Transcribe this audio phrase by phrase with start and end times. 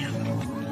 [0.00, 0.71] やだ。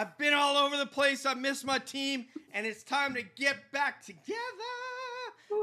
[0.00, 1.26] I've been all over the place.
[1.26, 4.32] I missed my team, and it's time to get back together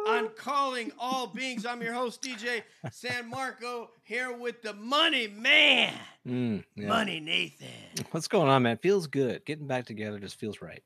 [0.08, 1.66] I'm Calling All Beings.
[1.66, 5.92] I'm your host, DJ San Marco, here with the money man,
[6.28, 6.88] Mm, yeah.
[6.88, 7.68] Money Nathan.
[8.12, 8.78] What's going on, man?
[8.78, 9.44] Feels good.
[9.44, 10.84] Getting back together just feels right.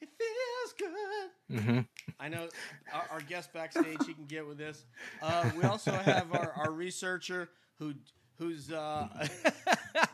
[0.00, 0.90] It feels
[1.48, 1.62] good.
[1.64, 1.80] hmm
[2.20, 2.46] I know
[2.94, 4.06] our, our guest backstage.
[4.06, 4.84] He can get with this.
[5.20, 7.48] Uh, we also have our, our researcher
[7.80, 7.94] who
[8.38, 9.08] who's uh,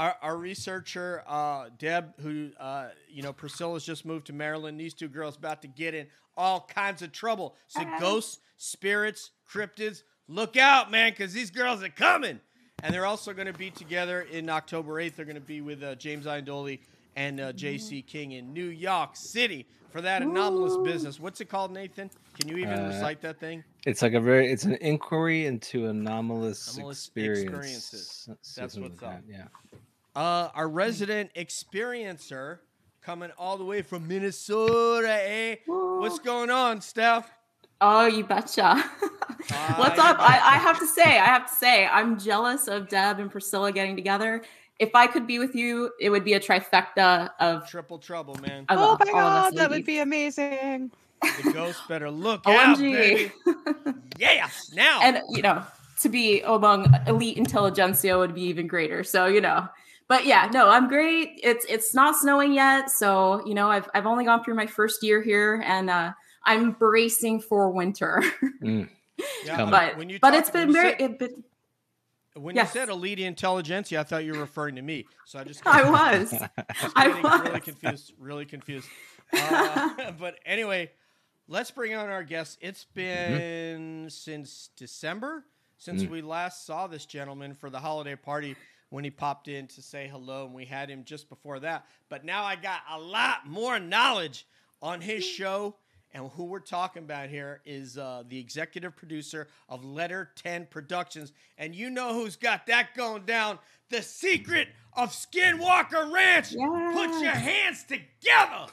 [0.00, 4.80] our, our researcher uh, Deb, who uh, you know Priscilla's just moved to Maryland.
[4.80, 6.06] These two girls about to get in
[6.38, 7.54] all kinds of trouble.
[7.68, 12.40] So ghosts, spirits, cryptids, look out, man, because these girls are coming.
[12.82, 15.16] And they're also going to be together in October 8th.
[15.16, 16.78] They're going to be with uh, James Iandoli
[17.14, 18.00] and uh, J.C.
[18.00, 21.20] King in New York City for that anomalous business.
[21.20, 22.10] What's it called, Nathan?
[22.38, 23.62] Can you even Uh, recite that thing?
[23.84, 24.50] It's like a very.
[24.50, 27.42] It's an inquiry into anomalous, Anomalous experience.
[27.42, 28.28] experiences.
[28.30, 29.26] S- That's something what's like up.
[29.26, 29.78] that, Yeah.
[30.14, 32.58] Uh, our resident experiencer
[33.00, 35.56] coming all the way from Minnesota, eh?
[35.66, 37.30] What's going on, Steph?
[37.80, 38.76] Oh, you betcha.
[39.76, 40.16] What's up?
[40.18, 43.72] I, I have to say, I have to say, I'm jealous of Deb and Priscilla
[43.72, 44.42] getting together.
[44.78, 47.68] If I could be with you, it would be a trifecta of.
[47.68, 48.64] Triple trouble, man.
[48.68, 50.90] of Oh my god, that would be amazing.
[51.22, 53.32] The ghost better look out, baby.
[54.18, 55.00] Yeah, now.
[55.02, 55.62] and you know,
[56.00, 59.02] to be among elite intelligentsia would be even greater.
[59.02, 59.66] So you know,
[60.10, 61.40] but yeah, no, I'm great.
[61.42, 65.02] It's it's not snowing yet, so you know, I've I've only gone through my first
[65.02, 66.12] year here, and uh,
[66.44, 68.22] I'm bracing for winter.
[68.62, 68.88] Mm.
[69.44, 70.90] Yeah, but when you but talk- it's when been you very.
[70.92, 71.44] said- It, been,
[72.42, 72.74] When Yes.
[72.74, 75.06] you said elite intelligentsia, I thought you were referring to me.
[75.26, 76.30] So I just I was.
[76.32, 76.44] Just
[76.96, 78.12] I getting really confused.
[78.18, 78.88] Really confused.
[79.32, 80.90] Uh, but anyway,
[81.48, 82.58] let's bring on our guest.
[82.62, 83.36] It's Mm-hmm.
[83.36, 85.44] been since December
[85.76, 86.10] since Mm.
[86.10, 88.56] we last saw this gentleman for the holiday party
[88.90, 91.86] when he popped in to say hello, and we had him just before that.
[92.08, 94.46] But now I got a lot more knowledge
[94.82, 95.76] on his show.
[96.12, 101.32] And who we're talking about here is uh, the executive producer of Letter 10 Productions.
[101.56, 103.60] And you know who's got that going down?
[103.90, 106.50] The secret of Skinwalker Ranch.
[106.50, 108.72] Put your hands together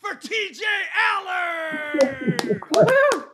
[0.00, 0.62] for TJ
[0.96, 2.62] Allard.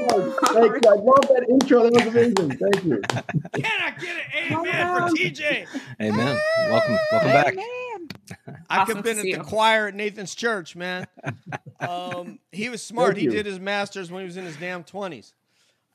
[0.00, 0.34] Woo!
[0.52, 0.90] Thank you.
[0.90, 1.82] I love that intro.
[1.84, 2.58] That was amazing.
[2.58, 3.00] Thank you.
[3.62, 5.66] Can I get an amen for TJ?
[6.00, 6.38] Amen.
[6.70, 6.98] Welcome.
[7.12, 7.56] Welcome back.
[7.56, 7.64] Man.
[8.70, 9.38] I could Awesome have been at the you.
[9.38, 11.06] choir at Nathan's church, man.
[11.80, 13.10] Um, he was smart.
[13.14, 13.30] Thank he you.
[13.30, 15.32] did his master's when he was in his damn twenties.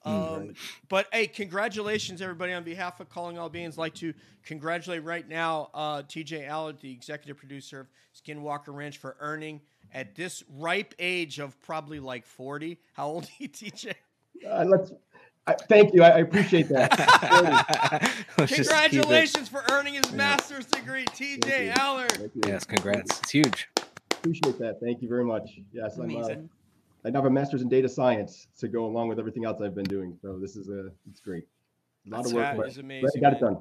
[0.06, 0.14] Um,
[0.48, 0.56] right.
[0.90, 2.54] But hey, congratulations, everybody!
[2.54, 6.92] On behalf of Calling All Beings, like to congratulate right now uh, TJ Allard, the
[6.92, 9.62] executive producer of Skinwalker Ranch, for earning
[9.94, 12.80] at this ripe age of probably like forty.
[12.94, 13.94] How old are you, TJ?
[14.48, 14.92] Uh, let's.
[15.46, 16.04] I, thank you.
[16.04, 16.90] I, I appreciate that.
[18.38, 21.82] Let's just keep it- Congratulations for earning his master's degree, TJ Thank you.
[21.82, 22.32] Allard.
[22.46, 23.20] Yes, congrats.
[23.20, 23.68] It's huge.
[24.12, 24.80] Appreciate that.
[24.82, 25.60] Thank you very much.
[25.74, 26.16] Yes, I'm.
[26.16, 26.30] Uh,
[27.06, 29.76] I now have a master's in data science to go along with everything else I've
[29.76, 30.18] been doing.
[30.22, 30.92] So this is a.
[31.10, 31.44] It's great.
[32.08, 32.44] A lot of work.
[32.46, 33.22] That but is glad I amazing.
[33.22, 33.58] got it done.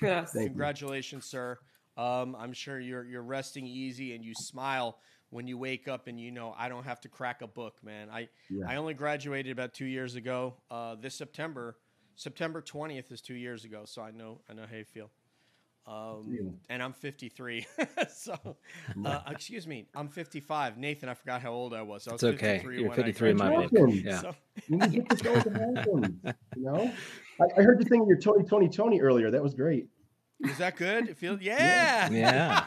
[0.00, 0.32] Yes.
[0.32, 0.48] Thank you.
[0.50, 1.58] Congratulations, sir.
[1.96, 4.98] Um, I'm sure you're you're resting easy and you smile
[5.34, 8.08] when you wake up and you know I don't have to crack a book, man.
[8.08, 8.66] I Yeah.
[8.68, 10.54] I only graduated about two years ago.
[10.70, 11.76] Uh, this September,
[12.14, 15.10] September 20th is two years ago, so I know I know how you feel.
[15.86, 17.66] Um, and I'm 53,
[18.08, 18.56] so
[19.04, 20.78] uh, excuse me, I'm 55.
[20.78, 22.08] Nathan, I forgot how old I was.
[22.08, 22.58] I was It's okay.
[22.62, 23.70] 53 You're 53 in my book.
[23.90, 24.20] Yeah.
[24.20, 24.34] So,
[24.68, 26.20] You need to get this going
[26.56, 26.92] You know,
[27.40, 29.32] I, I heard you singing your Tony Tony Tony earlier.
[29.32, 29.88] That was great.
[30.44, 31.08] is that good?
[31.08, 32.08] It feels yeah.
[32.10, 32.66] Yeah.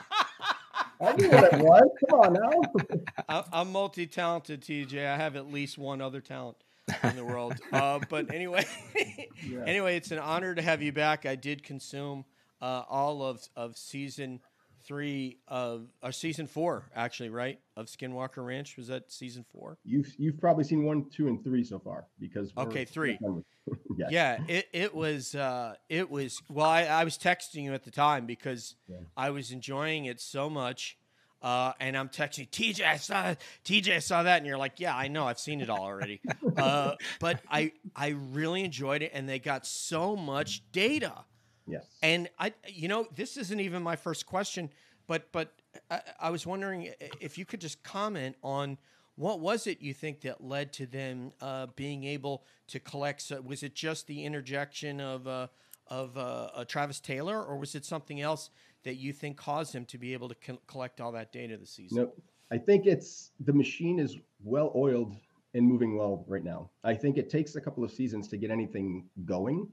[0.99, 1.89] I knew what it was.
[2.09, 2.97] Come on now.
[3.29, 5.05] I- I'm multi-talented, TJ.
[5.05, 6.57] I have at least one other talent
[7.03, 7.53] in the world.
[7.71, 8.65] Uh, but anyway,
[9.47, 9.63] Yeah.
[9.65, 11.25] anyway, it's an honor to have you back.
[11.25, 12.25] I did consume
[12.61, 14.39] uh, all of of season
[14.87, 17.59] three of or season four, actually, right?
[17.75, 18.77] Of Skinwalker Ranch.
[18.77, 19.77] Was that season four?
[19.83, 23.19] You've you've probably seen one, two, and three so far because Okay, three.
[23.97, 24.07] yeah.
[24.09, 26.65] Yeah, it, it was uh, it was well.
[26.65, 28.97] I, I was texting you at the time because Yeah.
[29.15, 30.97] I was enjoying it so much,
[31.41, 32.85] uh, and I'm texting TJ.
[32.85, 33.35] I saw
[33.65, 33.95] TJ.
[33.95, 35.25] I saw that, and you're like, yeah, I know.
[35.27, 36.21] I've seen it all already.
[36.57, 41.25] uh, but I I really enjoyed it, and they got so much data
[41.67, 41.85] Yes.
[42.01, 44.69] And I, you know, this isn't even my first question,
[45.05, 45.53] but but
[45.91, 48.77] I, I was wondering if you could just comment on
[49.15, 53.21] what was it you think that led to them uh, being able to collect?
[53.21, 55.47] So was it just the interjection of uh,
[55.87, 58.49] of uh, Travis Taylor, or was it something else
[58.83, 61.71] that you think caused them to be able to co- collect all that data this
[61.71, 61.97] season?
[61.97, 62.11] No,
[62.51, 65.15] I think it's the machine is well oiled
[65.53, 66.69] and moving well right now.
[66.83, 69.67] I think it takes a couple of seasons to get anything going,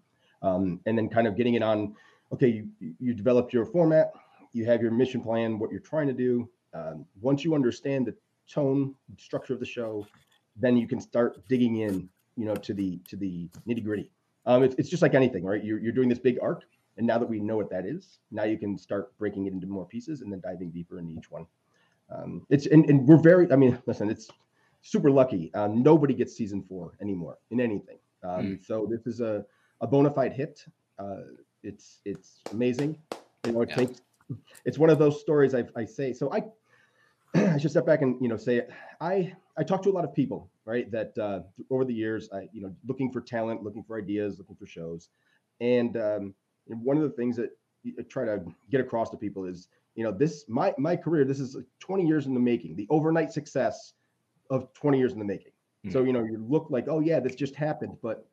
[0.45, 1.95] um, and then kind of getting it on.
[2.33, 4.13] Okay, you you develop your format,
[4.53, 6.49] you have your mission plan, what you're trying to do.
[6.73, 8.15] Um, once you understand the
[8.49, 10.07] tone, structure of the show,
[10.57, 14.11] then you can start digging in, you know, to the to the nitty gritty.
[14.47, 15.65] Um, it's, it's just like anything, right?
[15.65, 16.65] You're, you're doing this big arc,
[16.99, 19.67] and now that we know what that is, now you can start breaking it into
[19.67, 21.47] more pieces and then diving deeper into each one.
[22.11, 24.29] Um, it's and, and we're very, I mean, listen, it's
[24.83, 25.51] super lucky.
[25.55, 27.99] Uh, nobody gets season four anymore in anything.
[28.23, 28.67] Um, mm.
[28.67, 29.47] So this is a,
[29.85, 30.65] a bona fide hit.
[30.99, 31.25] Uh,
[31.63, 32.99] it's it's amazing.
[33.45, 33.77] You know, it yeah.
[33.77, 34.01] takes.
[34.65, 36.15] It's one of those stories I, I say.
[36.15, 36.43] So I
[37.55, 38.63] I should step back and you know say
[39.01, 41.41] I I talk to a lot of people right that uh,
[41.71, 45.11] over the years I you know looking for talent, looking for ideas, looking for shows,
[45.61, 46.35] and um,
[46.67, 47.51] one of the things that
[47.87, 51.41] I try to get across to people is you know this my my career this
[51.41, 53.93] is 20 years in the making, the overnight success
[54.49, 55.53] of 20 years in the making.
[55.85, 55.93] Mm-hmm.
[55.93, 58.27] So you know you look like oh yeah this just happened, but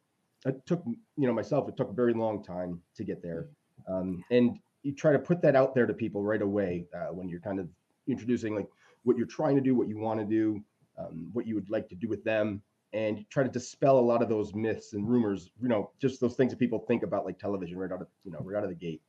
[0.46, 3.48] it took you know myself it took a very long time to get there,
[3.88, 7.30] um, and you try to put that out there to people right away uh, when
[7.30, 7.68] you're kind of
[8.08, 8.68] introducing like
[9.04, 10.62] what you're trying to do, what you want to do,
[10.98, 12.62] um, what you would like to do with them,
[12.94, 15.52] and try to dispel a lot of those myths and rumors.
[15.62, 18.32] You know, just those things that people think about like television right out of you
[18.32, 19.02] know right out of the gate.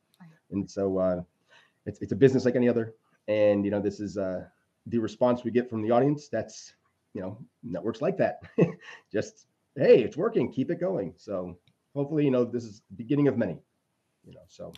[0.51, 1.23] And so uh,
[1.87, 2.95] it's it's a business like any other,
[3.29, 4.45] and you know this is uh,
[4.87, 6.29] the response we get from the audience.
[6.29, 6.75] That's
[7.15, 8.43] you know networks like that.
[9.13, 9.47] just
[9.77, 11.15] hey, it's working, keep it going.
[11.17, 11.59] So
[11.95, 13.59] hopefully, you know this is the beginning of many.
[14.25, 14.73] You know, so.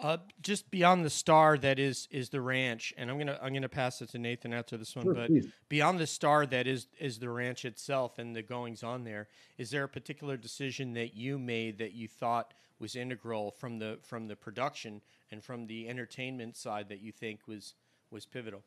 [0.00, 3.68] Uh, just beyond the star that is is the ranch, and I'm gonna I'm gonna
[3.68, 5.06] pass it to Nathan after this one.
[5.06, 5.48] Sure, but please.
[5.68, 9.26] beyond the star that is is the ranch itself and the goings on there,
[9.56, 13.98] is there a particular decision that you made that you thought was integral from the
[14.02, 15.02] from the production
[15.32, 17.74] and from the entertainment side that you think was
[18.12, 18.62] was pivotal?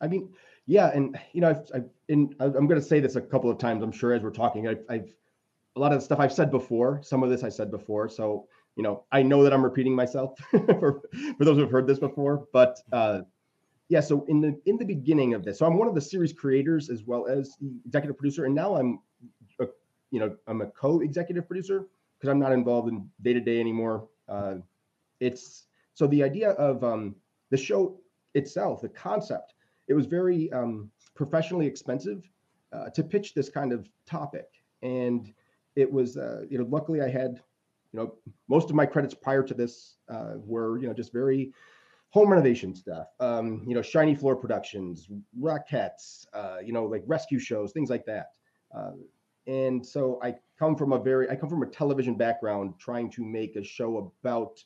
[0.00, 0.30] I mean,
[0.66, 3.58] yeah, and you know, I've, I've in, I'm going to say this a couple of
[3.58, 3.82] times.
[3.82, 5.14] I'm sure as we're talking, I've, I've
[5.76, 7.00] a lot of the stuff I've said before.
[7.02, 8.46] Some of this I said before, so
[8.76, 11.02] you know, I know that I'm repeating myself for,
[11.38, 13.22] for those who've heard this before, but uh,
[13.88, 14.00] yeah.
[14.00, 16.90] So in the in the beginning of this, so I'm one of the series creators
[16.90, 17.56] as well as
[17.86, 19.00] executive producer, and now I'm,
[19.60, 19.66] a,
[20.10, 21.86] you know, I'm a co-executive producer
[22.18, 24.08] because I'm not involved in day to day anymore.
[24.28, 24.56] Uh,
[25.20, 27.14] it's so the idea of um,
[27.50, 28.00] the show
[28.34, 29.53] itself, the concept,
[29.88, 32.28] it was very um, professionally expensive
[32.72, 34.46] uh, to pitch this kind of topic,
[34.82, 35.32] and
[35.76, 37.40] it was, uh, you know, luckily I had
[37.94, 38.14] you know,
[38.48, 41.52] most of my credits prior to this uh, were, you know, just very
[42.10, 43.06] home renovation stuff.
[43.20, 45.08] Um, you know, shiny floor productions,
[45.40, 48.30] Rockettes, uh, you know, like rescue shows, things like that.
[48.76, 48.92] Uh,
[49.46, 53.24] and so I come from a very, I come from a television background, trying to
[53.24, 54.58] make a show about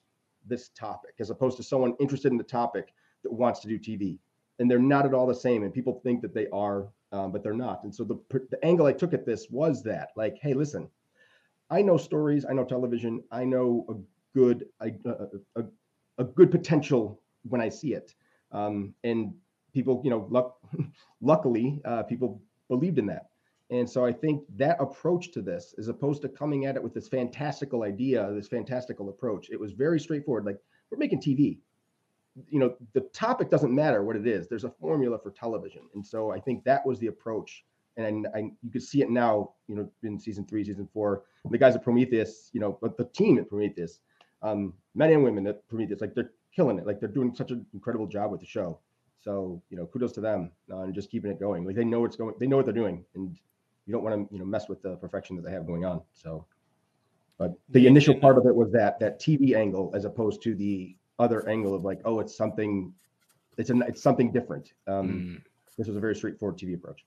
[0.47, 2.95] this topic, as opposed to someone interested in the topic
[3.25, 4.19] that wants to do TV.
[4.59, 7.43] And they're not at all the same, and people think that they are, um, but
[7.45, 7.85] they're not.
[7.85, 8.19] And so the
[8.51, 10.89] the angle I took at this was that, like, hey, listen,
[11.71, 13.95] I know stories, I know television, I know a
[14.39, 14.91] good a,
[15.57, 15.65] a,
[16.19, 18.15] a good potential when I see it.
[18.53, 19.35] Um, and
[19.73, 20.57] people, you know, luck,
[21.21, 23.27] luckily, uh, people believed in that.
[23.71, 26.95] And so I think that approach to this, as opposed to coming at it with
[26.95, 30.47] this fantastical idea, this fantastical approach, it was very straightforward.
[30.47, 30.59] Like
[30.91, 31.59] we're making TV.
[32.51, 34.49] You know, the topic doesn't matter what it is.
[34.49, 37.65] There's a formula for television, and so I think that was the approach
[37.99, 41.25] and I, you could see it now, you know, in season three, season four.
[41.51, 43.99] The guys at Prometheus, you know, but the team at Prometheus,
[44.41, 46.87] um, men and women at Prometheus, like they're killing it.
[46.87, 48.79] Like they're doing such an incredible job with the show.
[49.21, 51.65] So you know, kudos to them and just keeping it going.
[51.65, 53.37] Like they know what's going, they know what they're doing, and
[53.87, 56.01] you don't want to you know mess with the perfection that they have going on.
[56.13, 56.47] So,
[57.37, 60.95] but the initial part of it was that that TV angle as opposed to the
[61.19, 62.93] other angle of like, oh, it's something,
[63.57, 64.73] it's a it's something different.
[64.87, 65.43] Um, mm.
[65.77, 67.05] This was a very straightforward TV approach.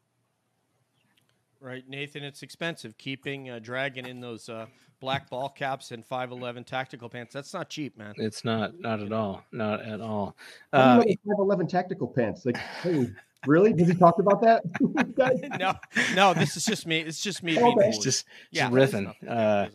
[1.59, 4.65] Right, Nathan, it's expensive keeping a dragon in those uh,
[4.99, 7.33] black ball caps and 5'11 tactical pants.
[7.33, 8.15] That's not cheap, man.
[8.17, 9.43] It's not, not at all.
[9.51, 10.35] Not at all.
[10.73, 12.47] Uh, 5'11 tactical pants.
[12.47, 13.11] Like, hey,
[13.45, 13.73] really?
[13.73, 14.63] Did he talk about that?
[15.59, 15.73] no,
[16.15, 16.99] no, this is just me.
[16.99, 17.61] It's just me.
[17.61, 17.89] Okay.
[17.89, 19.13] It's just, yeah, riffing.
[19.27, 19.67] Uh,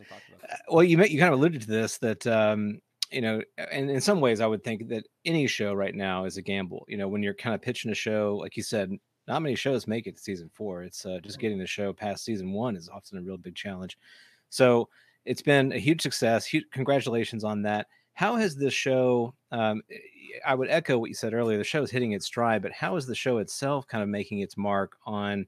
[0.68, 2.80] well, you, you kind of alluded to this that, um,
[3.16, 3.40] you know,
[3.72, 6.84] and in some ways, I would think that any show right now is a gamble.
[6.86, 8.92] You know, when you're kind of pitching a show, like you said,
[9.26, 10.82] not many shows make it to season four.
[10.82, 13.96] It's uh, just getting the show past season one is often a real big challenge.
[14.50, 14.90] So
[15.24, 16.44] it's been a huge success.
[16.44, 17.86] Huge, congratulations on that.
[18.12, 19.32] How has this show?
[19.50, 19.80] Um,
[20.44, 21.56] I would echo what you said earlier.
[21.56, 24.40] The show is hitting its stride, but how is the show itself kind of making
[24.40, 25.46] its mark on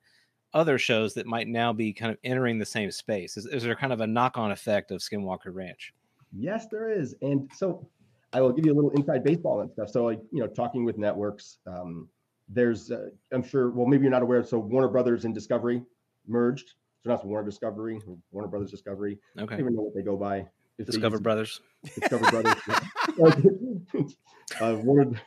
[0.54, 3.37] other shows that might now be kind of entering the same space?
[3.37, 5.92] Is, is there kind of a knock-on effect of Skinwalker Ranch?
[6.32, 7.14] Yes, there is.
[7.23, 7.88] And so
[8.32, 9.88] I will give you a little inside baseball and stuff.
[9.90, 12.08] So, like, you know, talking with networks, um,
[12.49, 14.42] there's, uh, I'm sure, well, maybe you're not aware.
[14.44, 15.82] So, Warner Brothers and Discovery
[16.26, 16.75] merged.
[17.02, 19.18] So, that's Warner Discovery, Warner Brothers Discovery.
[19.38, 19.54] Okay.
[19.54, 20.47] I don't even know what they go by.
[20.78, 21.61] If Discover Brothers.
[21.85, 22.56] Discover Brothers.
[24.61, 25.20] uh, Warner.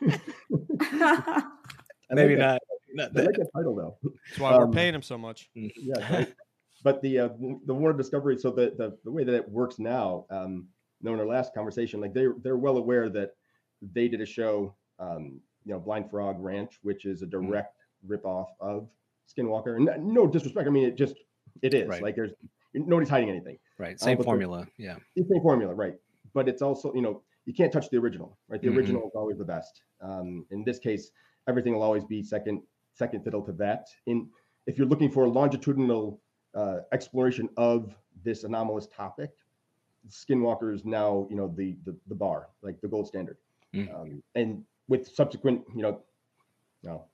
[2.10, 2.60] maybe not.
[2.94, 3.98] not I like that title though.
[4.28, 5.50] That's why we're paying him so much.
[5.54, 6.34] Yeah, right.
[6.82, 7.28] but the uh,
[7.66, 8.38] the Warner Discovery.
[8.38, 10.68] So the, the the way that it works now, um,
[11.02, 13.30] knowing our last conversation, like they they're well aware that
[13.94, 18.16] they did a show, um, you know, Blind Frog Ranch, which is a direct mm.
[18.16, 18.88] ripoff of
[19.28, 19.76] Skinwalker.
[19.76, 21.16] And no disrespect, I mean it just
[21.62, 22.02] it is right.
[22.02, 22.32] like there's
[22.74, 23.58] nobody's hiding anything.
[23.78, 23.98] Right.
[24.00, 24.66] Same um, formula.
[24.78, 24.96] Yeah.
[25.16, 25.94] Same formula, right?
[26.34, 28.60] But it's also you know you can't touch the original, right?
[28.60, 28.78] The mm-hmm.
[28.78, 29.82] original is always the best.
[30.00, 31.10] Um, in this case,
[31.48, 32.62] everything will always be second
[32.94, 33.88] second fiddle to that.
[34.06, 34.28] In
[34.66, 36.20] if you're looking for a longitudinal
[36.54, 37.94] uh, exploration of
[38.24, 39.30] this anomalous topic,
[40.08, 43.36] Skinwalker is now you know the the, the bar, like the gold standard.
[43.74, 43.94] Mm.
[43.94, 46.00] Um, and with subsequent, you know,
[46.82, 47.04] you know,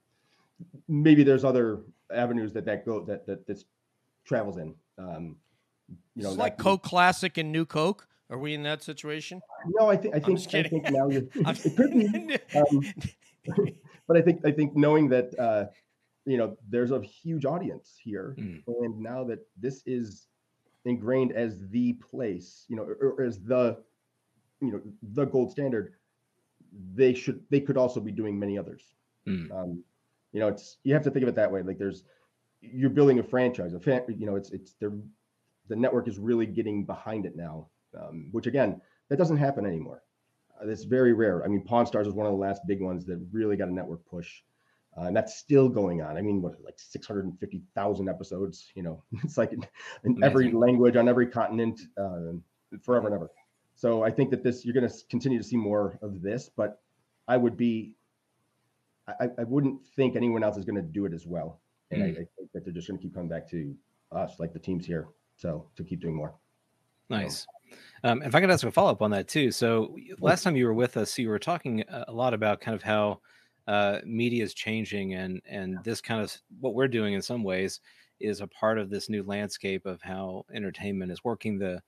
[0.87, 1.81] maybe there's other
[2.13, 3.65] avenues that that go that that this
[4.25, 4.75] travels in.
[4.97, 5.37] Um,
[6.15, 8.07] you know, it's like Coke Classic and New Coke.
[8.29, 9.41] Are we in that situation?
[9.65, 12.37] No, I think I think I think now you're, it could be.
[12.55, 12.93] Um,
[14.07, 15.65] but I think I think knowing that uh,
[16.25, 18.61] you know there's a huge audience here, mm.
[18.67, 20.27] and now that this is
[20.85, 23.77] ingrained as the place, you know, or, or as the
[24.61, 24.81] you know
[25.13, 25.93] the gold standard,
[26.95, 28.95] they should they could also be doing many others.
[29.27, 29.51] Mm.
[29.51, 29.83] Um,
[30.31, 31.61] you know, it's you have to think of it that way.
[31.61, 32.03] Like there's
[32.61, 34.93] you're building a franchise, a fan, you know, it's it's they're
[35.69, 37.67] the network is really getting behind it now,
[37.99, 40.03] um, which again, that doesn't happen anymore.
[40.61, 41.43] Uh, it's very rare.
[41.43, 43.73] I mean, Pawn Stars was one of the last big ones that really got a
[43.73, 44.41] network push.
[44.99, 46.17] Uh, and that's still going on.
[46.17, 48.71] I mean, what like 650,000 episodes?
[48.75, 49.65] You know, it's like in,
[50.03, 52.33] in every language on every continent, uh,
[52.83, 53.31] forever and ever.
[53.75, 56.81] So I think that this you're going to continue to see more of this, but
[57.27, 57.93] I would be,
[59.07, 62.05] I, I wouldn't think anyone else is going to do it as well, and mm.
[62.05, 63.73] I, I, think that they're just going to keep coming back to
[64.11, 65.07] us, like the teams here.
[65.37, 66.35] So to keep doing more.
[67.09, 67.47] Nice.
[68.03, 69.51] Um, if I could ask a follow up on that too.
[69.51, 72.83] So last time you were with us, you were talking a lot about kind of
[72.83, 73.21] how
[73.69, 77.81] uh, media is changing, and and this kind of what we're doing in some ways
[78.19, 81.59] is a part of this new landscape of how entertainment is working.
[81.59, 81.79] The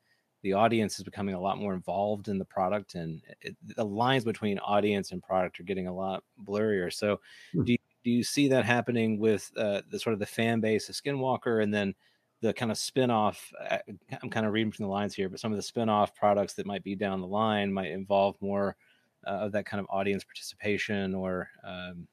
[0.44, 4.24] the audience is becoming a lot more involved in the product, and it, the lines
[4.24, 6.94] between audience and product are getting a lot blurrier.
[6.94, 7.20] So,
[7.52, 7.64] hmm.
[7.64, 10.88] do you, do you see that happening with uh, the sort of the fan base
[10.88, 11.96] of Skinwalker, and then
[12.42, 13.78] the kind of spin-off uh,
[14.24, 16.66] i'm kind of reading from the lines here but some of the spin-off products that
[16.66, 18.76] might be down the line might involve more
[19.24, 22.08] of that kind of audience participation or um,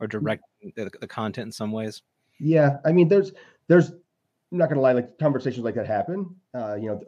[0.00, 0.10] or mm.
[0.10, 0.44] direct
[0.76, 2.02] the, the, content in some ways
[2.38, 3.32] yeah i mean there's
[3.68, 7.00] there's I'm not gonna lie like conversations like that happen uh, you know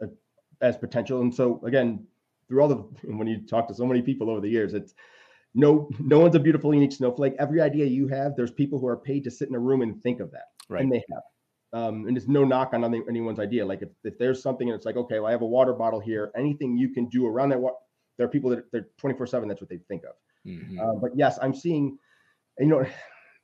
[0.61, 2.05] as potential and so again
[2.47, 2.75] through all the
[3.15, 4.93] when you talk to so many people over the years it's
[5.55, 8.97] no no one's a beautiful unique snowflake every idea you have there's people who are
[8.97, 11.23] paid to sit in a room and think of that right and they have
[11.73, 13.65] um, and it's no knock on anyone's idea.
[13.65, 15.99] Like if, if there's something and it's like, okay, well, I have a water bottle
[15.99, 16.31] here.
[16.37, 17.75] Anything you can do around that water.
[18.17, 19.49] There are people that they're 24 seven.
[19.49, 20.15] That's what they think of.
[20.45, 20.79] Mm-hmm.
[20.79, 21.97] Uh, but yes, I'm seeing,
[22.59, 22.85] you know,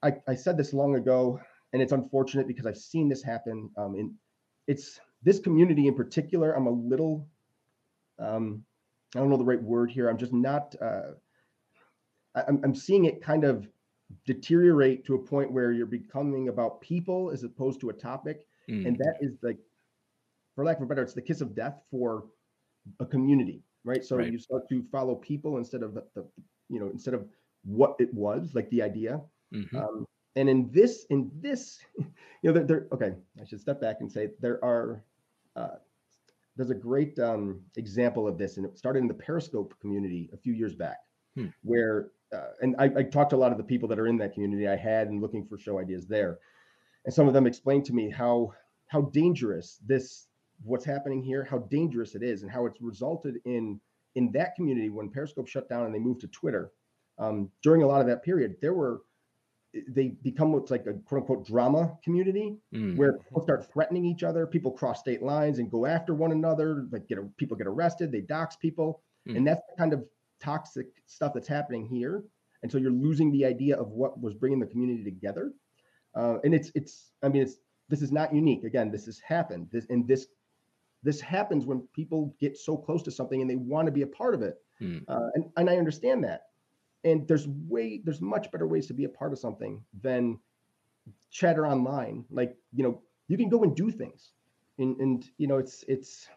[0.03, 1.39] I, I said this long ago
[1.73, 3.69] and it's unfortunate because I've seen this happen.
[3.77, 4.15] Um, in
[4.67, 6.53] it's this community in particular.
[6.53, 7.27] I'm a little,
[8.19, 8.63] um,
[9.15, 10.09] I don't know the right word here.
[10.09, 11.13] I'm just not, uh,
[12.35, 13.67] I, I'm, I'm seeing it kind of
[14.25, 18.47] deteriorate to a point where you're becoming about people as opposed to a topic.
[18.69, 18.87] Mm.
[18.87, 19.57] And that is like,
[20.55, 22.25] for lack of a better, it's the kiss of death for
[22.99, 24.05] a community, right?
[24.05, 24.31] So right.
[24.31, 26.25] you start to follow people instead of the, the,
[26.69, 27.25] you know, instead of
[27.63, 29.21] what it was, like the idea.
[29.53, 29.77] Mm-hmm.
[29.77, 30.05] Um,
[30.35, 32.05] and in this, in this, you
[32.43, 35.03] know, there, there, okay, I should step back and say there are,
[35.55, 35.77] uh,
[36.55, 40.37] there's a great um, example of this, and it started in the Periscope community a
[40.37, 40.97] few years back,
[41.35, 41.47] hmm.
[41.63, 44.17] where uh, and I, I talked to a lot of the people that are in
[44.17, 46.39] that community I had and looking for show ideas there.
[47.05, 48.53] And some of them explained to me how
[48.87, 50.27] how dangerous this
[50.63, 53.79] what's happening here, how dangerous it is, and how it's resulted in
[54.15, 56.71] in that community when Periscope shut down and they moved to Twitter.
[57.17, 59.01] Um, during a lot of that period, there were
[59.87, 62.95] they become what's like a quote unquote drama community mm.
[62.95, 64.47] where people start threatening each other.
[64.47, 66.87] People cross state lines and go after one another.
[66.91, 69.37] Like get a, people get arrested, they dox people, mm.
[69.37, 70.03] and that's the kind of
[70.41, 72.23] toxic stuff that's happening here
[72.61, 75.51] and so you're losing the idea of what was bringing the community together
[76.15, 77.55] uh, and it's it's i mean it's
[77.89, 80.27] this is not unique again this has happened this in this
[81.03, 84.07] this happens when people get so close to something and they want to be a
[84.07, 84.57] part of it.
[84.79, 84.99] Hmm.
[85.07, 86.47] Uh, and, and I understand that.
[87.03, 90.37] And there's way, there's much better ways to be a part of something than
[91.31, 92.25] chatter online.
[92.29, 94.31] Like, you know, you can go and do things.
[94.77, 96.27] And, and you know, it's, it's,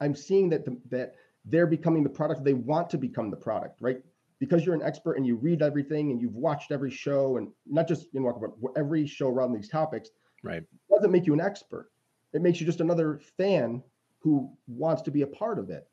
[0.00, 1.14] I'm seeing that, the, that
[1.46, 4.02] they're becoming the product they want to become the product, right?
[4.38, 7.88] Because you're an expert and you read everything and you've watched every show and not
[7.88, 10.10] just in Walk but every show around these topics,
[10.42, 10.62] right?
[10.90, 11.90] Doesn't make you an expert.
[12.34, 13.82] It makes you just another fan
[14.24, 15.86] who wants to be a part of it.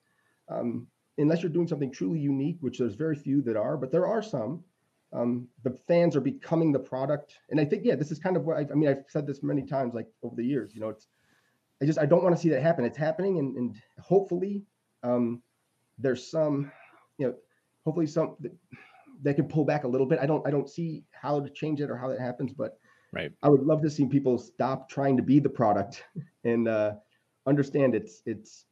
[0.50, 4.08] Um, unless you're doing something truly unique, which there's very few that are, but there
[4.08, 4.64] are some.
[5.14, 8.46] Um, the fans are becoming the product, and I think yeah, this is kind of
[8.46, 8.88] what I, I mean.
[8.88, 10.74] I've said this many times, like over the years.
[10.74, 11.08] You know, it's
[11.82, 12.86] I just I don't want to see that happen.
[12.86, 14.64] It's happening, and, and hopefully
[15.04, 15.42] um,
[15.98, 16.72] there's some,
[17.18, 17.34] you know,
[17.84, 18.54] hopefully some that,
[19.24, 20.20] that can pull back a little bit.
[20.20, 22.78] I don't I don't see how to change it or how that happens, but
[23.12, 23.34] right.
[23.44, 26.06] I would love to see people stop trying to be the product
[26.46, 26.94] and uh,
[27.48, 28.66] understand it's it's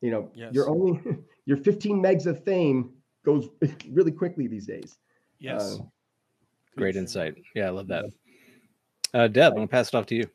[0.00, 0.52] you know yes.
[0.52, 1.00] you're only
[1.46, 2.90] your 15 megs of fame
[3.24, 3.48] goes
[3.90, 4.98] really quickly these days.
[5.38, 5.78] Yes.
[5.80, 5.84] Uh,
[6.76, 7.36] Great insight.
[7.54, 8.06] Yeah, I love that.
[9.12, 10.28] Uh, Deb, I'm gonna pass it off to you.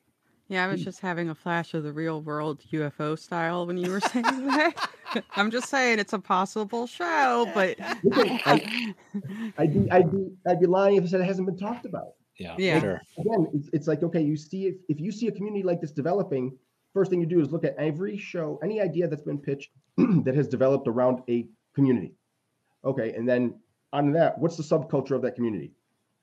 [0.48, 3.92] Yeah, I was just having a flash of the real world UFO style when you
[3.92, 4.90] were saying that.
[5.36, 7.98] I'm just saying it's a possible show, but I,
[9.58, 12.14] would be I'd be I'd be lying if I said it hasn't been talked about.
[12.40, 12.80] Yeah, yeah.
[12.80, 13.02] Sure.
[13.20, 15.92] Again, it's, it's like okay, you see if, if you see a community like this
[15.92, 16.58] developing,
[16.94, 20.36] first thing you do is look at every show, any idea that's been pitched that
[20.36, 22.16] has developed around a community.
[22.84, 23.56] Okay, and then
[23.94, 25.74] on that, what's the subculture of that community?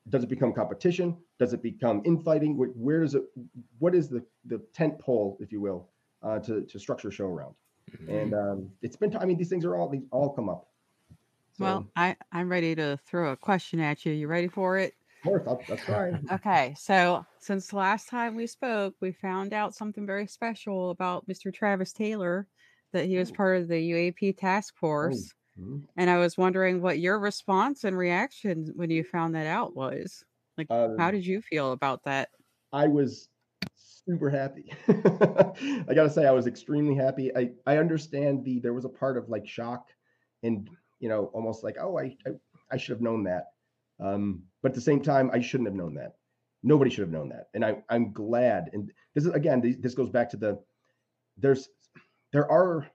[0.09, 1.17] Does it become competition?
[1.39, 2.57] Does it become infighting?
[2.57, 3.25] Where does it?
[3.79, 5.89] What is the the tent pole, if you will,
[6.23, 7.55] uh, to to structure show around?
[7.91, 8.15] Mm-hmm.
[8.15, 9.11] And um, it's been.
[9.11, 10.69] T- I mean, these things are all these all come up.
[11.59, 14.13] So, well, I I'm ready to throw a question at you.
[14.13, 14.95] You ready for it?
[15.27, 16.27] Course, that's fine.
[16.33, 21.27] Okay, so since the last time we spoke, we found out something very special about
[21.29, 21.53] Mr.
[21.53, 22.47] Travis Taylor,
[22.93, 25.33] that he was part of the UAP task force.
[25.59, 25.63] Oh.
[25.63, 25.79] Mm-hmm.
[25.97, 30.23] And I was wondering what your response and reaction when you found that out was.
[30.59, 32.29] Like, um, how did you feel about that?
[32.73, 33.29] I was
[33.75, 34.73] super happy.
[34.89, 37.35] I gotta say, I was extremely happy.
[37.37, 39.87] I I understand the there was a part of like shock,
[40.43, 40.69] and
[41.01, 42.31] you know, almost like, oh, I I,
[42.71, 43.47] I should have known that.
[44.01, 46.17] Um, but at the same time, I shouldn't have known that.
[46.63, 47.49] Nobody should have known that.
[47.55, 48.71] And I, I'm glad.
[48.73, 50.59] And this is again, this goes back to the
[51.37, 51.69] there's
[52.33, 52.87] there are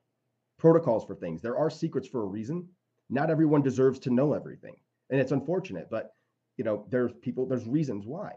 [0.57, 1.41] protocols for things.
[1.41, 2.67] There are secrets for a reason.
[3.09, 4.75] Not everyone deserves to know everything.
[5.09, 6.13] And it's unfortunate, but
[6.57, 8.33] you know, there's people, there's reasons why.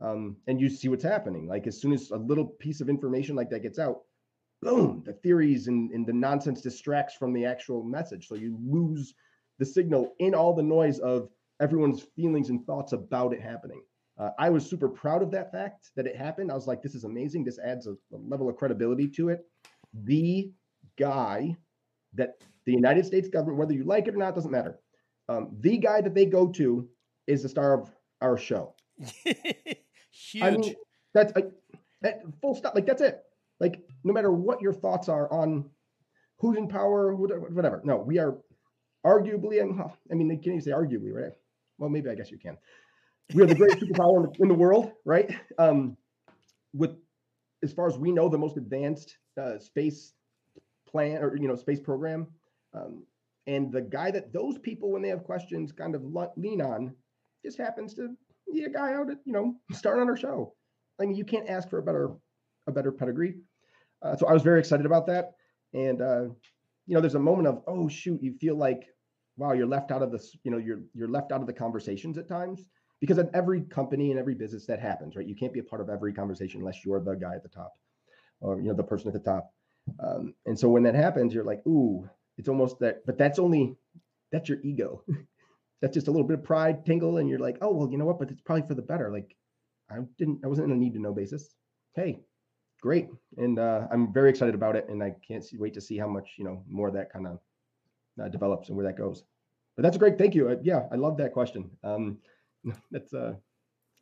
[0.00, 1.46] Um, and you see what's happening.
[1.46, 4.02] Like as soon as a little piece of information like that gets out,
[4.62, 8.28] boom, the theories and, and the nonsense distracts from the actual message.
[8.28, 9.14] So you lose
[9.58, 11.28] the signal in all the noise of
[11.60, 13.82] everyone's feelings and thoughts about it happening.
[14.18, 16.50] Uh, I was super proud of that fact that it happened.
[16.50, 17.44] I was like, this is amazing.
[17.44, 19.44] This adds a, a level of credibility to it.
[20.04, 20.50] The
[20.98, 21.56] guy
[22.14, 24.78] that the United States government, whether you like it or not, doesn't matter.
[25.28, 26.88] Um, the guy that they go to
[27.26, 27.90] is the star of
[28.22, 28.74] our show.
[28.98, 29.84] Huge.
[30.42, 30.74] I mean,
[31.12, 31.50] that's like
[32.02, 32.74] that full stop.
[32.74, 33.22] Like that's it.
[33.60, 35.68] Like no matter what your thoughts are on
[36.38, 37.80] who's in power, whatever.
[37.84, 38.38] No, we are
[39.04, 41.32] arguably, I mean, can you say arguably, right?
[41.78, 42.56] Well, maybe I guess you can.
[43.34, 45.34] We are the greatest superpower in the, world, right?
[45.58, 45.96] Um,
[46.72, 46.92] with,
[47.62, 50.12] as far as we know, the most advanced uh, space
[50.86, 52.28] plan or you know space program.
[52.72, 53.04] Um,
[53.46, 56.02] and the guy that those people, when they have questions, kind of
[56.36, 56.94] lean on,
[57.44, 58.14] just happens to
[58.52, 60.54] be a guy out at you know starting on our show.
[61.00, 62.10] I mean, you can't ask for a better
[62.66, 63.34] a better pedigree.
[64.02, 65.32] Uh, so I was very excited about that,
[65.74, 66.22] and uh,
[66.86, 68.86] you know, there's a moment of oh shoot, you feel like
[69.36, 72.18] wow, you're left out of this, you know, you're you're left out of the conversations
[72.18, 72.68] at times
[73.00, 75.26] because at every company and every business that happens, right?
[75.26, 77.74] You can't be a part of every conversation unless you're the guy at the top
[78.40, 79.52] or you know the person at the top.
[80.00, 83.76] Um, and so when that happens, you're like, ooh, it's almost that, but that's only
[84.32, 85.02] that's your ego.
[85.80, 88.06] that's just a little bit of pride tingle, and you're like, oh well, you know
[88.06, 88.18] what?
[88.18, 89.10] But it's probably for the better.
[89.10, 89.36] Like
[89.90, 91.54] I didn't, I wasn't in a need to know basis.
[91.94, 92.20] Hey,
[92.80, 95.96] great, and uh, I'm very excited about it, and I can't see, wait to see
[95.96, 97.38] how much you know more of that kind of
[98.22, 99.22] uh, develops and where that goes.
[99.76, 100.18] But that's a great.
[100.18, 100.48] Thank you.
[100.48, 101.70] Uh, yeah, I love that question.
[101.84, 102.18] Um,
[102.90, 103.34] that's uh,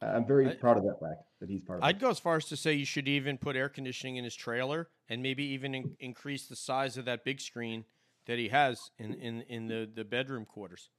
[0.00, 1.84] I'm very I, proud of that fact that he's part of.
[1.84, 2.00] I'd it.
[2.00, 4.88] go as far as to say you should even put air conditioning in his trailer
[5.08, 7.84] and maybe even in, increase the size of that big screen
[8.26, 10.90] that he has in in, in the the bedroom quarters.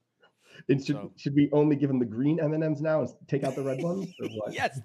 [0.68, 1.12] And should so.
[1.16, 3.62] should we only give him the green M and M's now and take out the
[3.62, 4.08] red ones?
[4.50, 4.80] yes,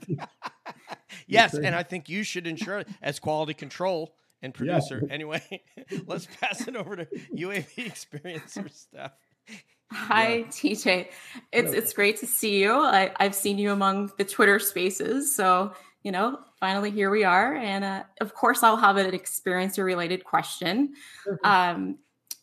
[1.27, 5.03] yes, and I think you should ensure as quality control and producer.
[5.05, 5.13] Yeah.
[5.13, 5.63] Anyway,
[6.05, 9.13] let's pass it over to UAP experiencer Steph.
[9.91, 10.45] Hi, yeah.
[10.45, 11.07] TJ.
[11.51, 12.71] It's it's great to see you.
[12.71, 15.73] I, I've seen you among the Twitter spaces, so
[16.03, 17.55] you know, finally here we are.
[17.55, 20.93] And uh, of course, I'll have an experiencer related question.
[21.27, 21.45] Mm-hmm.
[21.45, 21.97] Um,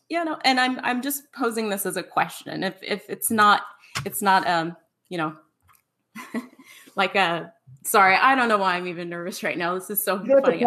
[0.09, 2.63] you know, and I'm I'm just posing this as a question.
[2.63, 3.63] If if it's not
[4.05, 4.75] it's not um
[5.09, 5.35] you know
[6.95, 9.73] like a sorry i don't know why i'm even nervous right now.
[9.75, 10.63] This is so funny.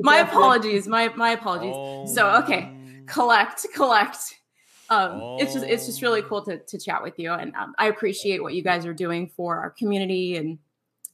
[0.00, 1.74] My apologies my my apologies.
[1.74, 2.06] Oh.
[2.06, 2.72] so okay
[3.06, 4.16] collect collect.
[4.90, 5.36] Um oh.
[5.40, 8.42] it's just it's just really cool to, to chat with you and um, i appreciate
[8.42, 10.58] what you guys are doing for our community and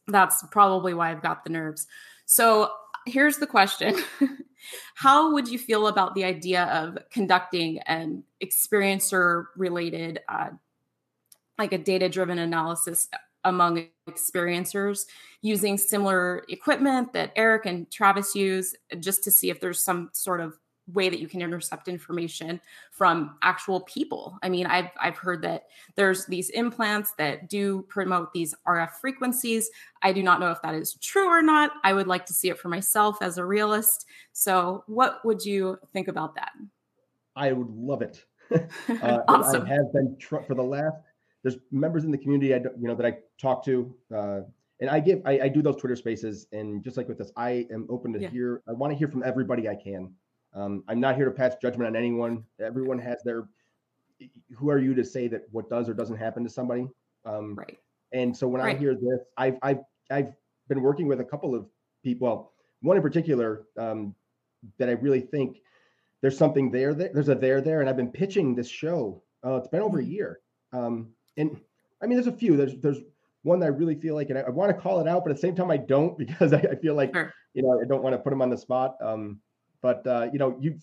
[0.07, 1.87] that's probably why i've got the nerves.
[2.27, 2.71] So
[3.07, 3.97] here's the question.
[4.95, 10.51] How would you feel about the idea of conducting an experiencer related uh,
[11.59, 13.09] like a data driven analysis
[13.45, 15.07] among experiencers
[15.43, 20.41] using similar equipment that Eric and Travis use just to see if there's some sort
[20.41, 20.59] of
[20.93, 22.61] way that you can intercept information
[22.93, 24.39] from actual people.
[24.43, 29.71] I mean, I've I've heard that there's these implants that do promote these RF frequencies.
[30.03, 31.73] I do not know if that is true or not.
[31.85, 34.07] I would like to see it for myself as a realist.
[34.33, 36.53] So, what would you think about that?
[37.37, 38.25] I would love it.
[38.53, 39.65] uh, awesome.
[39.65, 40.97] I have been tr- for the last
[41.45, 44.41] there's members in the community I you know that I talk to, uh,
[44.81, 47.67] and I give I, I, do those Twitter spaces, and just like with this, I
[47.71, 48.31] am open to yeah.
[48.31, 48.63] hear.
[48.67, 50.13] I want to hear from everybody I can.
[50.55, 52.43] Um, I'm not here to pass judgment on anyone.
[52.61, 53.47] Everyone has their.
[54.57, 56.89] Who are you to say that what does or doesn't happen to somebody?
[57.27, 57.79] Um, right.
[58.13, 58.75] And so when right.
[58.75, 59.81] I hear this, I've I've
[60.11, 60.33] I've
[60.69, 61.67] been working with a couple of
[62.03, 62.27] people.
[62.27, 64.15] Well, one in particular um,
[64.79, 65.59] that I really think
[66.23, 67.11] there's something there, there.
[67.13, 69.23] There's a there there, and I've been pitching this show.
[69.45, 70.13] Uh, it's been over a mm-hmm.
[70.13, 70.41] year.
[70.73, 71.61] Um, and
[72.03, 72.57] I mean, there's a few.
[72.57, 72.99] There's there's
[73.43, 75.31] one that I really feel like, and I, I want to call it out, but
[75.31, 77.33] at the same time, I don't because I, I feel like sure.
[77.55, 78.97] you know I don't want to put him on the spot.
[79.03, 79.41] Um,
[79.83, 80.79] but uh, you know, you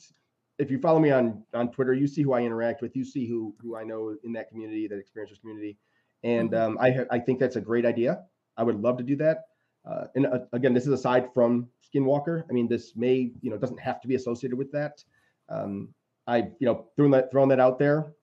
[0.60, 2.96] if you follow me on on Twitter, you see who I interact with.
[2.96, 5.78] You see who who I know in that community, that experiencers community,
[6.24, 6.78] and mm-hmm.
[6.78, 8.24] um, I I think that's a great idea.
[8.58, 9.46] I would love to do that.
[9.84, 12.44] Uh, and uh, again, this is aside from Skinwalker.
[12.50, 15.04] I mean, this may you know doesn't have to be associated with that.
[15.50, 15.90] Um,
[16.28, 18.14] I you know throwing that throwing that out there.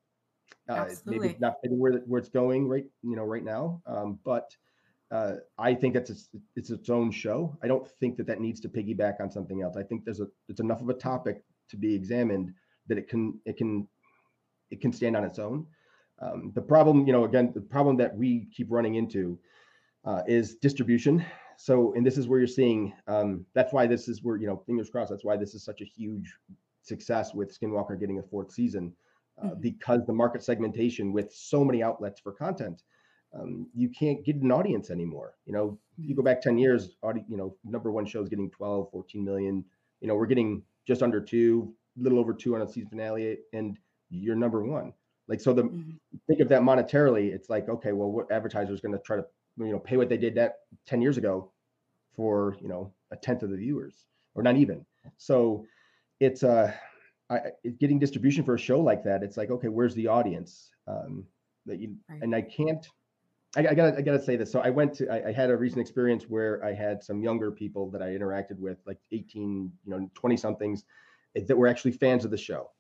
[0.69, 4.55] Uh, maybe not where where it's going right you know right now, um, but
[5.11, 7.57] uh, I think it's its, it's its own show.
[7.63, 9.77] I don't think that that needs to piggyback on something else.
[9.77, 12.53] I think there's a it's enough of a topic to be examined
[12.89, 13.89] that it can it can
[14.71, 15.67] it can stand on its own.
[16.21, 19.39] Um, the problem, you know, again, the problem that we keep running into
[20.05, 21.25] uh, is distribution.
[21.57, 22.93] So, and this is where you're seeing.
[23.07, 25.11] Um, that's why this is where you know, fingers crossed.
[25.11, 26.35] That's why this is such a huge
[26.83, 28.93] success with Skinwalker getting a fourth season
[29.43, 29.61] uh, mm-hmm.
[29.61, 32.83] because the market segmentation with so many outlets for content,
[33.35, 35.35] um, you can't get an audience anymore.
[35.45, 36.27] You know, you go mm-hmm.
[36.27, 39.65] back 10 years, audi- you know, number one show is getting 12, 14 million.
[40.01, 43.79] You know, we're getting just under two, little over two on a season finale, and
[44.11, 44.93] you're number one.
[45.29, 45.91] Like, so the mm-hmm.
[46.27, 49.25] think of that monetarily, it's like, okay, well, what advertiser is going to try to,
[49.59, 51.53] you know, pay what they did that 10 years ago
[52.17, 54.85] for, you know, a tenth of the viewers or not even.
[55.19, 55.67] So
[56.19, 56.73] it's, uh,
[57.31, 57.41] I,
[57.79, 60.71] getting distribution for a show like that, it's like, okay, where's the audience?
[60.87, 61.27] Um,
[61.67, 62.23] that you right.
[62.23, 62.87] and I can't.
[63.57, 64.51] I, I, gotta I gotta say this.
[64.51, 67.51] So I went to I, I, had a recent experience where I had some younger
[67.51, 70.85] people that I interacted with, like 18, you know, 20 somethings,
[71.37, 72.71] eh, that were actually fans of the show,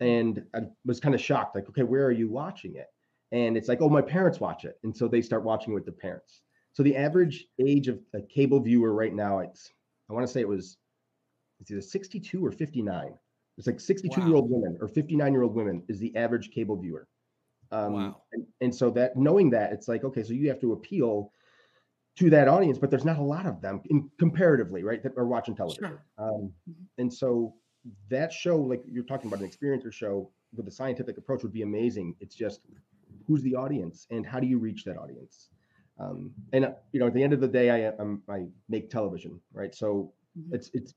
[0.00, 1.54] and I was kind of shocked.
[1.54, 2.88] Like, okay, where are you watching it?
[3.32, 5.92] And it's like, oh, my parents watch it, and so they start watching with the
[5.92, 6.42] parents.
[6.72, 9.72] So the average age of a cable viewer right now, it's
[10.10, 10.76] I want to say it was
[11.60, 13.14] it's either 62 or 59
[13.58, 14.26] it's like 62 wow.
[14.26, 17.06] year old women or 59 year old women is the average cable viewer.
[17.70, 18.22] Um, wow.
[18.32, 21.32] And, and, so that knowing that it's like, okay, so you have to appeal
[22.18, 25.02] to that audience, but there's not a lot of them in comparatively, right?
[25.02, 25.84] That are watching television.
[25.84, 26.04] Sure.
[26.18, 26.72] Um, mm-hmm.
[26.98, 27.54] and so
[28.10, 31.62] that show, like you're talking about an experiencer show with a scientific approach would be
[31.62, 32.14] amazing.
[32.20, 32.60] It's just
[33.26, 35.48] who's the audience and how do you reach that audience?
[35.98, 38.90] Um, and uh, you know, at the end of the day, I, I'm, I make
[38.90, 39.74] television, right?
[39.74, 40.54] So mm-hmm.
[40.54, 40.94] it's, it's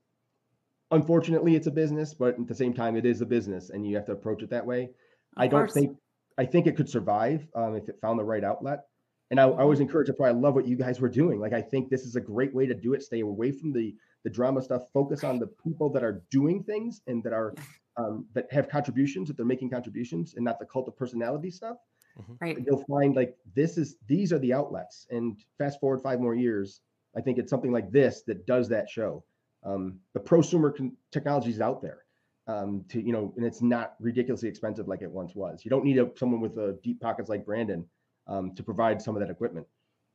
[0.90, 3.96] unfortunately it's a business but at the same time it is a business and you
[3.96, 4.84] have to approach it that way.
[4.84, 4.88] Of
[5.36, 5.74] i don't course.
[5.74, 5.96] think
[6.38, 8.84] i think it could survive um, if it found the right outlet.
[9.30, 9.88] And I, I was mm-hmm.
[9.88, 11.40] encouraged why i love what you guys were doing.
[11.40, 13.94] Like i think this is a great way to do it stay away from the
[14.24, 17.54] the drama stuff focus on the people that are doing things and that are
[17.96, 21.78] um, that have contributions that they're making contributions and not the cult of personality stuff.
[22.20, 22.32] Mm-hmm.
[22.40, 22.58] right.
[22.66, 25.06] You'll find like this is these are the outlets.
[25.10, 26.80] And fast forward five more years
[27.16, 29.24] i think it's something like this that does that show
[29.66, 32.06] um, the prosumer con- technology is out there
[32.46, 35.64] um, to you know, and it's not ridiculously expensive like it once was.
[35.64, 37.84] You don't need a, someone with a deep pockets like Brandon
[38.28, 39.66] um, to provide some of that equipment.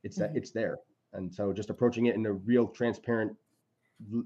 [0.02, 0.32] It's mm-hmm.
[0.32, 0.78] that it's there,
[1.12, 3.36] and so just approaching it in a real transparent,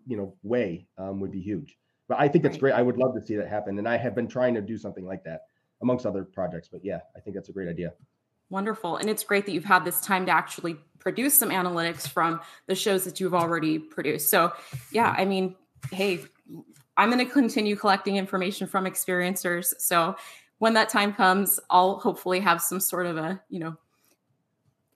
[0.06, 1.76] you know, way um, would be huge.
[2.08, 2.74] But I think that's great.
[2.74, 5.04] I would love to see that happen, and I have been trying to do something
[5.04, 5.42] like that
[5.82, 6.68] amongst other projects.
[6.70, 7.92] But yeah, I think that's a great idea.
[8.50, 8.96] Wonderful.
[8.96, 12.74] And it's great that you've had this time to actually produce some analytics from the
[12.74, 14.30] shows that you've already produced.
[14.30, 14.52] So,
[14.92, 15.54] yeah, I mean,
[15.92, 16.20] hey,
[16.96, 19.74] I'm going to continue collecting information from experiencers.
[19.78, 20.16] So,
[20.58, 23.76] when that time comes, I'll hopefully have some sort of a, you know,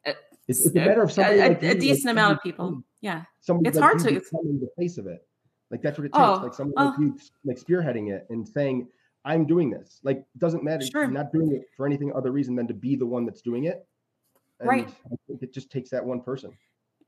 [0.07, 0.15] a,
[0.49, 2.83] it's, it's a matter of somebody a, like a decent like amount of people.
[3.01, 3.25] Yeah.
[3.41, 5.27] Somebody it's like hard to becoming the face of it.
[5.71, 6.19] Like that's what it takes.
[6.19, 6.85] Oh, like someone oh.
[6.87, 8.89] like you, like spearheading it and saying,
[9.25, 10.85] "I'm doing this." Like it doesn't matter.
[10.85, 11.03] Sure.
[11.03, 13.65] You're not doing it for anything other reason than to be the one that's doing
[13.65, 13.87] it.
[14.61, 14.95] And Right.
[15.29, 16.53] It just takes that one person.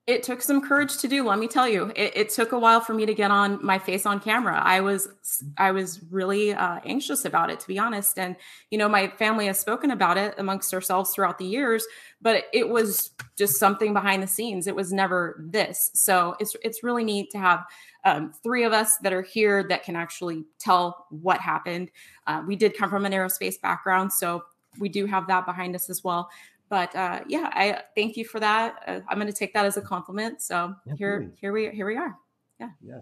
[0.09, 1.93] It took some courage to do let me tell you.
[1.95, 4.61] It, it took a while for me to get on my face on camera.
[4.61, 5.09] I was
[5.57, 8.19] i was really uh, anxious about it to be honest.
[8.19, 8.35] And
[8.71, 11.87] you know my family has spoken about it amongst ourselves throughout the years
[12.21, 14.67] but it was just something behind the scenes.
[14.67, 15.91] It was never this.
[15.95, 17.65] So it's it's really neat to have
[18.05, 21.93] um, three of us that are here that can actually tell what happened.
[22.27, 24.43] Uh, we did come from an aerospace background so
[24.79, 26.31] we do have that behind us as well
[26.73, 28.83] but uh, yeah, I thank you for that.
[28.87, 30.41] Uh, I'm going to take that as a compliment.
[30.41, 31.37] So here, Absolutely.
[31.39, 32.17] here we here we are.
[32.59, 33.01] Yeah, Yeah.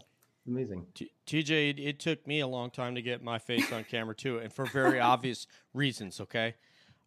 [0.49, 0.87] amazing.
[0.93, 4.17] T- TJ, it, it took me a long time to get my face on camera
[4.17, 6.21] too, and for very obvious reasons.
[6.21, 6.57] Okay.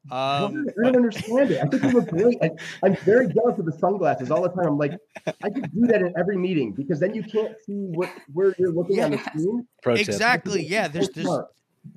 [0.09, 1.59] I Um, don't, I don't understand it.
[1.61, 2.37] I think you look great.
[2.41, 2.49] I,
[2.81, 4.67] I'm very jealous of the sunglasses all the time.
[4.67, 4.93] I'm like,
[5.27, 8.71] I could do that in every meeting because then you can't see what where you're
[8.71, 9.67] looking on the screen.
[9.81, 10.63] Pro exactly.
[10.65, 10.87] Yeah.
[10.87, 11.23] There's So this.
[11.25, 11.47] smart.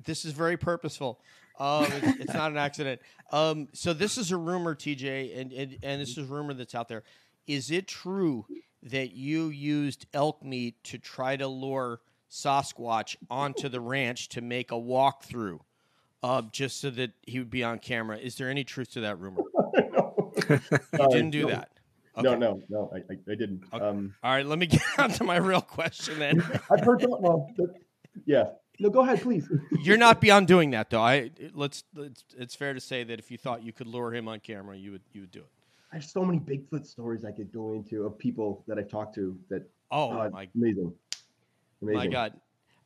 [0.03, 1.21] This is very purposeful.
[1.59, 3.01] Um, it's, it's not an accident.
[3.31, 6.75] Um, so this is a rumor, TJ, and, and and this is a rumor that's
[6.75, 7.03] out there.
[7.47, 8.45] Is it true
[8.83, 14.71] that you used elk meat to try to lure Sasquatch onto the ranch to make
[14.71, 15.59] a walkthrough,
[16.23, 18.17] uh, just so that he would be on camera?
[18.17, 19.43] Is there any truth to that rumor?
[20.49, 20.59] No.
[20.93, 21.49] You didn't do no.
[21.49, 21.69] that.
[22.17, 22.39] No, Okay.
[22.39, 23.63] no, no, I, I, I didn't.
[23.73, 23.83] Okay.
[23.83, 26.41] Um, All right, let me get on to my real question then.
[26.71, 27.09] I've heard that.
[27.19, 27.49] Well,
[28.25, 28.45] yeah.
[28.79, 29.49] No, go ahead, please.
[29.81, 31.01] You're not beyond doing that, though.
[31.01, 32.23] I let's, let's.
[32.37, 34.91] It's fair to say that if you thought you could lure him on camera, you
[34.91, 35.49] would you would do it.
[35.91, 39.15] I have so many Bigfoot stories I could go into of people that I've talked
[39.15, 40.93] to that Oh uh, my amazing.
[41.81, 41.97] Amazing.
[41.97, 42.33] My God,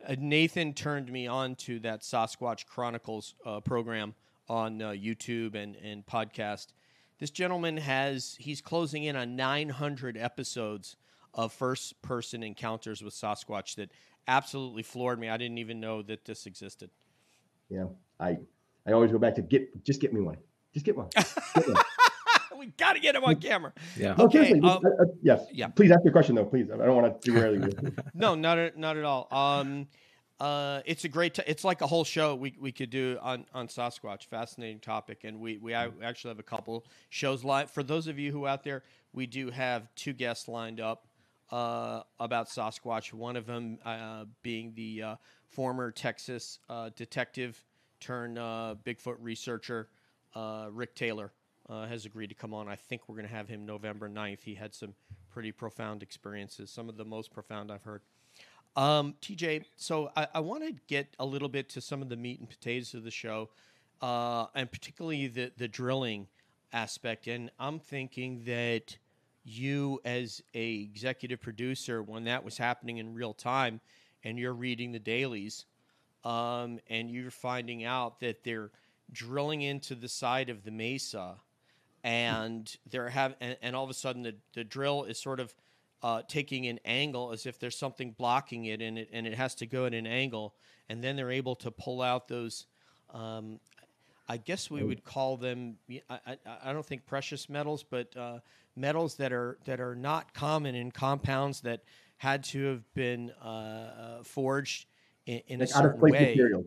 [0.07, 4.13] uh, Nathan turned me on to that Sasquatch Chronicles uh, program
[4.49, 6.67] on uh, YouTube and and podcast.
[7.19, 10.95] This gentleman has he's closing in on 900 episodes
[11.33, 13.89] of first person encounters with Sasquatch that
[14.27, 15.29] absolutely floored me.
[15.29, 16.89] I didn't even know that this existed.
[17.69, 17.85] Yeah.
[18.19, 18.37] I
[18.85, 20.37] I always go back to get just get me one.
[20.73, 21.09] Just get one.
[21.15, 21.83] Get one.
[22.57, 23.73] we got to get him on camera.
[23.97, 24.13] Yeah.
[24.17, 25.41] No, Okay, seriously, um, uh, uh, yes.
[25.51, 25.67] yeah.
[25.67, 26.69] Please ask your question though, please.
[26.71, 27.93] I don't want to derail you.
[28.13, 29.27] No, not at, not at all.
[29.31, 29.87] Um,
[30.39, 31.35] uh, it's a great.
[31.35, 34.25] T- it's like a whole show we, we could do on, on Sasquatch.
[34.25, 37.69] Fascinating topic, and we we I actually have a couple shows live.
[37.69, 41.05] For those of you who out there, we do have two guests lined up
[41.51, 43.13] uh, about Sasquatch.
[43.13, 45.15] One of them uh, being the uh,
[45.49, 47.63] former Texas uh, detective
[47.99, 49.89] turned uh, Bigfoot researcher
[50.35, 51.31] uh, Rick Taylor.
[51.69, 52.67] Has agreed to come on.
[52.67, 54.43] I think we're going to have him November 9th.
[54.43, 54.93] He had some
[55.29, 58.01] pretty profound experiences, some of the most profound I've heard.
[58.75, 62.17] Um, TJ, so I, I want to get a little bit to some of the
[62.17, 63.51] meat and potatoes of the show,
[64.01, 66.27] and particularly the the drilling
[66.73, 67.27] aspect.
[67.27, 68.97] And I'm thinking that
[69.43, 73.81] you, as a executive producer, when that was happening in real time,
[74.23, 75.65] and you're reading the dailies,
[76.23, 78.71] um, and you're finding out that they're
[79.11, 81.35] drilling into the side of the mesa,
[82.03, 85.53] and they're have and, and all of a sudden the, the drill is sort of
[86.03, 89.53] uh, taking an angle as if there's something blocking it and it and it has
[89.55, 90.55] to go at an angle
[90.89, 92.65] and then they're able to pull out those
[93.13, 93.59] um,
[94.31, 95.75] I guess we would call them
[96.09, 98.39] I, I, I don't think precious metals but uh,
[98.77, 101.81] metals that are that are not common in compounds that
[102.15, 104.85] had to have been uh, uh, forged
[105.25, 106.27] in, in a like out of certain place way.
[106.27, 106.65] materials.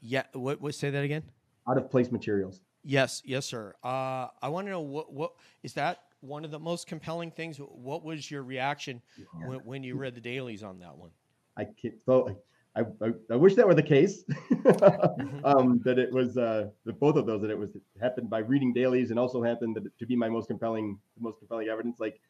[0.00, 1.22] Yeah, what what say that again?
[1.68, 2.60] Out of place materials.
[2.82, 3.74] Yes, yes, sir.
[3.84, 7.58] Uh, I want to know what what is that one of the most compelling things?
[7.58, 9.00] What was your reaction
[9.44, 11.10] when, when you read the dailies on that one?
[11.56, 12.36] I can't so
[12.76, 14.24] I, I, I wish that were the case.
[14.24, 15.44] Mm-hmm.
[15.44, 18.72] um, that it was uh, that both of those that it was happened by reading
[18.72, 21.98] dailies and also happened that it- to be my most compelling the most compelling evidence.
[22.00, 22.20] Like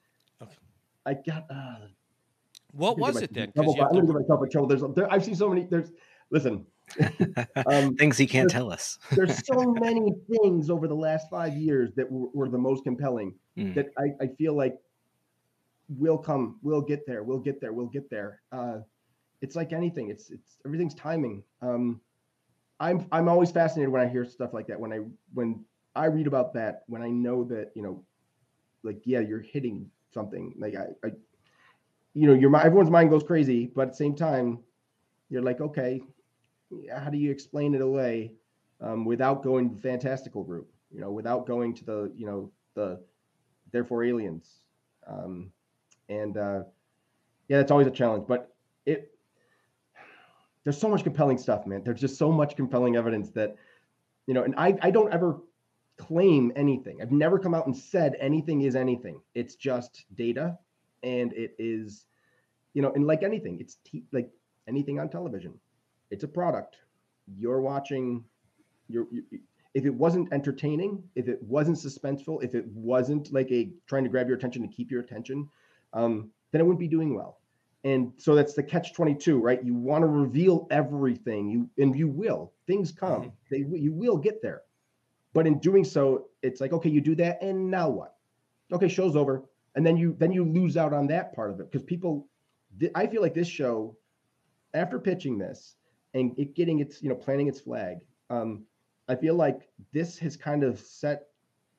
[0.43, 0.53] Okay.
[1.07, 1.87] I got uh,
[2.73, 3.53] What was it then?
[3.57, 4.69] myself- you have I'm gonna to- give myself a trouble.
[4.69, 5.65] There's there, I've seen so many.
[5.65, 5.93] There's
[6.31, 6.67] listen.
[7.67, 8.99] Um, Things he can't tell us.
[9.11, 13.35] there's so many things over the last five years that were, were the most compelling
[13.59, 13.75] Mm.
[13.75, 14.77] that I, I feel like
[15.99, 18.79] we'll come we'll get there we'll get there we'll get there uh
[19.41, 22.01] it's like anything it's it's everything's timing um
[22.81, 25.01] i'm i'm always fascinated when i hear stuff like that when i
[25.35, 28.03] when i read about that when i know that you know
[28.83, 31.13] like yeah you're hitting something like i, I
[32.15, 34.61] you know your everyone's mind goes crazy but at the same time
[35.29, 36.03] you're like okay
[36.97, 38.33] how do you explain it away
[38.81, 43.01] um, without going the fantastical route you know, without going to the, you know, the
[43.73, 44.61] therefore aliens.
[45.07, 45.51] Um,
[46.09, 46.63] and uh,
[47.49, 49.13] yeah, it's always a challenge, but it
[50.67, 51.85] there's so much compelling stuff, man.
[51.85, 53.55] There's just so much compelling evidence that,
[54.27, 55.39] you know, and I I don't ever
[55.97, 57.01] claim anything.
[57.01, 59.21] I've never come out and said anything is anything.
[59.37, 60.59] It's just data,
[61.05, 62.07] and it is,
[62.75, 64.29] you know, and like anything, it's t- like
[64.67, 65.55] anything on television.
[66.11, 66.79] It's a product.
[67.39, 68.25] You're watching.
[68.89, 69.23] You're, you,
[69.75, 74.11] if it wasn't entertaining, if it wasn't suspenseful, if it wasn't like a trying to
[74.11, 75.49] grab your attention to keep your attention,
[75.93, 77.39] um, then it wouldn't be doing well.
[77.87, 79.65] And so that's the catch 22, right?
[79.65, 82.53] You want to reveal everything, you and you will.
[82.67, 83.23] Things come.
[83.23, 83.29] Mm-hmm.
[83.49, 84.63] They you will get there.
[85.33, 88.17] But in doing so, it's like, okay, you do that, and now what?
[88.73, 89.45] Okay, show's over.
[89.77, 92.27] And then you then you lose out on that part of it because people
[92.97, 93.97] I feel like this show,
[94.75, 95.77] after pitching this
[96.13, 97.99] and it getting its, you know, planting its flag,
[98.31, 98.65] um,
[99.09, 101.29] I feel like this has kind of set,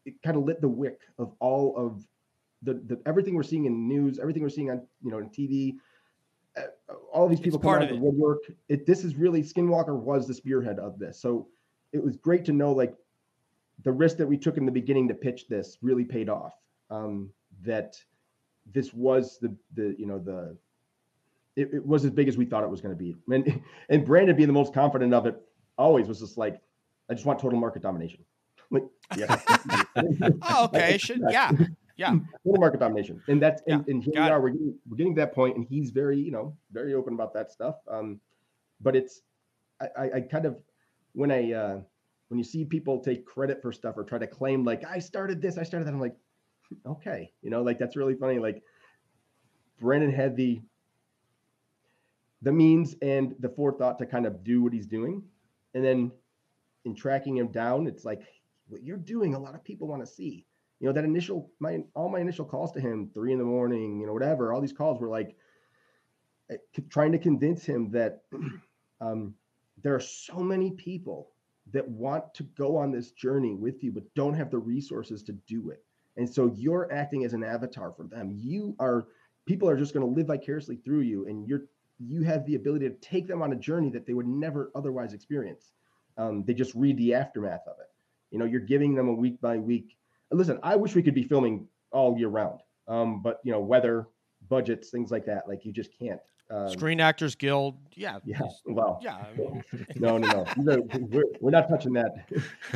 [0.05, 2.01] it kind of lit the wick of all of
[2.61, 5.75] the, the everything we're seeing in news, everything we're seeing on you know in TV,
[7.11, 8.43] all these people coming out of the woodwork.
[8.69, 11.47] It this is really Skinwalker was the spearhead of this, so
[11.93, 12.95] it was great to know like
[13.83, 16.53] the risk that we took in the beginning to pitch this really paid off.
[16.89, 17.29] Um,
[17.63, 17.97] that
[18.73, 20.57] this was the the you know the
[21.55, 24.05] it, it was as big as we thought it was going to be, and and
[24.05, 25.35] Brandon being the most confident of it
[25.77, 26.59] always was just like
[27.09, 28.23] I just want total market domination.
[28.69, 28.83] Like,
[29.15, 29.39] yeah.
[30.41, 30.97] oh, okay.
[30.97, 31.51] Should yeah.
[31.97, 32.11] Yeah.
[32.45, 33.21] Total market domination.
[33.27, 33.75] And that's yeah.
[33.75, 34.41] and, and here Got we are.
[34.41, 37.33] We're getting we're getting to that point, and he's very, you know, very open about
[37.33, 37.75] that stuff.
[37.89, 38.19] Um,
[38.81, 39.21] but it's
[39.81, 40.57] I, I, I kind of
[41.13, 41.79] when I uh
[42.29, 45.41] when you see people take credit for stuff or try to claim like I started
[45.41, 46.15] this, I started that, I'm like,
[46.85, 48.37] okay, you know, like that's really funny.
[48.39, 48.61] Like
[49.79, 50.61] Brandon had the
[52.41, 55.23] the means and the forethought to kind of do what he's doing.
[55.73, 56.11] And then
[56.85, 58.21] in tracking him down, it's like
[58.67, 60.45] what you're doing, a lot of people want to see.
[60.79, 63.99] You know, that initial my all my initial calls to him, three in the morning,
[63.99, 65.35] you know, whatever, all these calls were like
[66.51, 66.57] eh,
[66.89, 68.21] trying to convince him that
[69.01, 69.33] um,
[69.81, 71.29] there are so many people
[71.71, 75.33] that want to go on this journey with you, but don't have the resources to
[75.47, 75.83] do it.
[76.15, 78.31] And so you're acting as an avatar for them.
[78.33, 79.07] You are
[79.45, 81.63] people are just going to live vicariously through you, and you're
[81.99, 85.13] you have the ability to take them on a journey that they would never otherwise
[85.13, 85.71] experience.
[86.17, 87.87] Um, they just read the aftermath of it.
[88.31, 89.97] You know, you're giving them a week by week.
[90.31, 94.07] Listen, I wish we could be filming all year round, um, but you know, weather,
[94.49, 96.19] budgets, things like that, like you just can't.
[96.49, 99.25] Um, Screen Actors Guild, yeah, yeah, well, yeah.
[99.95, 102.25] no, no, no, we're, we're not touching that.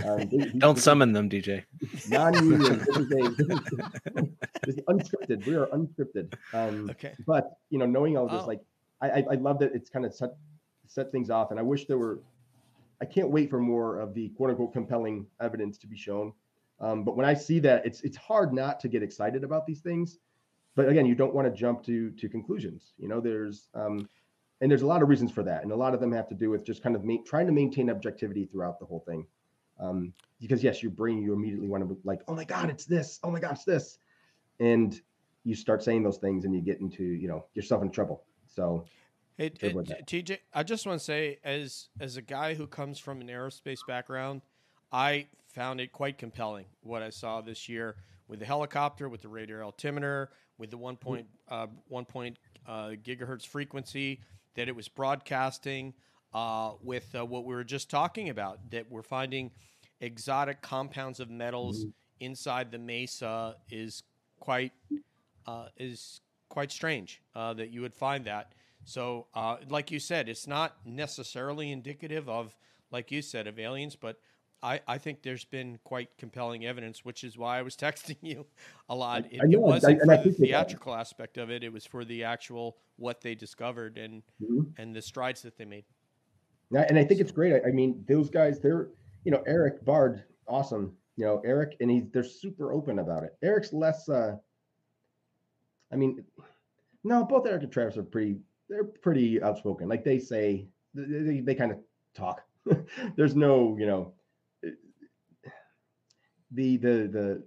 [0.05, 1.63] Um, Don't summon them, DJ.
[2.09, 2.79] Non-union.
[2.85, 4.29] this is a this is,
[4.65, 5.45] this is unscripted.
[5.45, 6.33] We are unscripted.
[6.53, 7.13] Um, okay.
[7.25, 8.47] But you know, knowing all this, oh.
[8.47, 8.59] like,
[9.01, 10.31] I, I love that it's kind of set
[10.87, 12.19] set things off, and I wish there were
[13.01, 16.33] I can't wait for more of the quote unquote compelling evidence to be shown.
[16.82, 19.80] Um, but when I see that, it's it's hard not to get excited about these
[19.80, 20.17] things.
[20.76, 22.94] But again, you don't want to jump to to conclusions.
[22.98, 24.10] You know, there's um,
[24.60, 26.36] and there's a lot of reasons for that, and a lot of them have to
[26.36, 29.26] do with just kind of ma- trying to maintain objectivity throughout the whole thing.
[29.80, 33.20] Um, because yes, your brain you immediately want to like, oh my god, it's this.
[33.24, 34.00] Oh my god, it's this,
[34.60, 35.00] and
[35.44, 38.24] you start saying those things, and you get into you know yourself in trouble.
[38.48, 38.86] So
[39.38, 43.22] Hey, hey TJ, I just want to say, as as a guy who comes from
[43.22, 44.41] an aerospace background,
[44.91, 47.95] I found it quite compelling what I saw this year
[48.27, 52.37] with the helicopter, with the radar altimeter, with the one point uh, one point
[52.67, 54.21] uh, gigahertz frequency
[54.55, 55.93] that it was broadcasting,
[56.33, 59.51] uh, with uh, what we were just talking about that we're finding
[59.99, 61.89] exotic compounds of metals mm-hmm.
[62.19, 64.03] inside the mesa is
[64.39, 64.71] quite
[65.45, 68.53] uh, is quite strange uh, that you would find that.
[68.83, 72.55] So, uh, like you said, it's not necessarily indicative of,
[72.91, 74.17] like you said, of aliens, but
[74.63, 78.45] I, I think there's been quite compelling evidence, which is why I was texting you
[78.89, 79.26] a lot.
[79.32, 82.78] It, it wasn't I, for the theatrical aspect of it; it was for the actual
[82.97, 84.62] what they discovered and mm-hmm.
[84.78, 85.86] and the strides that they made.
[86.71, 87.24] Yeah, and I think so.
[87.24, 87.54] it's great.
[87.54, 88.89] I, I mean, those guys, they're
[89.24, 90.93] you know Eric Bard, awesome.
[91.17, 93.36] You know Eric, and he's they're super open about it.
[93.43, 94.10] Eric's less.
[94.10, 94.36] uh
[95.93, 96.24] I mean,
[97.04, 98.38] no, both Eric and Travis are pretty
[98.69, 99.90] they're pretty outspoken.
[99.90, 101.79] Like they say, they, they kind of
[102.15, 102.44] talk.
[103.17, 104.13] There's no, you know,
[106.52, 107.43] the the the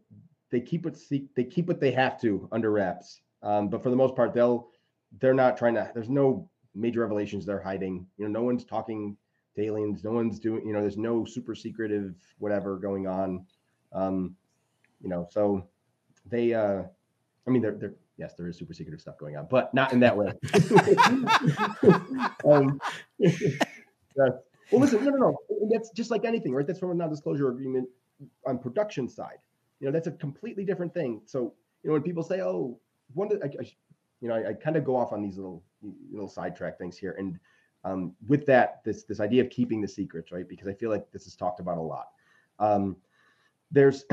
[0.50, 0.96] they keep what
[1.36, 3.20] they keep what they have to under wraps.
[3.42, 4.68] Um, but for the most part, they'll
[5.20, 5.90] they're not trying to.
[5.94, 8.06] There's no major revelations they're hiding.
[8.16, 9.16] You know, no one's talking
[9.56, 10.04] to aliens.
[10.04, 10.66] No one's doing.
[10.66, 13.46] You know, there's no super secretive whatever going on.
[13.92, 14.36] Um,
[15.02, 15.66] you know, so
[16.26, 16.54] they.
[16.54, 16.82] uh
[17.46, 20.00] I mean, they're they're yes, there is super secretive stuff going on, but not in
[20.00, 20.32] that way.
[22.50, 22.80] um,
[23.18, 24.28] yeah.
[24.70, 25.36] Well, listen, no, no, no.
[25.70, 26.66] That's just like anything, right?
[26.66, 27.88] That's from a non-disclosure agreement.
[28.46, 29.38] On production side.
[29.80, 31.20] You know, that's a completely different thing.
[31.26, 32.78] So, you know, when people say, "Oh,
[33.14, 33.72] one," I, I,
[34.20, 35.62] you know, I, I kind of go off on these little
[36.10, 37.38] little sidetrack things here, and
[37.84, 40.48] um, with that, this this idea of keeping the secrets, right?
[40.48, 42.08] Because I feel like this is talked about a lot.
[42.58, 42.96] Um,
[43.70, 44.04] there's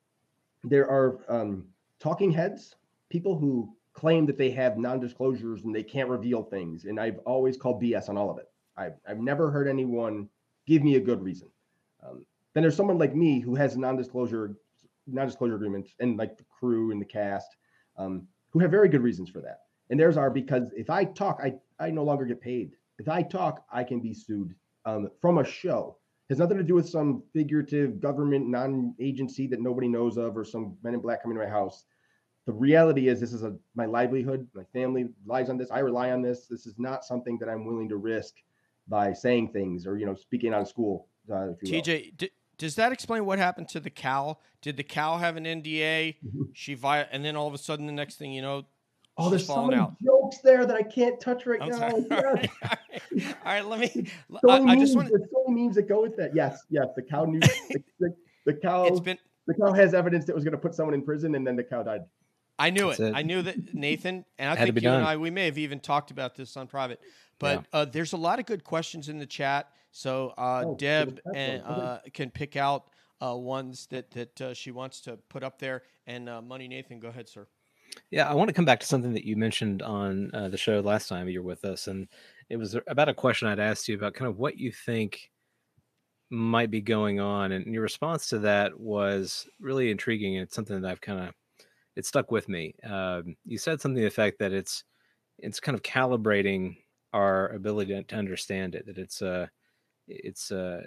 [0.64, 1.66] there are um,
[2.00, 2.76] talking heads,
[3.08, 7.56] people who claim that they have non-disclosures and they can't reveal things, and I've always
[7.56, 8.50] called BS on all of it.
[8.76, 10.28] I've I've never heard anyone
[10.66, 11.48] give me a good reason.
[12.02, 12.24] Um,
[12.54, 14.56] then there's someone like me who has a non-disclosure
[15.06, 17.56] non-disclosure agreement and like the crew and the cast
[17.98, 19.60] um, who have very good reasons for that.
[19.90, 22.72] And theirs are because if I talk, I I no longer get paid.
[22.98, 24.54] If I talk, I can be sued
[24.86, 25.98] um, from a show.
[26.28, 30.44] It has nothing to do with some figurative government non-agency that nobody knows of or
[30.44, 31.84] some men in black coming to my house.
[32.46, 34.46] The reality is this is a my livelihood.
[34.54, 35.70] My family relies on this.
[35.70, 36.46] I rely on this.
[36.46, 38.34] This is not something that I'm willing to risk
[38.88, 41.08] by saying things or you know speaking out of school.
[41.30, 44.38] Uh, TJ, does that explain what happened to the cow?
[44.62, 46.16] Did the cow have an NDA?
[46.24, 46.42] Mm-hmm.
[46.52, 48.64] She vi- and then all of a sudden, the next thing you know,
[49.16, 49.94] Oh, there's so many out.
[50.04, 51.78] jokes there that I can't touch right I'm now.
[51.78, 52.04] Yes.
[52.10, 54.06] All, right, all right, let me.
[54.40, 55.08] So I, I just want.
[55.08, 56.34] There's so many memes that go with that.
[56.34, 56.88] Yes, yes.
[56.96, 57.38] The cow knew.
[57.68, 58.14] the, the,
[58.46, 58.86] the, cow.
[58.86, 59.18] It's been.
[59.46, 61.62] The cow has evidence that was going to put someone in prison, and then the
[61.62, 62.00] cow died.
[62.58, 62.98] I knew it.
[62.98, 63.14] it.
[63.14, 65.00] I knew that Nathan, and I think you done.
[65.00, 67.00] and I, we may have even talked about this on private.
[67.38, 67.80] But yeah.
[67.80, 69.68] uh, there's a lot of good questions in the chat.
[69.94, 72.86] So uh, oh, Deb and, uh, can pick out
[73.22, 75.84] uh, ones that that uh, she wants to put up there.
[76.08, 77.46] And uh, Money Nathan, go ahead, sir.
[78.10, 81.08] Yeah, I want to come back to something that you mentioned on the show last
[81.08, 82.08] time you were with us, and
[82.50, 85.30] it was about a question I'd asked you about kind of what you think
[86.28, 90.34] might be going on, and your response to that was really intriguing.
[90.36, 91.34] And it's something that I've kind of
[91.94, 92.74] it stuck with me.
[92.82, 94.82] Um, you said something to the effect that it's
[95.38, 96.78] it's kind of calibrating
[97.12, 98.86] our ability to, to understand it.
[98.86, 99.46] That it's uh
[100.08, 100.82] it's uh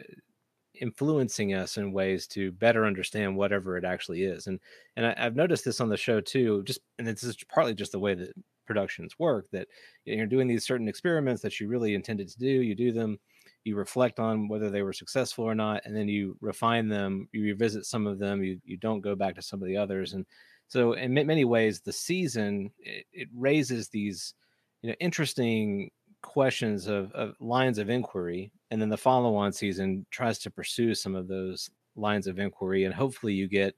[0.82, 4.48] influencing us in ways to better understand whatever it actually is.
[4.48, 4.60] And
[4.96, 6.64] and I, have noticed this on the show too.
[6.64, 8.34] Just and this is partly just the way that
[8.66, 9.48] productions work.
[9.52, 9.68] That
[10.06, 12.48] you're doing these certain experiments that you really intended to do.
[12.48, 13.20] You do them.
[13.64, 17.28] You reflect on whether they were successful or not, and then you refine them.
[17.32, 18.44] You revisit some of them.
[18.44, 20.14] You you don't go back to some of the others.
[20.14, 20.26] And
[20.68, 24.34] so in many ways, the season it, it raises these
[24.82, 25.90] you know interesting
[26.28, 31.16] questions of, of lines of inquiry and then the follow-on season tries to pursue some
[31.16, 33.74] of those lines of inquiry and hopefully you get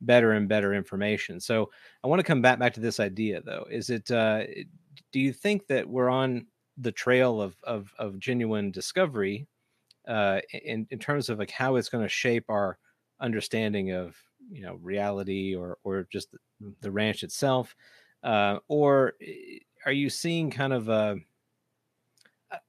[0.00, 1.38] better and better information.
[1.38, 1.70] So
[2.02, 3.66] i want to come back back to this idea though.
[3.70, 4.44] Is it uh,
[5.12, 6.46] do you think that we're on
[6.78, 9.46] the trail of of, of genuine discovery
[10.08, 12.78] uh, in, in terms of like how it's going to shape our
[13.20, 14.16] understanding of
[14.50, 16.34] you know reality or or just
[16.80, 17.76] the, ranch itself?
[18.24, 21.16] Uh, or eh, are you seeing kind of a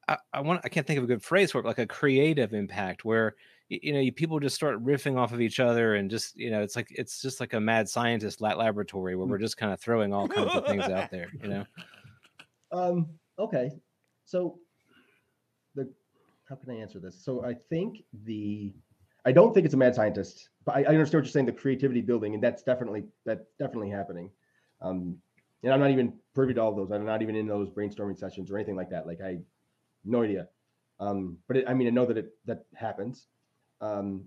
[0.08, 2.54] I, I want I can't think of a good phrase for it, like a creative
[2.54, 3.36] impact where
[3.70, 6.62] you know you, people just start riffing off of each other and just you know
[6.62, 9.80] it's like it's just like a mad scientist lab laboratory where we're just kind of
[9.80, 11.66] throwing all kinds of things out there you know?
[12.72, 13.08] Um
[13.38, 13.72] okay.
[14.26, 14.58] So
[15.76, 15.88] the
[16.50, 17.24] how can i answer this?
[17.24, 18.74] So i think the
[19.26, 21.52] i don't think it's a mad scientist but i, I understand what you're saying the
[21.52, 24.32] creativity building and that's definitely that's definitely happening.
[24.82, 25.18] Um
[25.64, 26.92] and i'm not even privy to all those.
[26.92, 29.06] I'm not even in those brainstorming sessions or anything like that.
[29.06, 29.38] Like i
[30.06, 30.48] no idea.
[31.00, 33.28] Um, but it, I mean, I know that it that happens.
[33.82, 34.26] Um,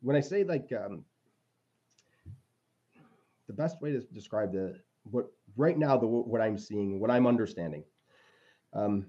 [0.00, 1.04] when I say like um,
[3.46, 4.78] the best way to describe the
[5.10, 7.84] what right now the what I'm seeing, what I'm understanding.
[8.72, 9.06] Um,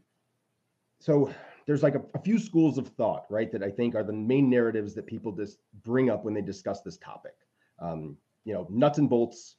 [0.99, 1.31] so
[1.65, 4.49] there's like a, a, few schools of thought, right, that I think are the main
[4.49, 7.35] narratives that people just bring up when they discuss this topic.
[7.79, 9.57] Um, you know, nuts and bolts,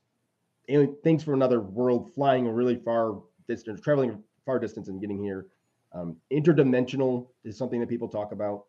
[1.04, 5.46] things from another world, flying a really far distance, traveling far distance, and getting here.
[5.92, 8.64] Um, interdimensional is something that people talk about,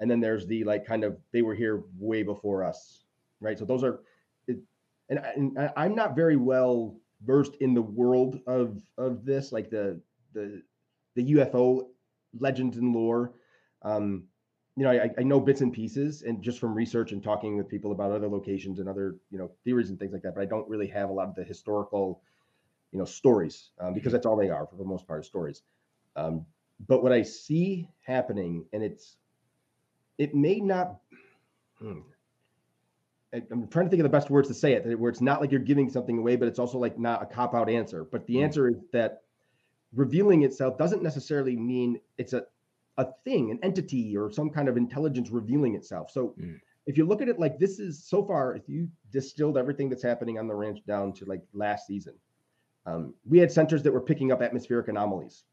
[0.00, 3.04] and then there's the like kind of they were here way before us,
[3.40, 3.58] right?
[3.58, 4.00] So those are,
[4.48, 4.58] it,
[5.08, 10.00] and, and I'm not very well versed in the world of of this, like the
[10.32, 10.62] the
[11.14, 11.86] the UFO
[12.38, 13.32] legends and lore.
[13.82, 14.24] Um,
[14.76, 17.68] you know, I, I know bits and pieces, and just from research and talking with
[17.68, 20.34] people about other locations and other you know theories and things like that.
[20.34, 22.22] But I don't really have a lot of the historical,
[22.90, 25.62] you know, stories um, because that's all they are for the most part, stories.
[26.16, 26.46] Um,
[26.86, 29.16] but what I see happening, and it's
[30.18, 30.96] it may not.
[31.78, 32.00] Hmm,
[33.32, 35.50] I'm trying to think of the best words to say it, where it's not like
[35.50, 38.04] you're giving something away, but it's also like not a cop out answer.
[38.04, 38.44] But the mm.
[38.44, 39.22] answer is that
[39.94, 42.44] revealing itself doesn't necessarily mean it's a
[42.96, 46.10] a thing, an entity, or some kind of intelligence revealing itself.
[46.10, 46.60] So mm.
[46.86, 50.02] if you look at it like this is so far, if you distilled everything that's
[50.02, 52.14] happening on the ranch down to like last season,
[52.86, 55.44] um, we had centers that were picking up atmospheric anomalies,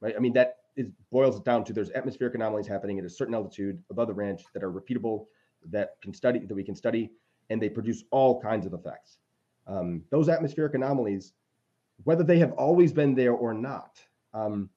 [0.00, 0.14] right?
[0.16, 3.34] I mean that is boils it down to there's atmospheric anomalies happening at a certain
[3.34, 5.26] altitude above the ranch that are repeatable.
[5.68, 7.10] that can study that we can study,
[7.50, 9.18] and they produce all kinds of effects.
[9.66, 11.32] Um, those atmospheric anomalies,
[12.04, 13.98] whether they have always been there or not,
[14.32, 14.70] um,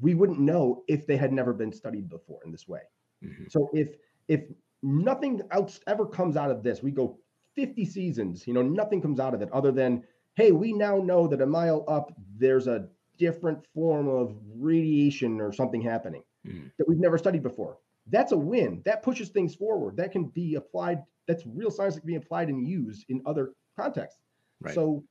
[0.00, 2.82] we wouldn't know if they had never been studied before in this way.
[3.24, 3.44] Mm-hmm.
[3.48, 3.96] So if
[4.28, 4.42] if
[4.82, 7.18] nothing else ever comes out of this, we go
[7.54, 10.02] 50 seasons, you know, nothing comes out of it other than,
[10.34, 12.88] hey, we now know that a mile up there's a
[13.18, 16.70] different form of radiation or something happening mm.
[16.78, 17.78] that we've never studied before.
[18.08, 18.82] That's a win.
[18.84, 19.96] That pushes things forward.
[19.96, 21.02] That can be applied.
[21.26, 24.20] That's real science that can be applied and used in other contexts.
[24.60, 24.74] Right.
[24.74, 25.04] So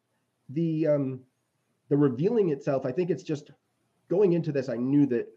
[0.49, 1.19] the um
[1.89, 3.51] the revealing itself, I think it's just
[4.09, 5.27] going into this, I knew that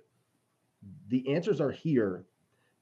[1.09, 2.25] the answers are here.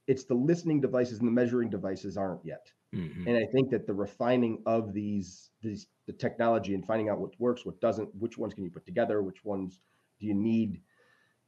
[0.07, 2.71] It's the listening devices and the measuring devices aren't yet.
[2.95, 3.27] Mm-hmm.
[3.27, 7.39] And I think that the refining of these these the technology and finding out what
[7.41, 9.81] works, what doesn't, which ones can you put together, which ones
[10.21, 10.81] do you need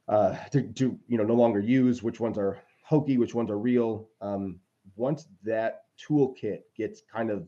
[0.07, 3.57] uh, to, to you know no longer use, which ones are hokey, which ones are
[3.57, 4.09] real.
[4.21, 4.59] Um,
[4.95, 7.47] once that toolkit gets kind of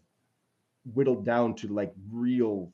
[0.94, 2.72] whittled down to like real,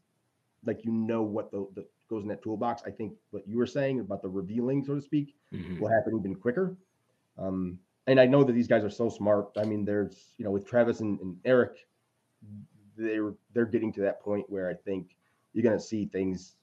[0.66, 3.66] like you know what the, the goes in that toolbox, I think what you were
[3.66, 5.80] saying about the revealing, so to speak, mm-hmm.
[5.80, 6.78] will happen even quicker.
[7.38, 9.50] Um, and I know that these guys are so smart.
[9.58, 11.86] I mean, there's you know with Travis and, and Eric,
[12.98, 15.16] they're they're getting to that point where I think
[15.54, 16.56] you're gonna see things,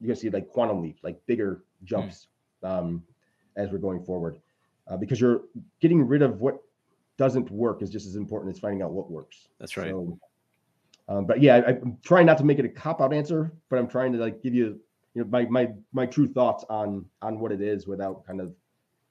[0.00, 2.28] you're gonna see like quantum leap, like bigger jumps
[2.62, 2.70] mm.
[2.70, 3.02] um,
[3.56, 4.38] as we're going forward,
[4.86, 5.42] uh, because you're
[5.80, 6.62] getting rid of what
[7.16, 9.48] doesn't work is just as important as finding out what works.
[9.58, 9.90] That's right.
[9.90, 10.18] So,
[11.08, 13.78] um, but yeah, I, am trying not to make it a cop out answer, but
[13.78, 14.78] I'm trying to like give you
[15.14, 18.54] you know my my my true thoughts on on what it is without kind of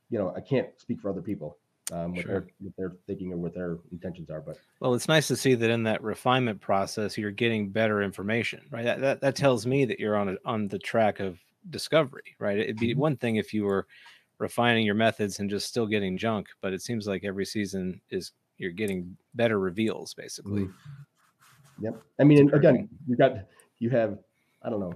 [0.10, 1.58] you know I can't speak for other people
[1.94, 2.32] um, what, sure.
[2.32, 4.42] their, what they're thinking or what their intentions are.
[4.42, 8.62] But well, it's nice to see that in that refinement process, you're getting better information,
[8.72, 8.84] right?
[8.84, 11.40] That that, that tells me that you're on a, on the track of
[11.70, 12.58] discovery, right?
[12.58, 13.00] It'd be mm-hmm.
[13.00, 13.88] one thing if you were
[14.40, 18.32] refining your methods and just still getting junk, but it seems like every season is
[18.58, 20.64] you're getting better reveals, basically.
[20.64, 21.84] Mm-hmm.
[21.84, 22.04] Yep.
[22.20, 23.34] I mean, again, you got
[23.80, 24.18] you have
[24.64, 24.94] I don't know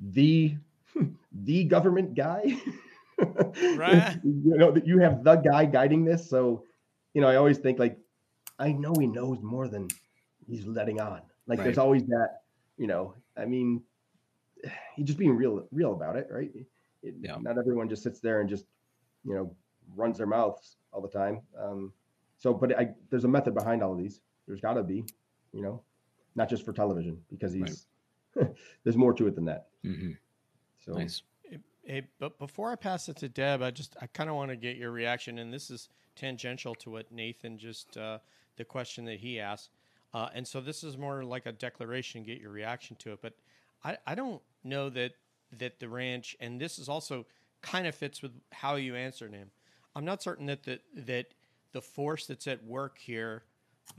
[0.00, 0.56] the
[1.44, 2.56] the government guy.
[3.18, 4.18] right.
[4.24, 6.28] you know that you have the guy guiding this.
[6.28, 6.64] So,
[7.14, 7.98] you know, I always think like,
[8.58, 9.88] I know he knows more than
[10.46, 11.22] he's letting on.
[11.46, 11.64] Like, right.
[11.64, 12.40] there's always that.
[12.78, 13.82] You know, I mean,
[14.96, 16.50] he's just being real, real about it, right?
[17.02, 17.36] It, yeah.
[17.40, 18.66] Not everyone just sits there and just,
[19.24, 19.54] you know,
[19.96, 21.40] runs their mouths all the time.
[21.60, 21.92] Um,
[22.38, 24.20] so, but I, there's a method behind all of these.
[24.46, 25.04] There's got to be,
[25.52, 25.82] you know,
[26.34, 27.86] not just for television because he's
[28.36, 28.48] right.
[28.84, 29.66] there's more to it than that.
[29.84, 30.12] Mm-hmm.
[30.84, 31.22] So nice.
[31.92, 34.56] Hey, but before I pass it to Deb, I just I kind of want to
[34.56, 38.16] get your reaction, and this is tangential to what Nathan just uh,
[38.56, 39.68] the question that he asked,
[40.14, 42.22] uh, and so this is more like a declaration.
[42.22, 43.34] Get your reaction to it, but
[43.84, 45.12] I I don't know that
[45.58, 47.26] that the ranch, and this is also
[47.60, 49.50] kind of fits with how you answered him.
[49.94, 51.26] I'm not certain that the that
[51.72, 53.42] the force that's at work here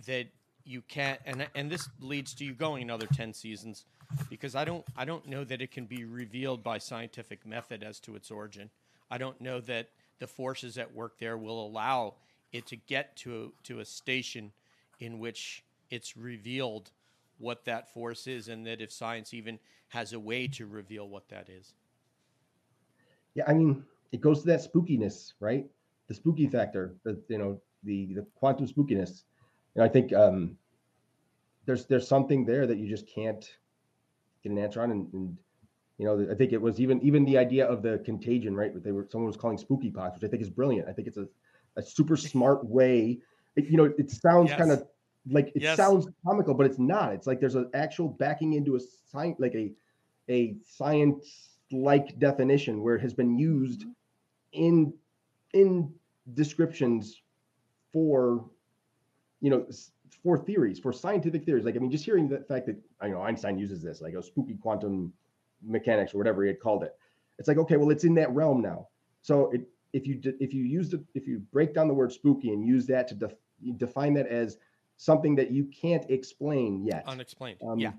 [0.08, 0.30] that
[0.66, 3.86] you can't and and this leads to you going another 10 seasons
[4.30, 8.00] because I don't I don't know that it can be revealed by scientific method as
[8.02, 8.70] to its origin.
[9.10, 9.90] I don't know that
[10.20, 12.16] the forces at work there will allow
[12.52, 14.52] it to get to to a station
[15.00, 16.92] in which it's revealed
[17.40, 19.60] what that force is and that if science even
[19.90, 21.74] has a way to reveal what that is.
[23.36, 25.66] Yeah, I mean, it goes to that spookiness, right?
[26.08, 29.24] The spooky factor, the you know, the the quantum spookiness.
[29.76, 30.58] And I think um
[31.66, 33.50] there's there's something there that you just can't
[34.44, 34.92] get an answer on.
[34.92, 35.38] And, and,
[35.98, 38.74] you know, I think it was even even the idea of the contagion, right?
[38.74, 40.88] But they were someone was calling spooky pox, which I think is brilliant.
[40.90, 41.28] I think it's a,
[41.78, 43.20] a super smart way.
[43.56, 44.58] It, you know, it sounds yes.
[44.58, 44.86] kind of
[45.30, 45.78] like it yes.
[45.78, 47.14] sounds comical, but it's not.
[47.14, 48.80] It's like there's an actual backing into a
[49.12, 49.72] science, like a
[50.30, 53.92] a science like definition where it has been used mm-hmm.
[54.54, 54.94] in
[55.54, 55.94] in
[56.34, 57.22] descriptions
[57.92, 58.46] for
[59.42, 59.66] you know
[60.24, 61.66] for theories, for scientific theories.
[61.66, 64.24] Like, I mean, just hearing the fact that you know Einstein uses this, like a
[64.24, 65.12] spooky quantum
[65.62, 66.96] mechanics or whatever he had called it.
[67.40, 68.88] It's like, okay, well, it's in that realm now.
[69.22, 72.50] So it, if you if you use the if you break down the word spooky
[72.50, 73.34] and use that to def,
[73.78, 74.58] define that as
[74.98, 77.92] something that you can't explain yet, unexplained, um, yeah,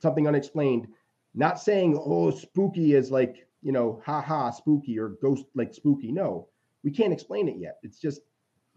[0.00, 0.88] something unexplained.
[1.34, 6.10] Not saying oh spooky is like you know ha ha spooky or ghost like spooky.
[6.10, 6.48] No,
[6.82, 7.78] we can't explain it yet.
[7.82, 8.22] It's just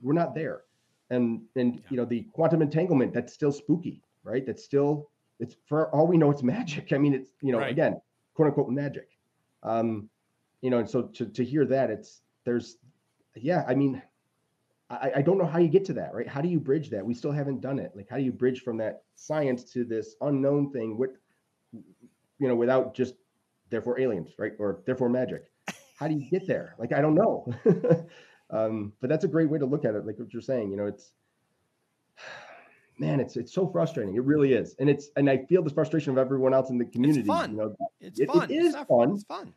[0.01, 0.63] we're not there
[1.09, 1.81] and and yeah.
[1.89, 4.45] you know the quantum entanglement that's still spooky right?
[4.45, 6.93] That's still it's for all we know it's magic.
[6.93, 7.71] I mean it's you know right.
[7.71, 8.01] again
[8.33, 9.09] quote unquote magic.
[9.61, 10.09] Um
[10.61, 12.77] you know and so to, to hear that it's there's
[13.35, 14.01] yeah i mean
[14.89, 16.27] I, I don't know how you get to that right?
[16.27, 17.05] How do you bridge that?
[17.05, 17.91] We still haven't done it.
[17.95, 21.17] Like how do you bridge from that science to this unknown thing with
[21.73, 23.15] you know without just
[23.69, 24.53] therefore aliens right?
[24.59, 25.49] Or therefore magic.
[25.97, 26.75] How do you get there?
[26.77, 27.53] Like i don't know
[28.53, 30.69] Um, but that's a great way to look at it, like what you're saying.
[30.71, 31.11] You know, it's
[32.99, 34.15] man, it's it's so frustrating.
[34.15, 36.85] It really is, and it's and I feel the frustration of everyone else in the
[36.85, 37.21] community.
[37.21, 37.51] It's fun.
[37.51, 38.51] You know, It's It- it fun.
[38.51, 39.11] is it's fun.
[39.13, 39.53] It's fun.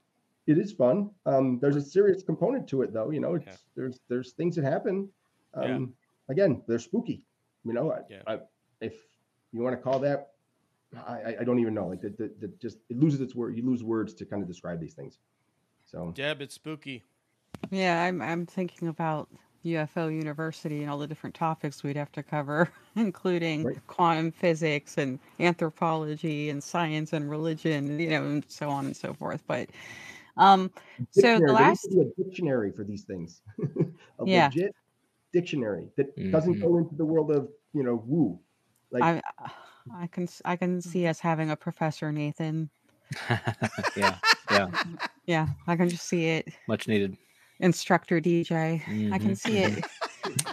[0.47, 1.11] it is fun.
[1.27, 3.11] Um, there's a serious component to it, though.
[3.11, 3.57] You know, it's Okay.
[3.75, 5.09] there's there's things that happen.
[5.55, 5.87] Um, Yeah.
[6.29, 7.25] Again, they're spooky.
[7.65, 8.23] You know, I, Yeah.
[8.27, 8.41] I,
[8.81, 8.95] if
[9.53, 10.33] you want to call that,
[10.97, 11.87] I, I- don't even know.
[11.89, 13.57] Like the, the, the just it loses its word.
[13.57, 15.19] You lose words to kind of describe these things.
[15.85, 17.05] So Deb, it's spooky.
[17.71, 19.29] Yeah, I'm I'm thinking about
[19.63, 23.87] UFO University and all the different topics we'd have to cover, including Right.
[23.87, 29.13] quantum physics and anthropology and science and religion, you know, and so on and so
[29.15, 29.43] forth.
[29.47, 29.71] But
[30.37, 30.71] um,
[31.11, 33.43] so dictionary, the there last needs to be a dictionary for these things.
[34.19, 34.47] a Yeah.
[34.47, 34.73] legit
[35.33, 36.61] dictionary that doesn't Mhm.
[36.63, 38.39] go into the world of you know woo.
[38.91, 39.23] Like I
[39.95, 42.71] I can s- I can see us having a professor Nathan.
[43.97, 44.19] yeah,
[44.51, 44.67] yeah,
[45.27, 46.49] Yeah, I can just see it.
[46.69, 47.17] much needed.
[47.61, 48.83] Instructor DJ.
[49.13, 49.37] I can Mhm.
[49.39, 49.85] see it.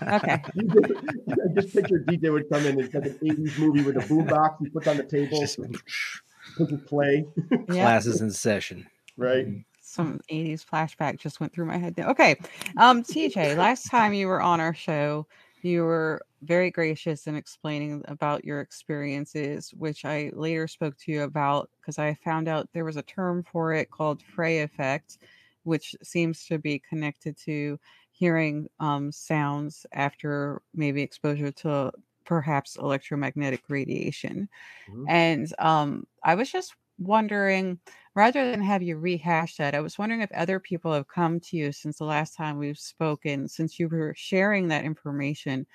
[0.03, 0.43] Okay.
[0.55, 2.79] I just picture DJ would come in.
[2.79, 5.59] It's like an 80s movie with a boombox he puts on the table, Just
[6.57, 7.25] pushes play,
[7.67, 8.87] classes in session.
[9.17, 9.47] right?
[9.85, 12.07] some 80s flashback just went through my head there.
[12.07, 12.37] Okay.
[12.77, 15.27] Um, TJ, last time you were on our show,
[15.61, 21.23] you were very gracious in explaining about your experiences, which I later spoke to you
[21.23, 25.17] about because I found out there was a term for it called Frey effect,
[25.63, 27.79] which seems to be connected to
[28.11, 31.91] hearing um, sounds after maybe exposure to
[32.25, 34.49] perhaps electromagnetic radiation.
[34.87, 35.07] Mhm.
[35.07, 37.79] And um, I was just wondering,
[38.15, 41.57] rather than have you rehash that, I was wondering if other people have come to
[41.57, 45.67] you since the last time we've spoken, since you were sharing that information,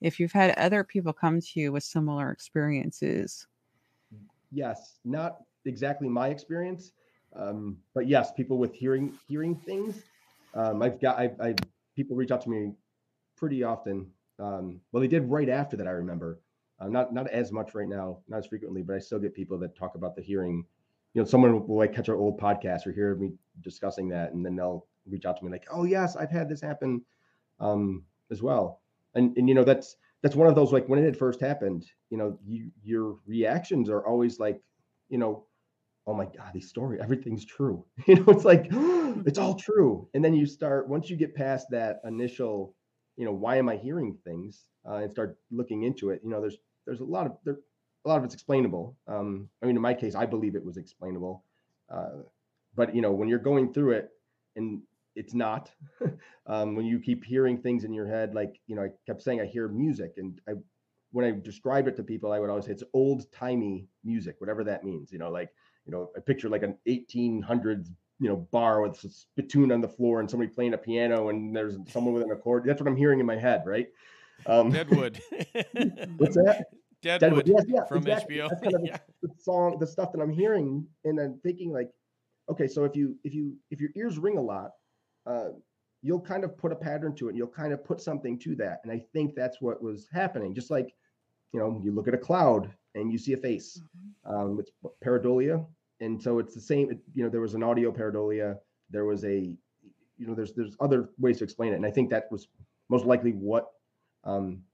[0.00, 3.46] if you've had other people come to you with similar experiences.
[4.50, 6.92] Yes, not exactly my experience,
[7.36, 10.02] um, but yes, people with hearing hearing things.
[10.54, 11.54] Um, I've got I, I
[11.96, 12.72] people reach out to me
[13.36, 14.10] pretty often.
[14.38, 15.86] Um, well, they did right after that.
[15.86, 16.40] I remember,
[16.80, 19.58] uh, not not as much right now, not as frequently, but I still get people
[19.58, 20.64] that talk about the hearing.
[21.14, 23.32] You know, someone will like catch our old podcast or hear me
[23.62, 26.60] discussing that, and then they'll reach out to me like, "Oh yes, I've had this
[26.60, 27.02] happen
[27.60, 28.80] um, as well."
[29.14, 31.86] And and you know that's that's one of those like when it had first happened.
[32.10, 34.60] You know, you your reactions are always like,
[35.08, 35.46] you know,
[36.06, 37.84] oh my god, this story, everything's true.
[38.06, 38.66] You know, it's like
[39.26, 42.74] it's all true, and then you start once you get past that initial,
[43.16, 46.20] you know, why am I hearing things, uh, and start looking into it.
[46.24, 47.58] You know, there's there's a lot of there
[48.04, 48.96] a lot of it's explainable.
[49.08, 51.44] Um, I mean, in my case, I believe it was explainable.
[51.90, 52.22] Uh,
[52.74, 54.10] but you know, when you're going through it
[54.56, 54.82] and
[55.16, 55.70] it's not,
[56.46, 59.40] um, when you keep hearing things in your head, like you know, I kept saying
[59.40, 60.52] I hear music, and I
[61.12, 64.64] when I describe it to people, I would always say it's old timey music, whatever
[64.64, 65.12] that means.
[65.12, 65.50] You know, like
[65.86, 67.88] you know, I picture like an 1800s
[68.20, 71.54] you know bar with a spittoon on the floor and somebody playing a piano and
[71.54, 72.64] there's someone with an accord.
[72.64, 73.88] That's what I'm hearing in my head, right?
[74.46, 75.20] Um, Deadwood.
[76.16, 76.66] What's that?
[77.02, 78.36] Deadwood, Yes, yeah, from exactly.
[78.36, 78.48] HBO.
[78.48, 78.98] That's kind of the- Yeah.
[79.22, 81.90] the song, the stuff that I'm hearing, and I'm thinking like,
[82.48, 84.70] okay, so if you if you if your ears ring a lot,
[85.26, 85.48] uh,
[86.02, 87.30] you'll kind of put a pattern to it.
[87.30, 90.54] and You'll kind of put something to that, and I think that's what was happening.
[90.54, 90.94] Just like,
[91.54, 93.80] you know, you look at a cloud and you see a face.
[94.26, 94.72] Um, it's
[95.04, 95.66] pareidolia,
[96.00, 96.90] and so it's the same.
[96.92, 98.58] it- You know, there was an audio pareidolia.
[98.90, 99.56] There was a,
[100.18, 102.48] you know, there's there's other ways to explain it, and I think that was
[102.90, 103.72] most likely what
[104.24, 104.64] um,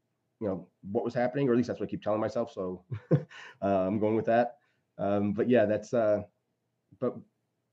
[0.41, 2.53] you know what was happening, or at least that's what I keep telling myself.
[2.53, 3.17] So uh,
[3.63, 4.59] I'm going with that.
[4.99, 5.95] Um, but yeah, that's.
[5.95, 6.25] Uh,
[7.01, 7.17] but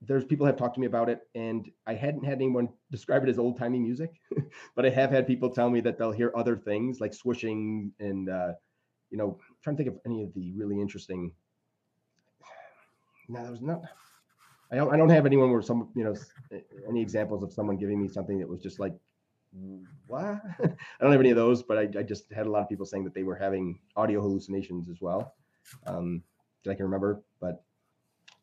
[0.02, 3.30] there's people have talked to me about it, and I hadn't had anyone describe it
[3.30, 4.22] as old timey music,
[4.76, 8.30] but I have had people tell me that they'll hear other things like swishing and
[8.30, 8.54] uh,
[9.10, 11.32] you know, I'm trying to think of any of the really interesting.
[13.30, 13.82] No, there's not.
[14.72, 14.94] I don't.
[14.94, 16.16] I don't have anyone where some you know
[16.88, 18.94] any examples of someone giving me something that was just like
[20.08, 20.24] what?
[20.64, 22.86] I don't have any of those, but I, I just had a lot of people
[22.86, 25.34] saying that they were having audio hallucinations as well.
[25.86, 26.24] Um,
[26.64, 27.64] that I can remember, but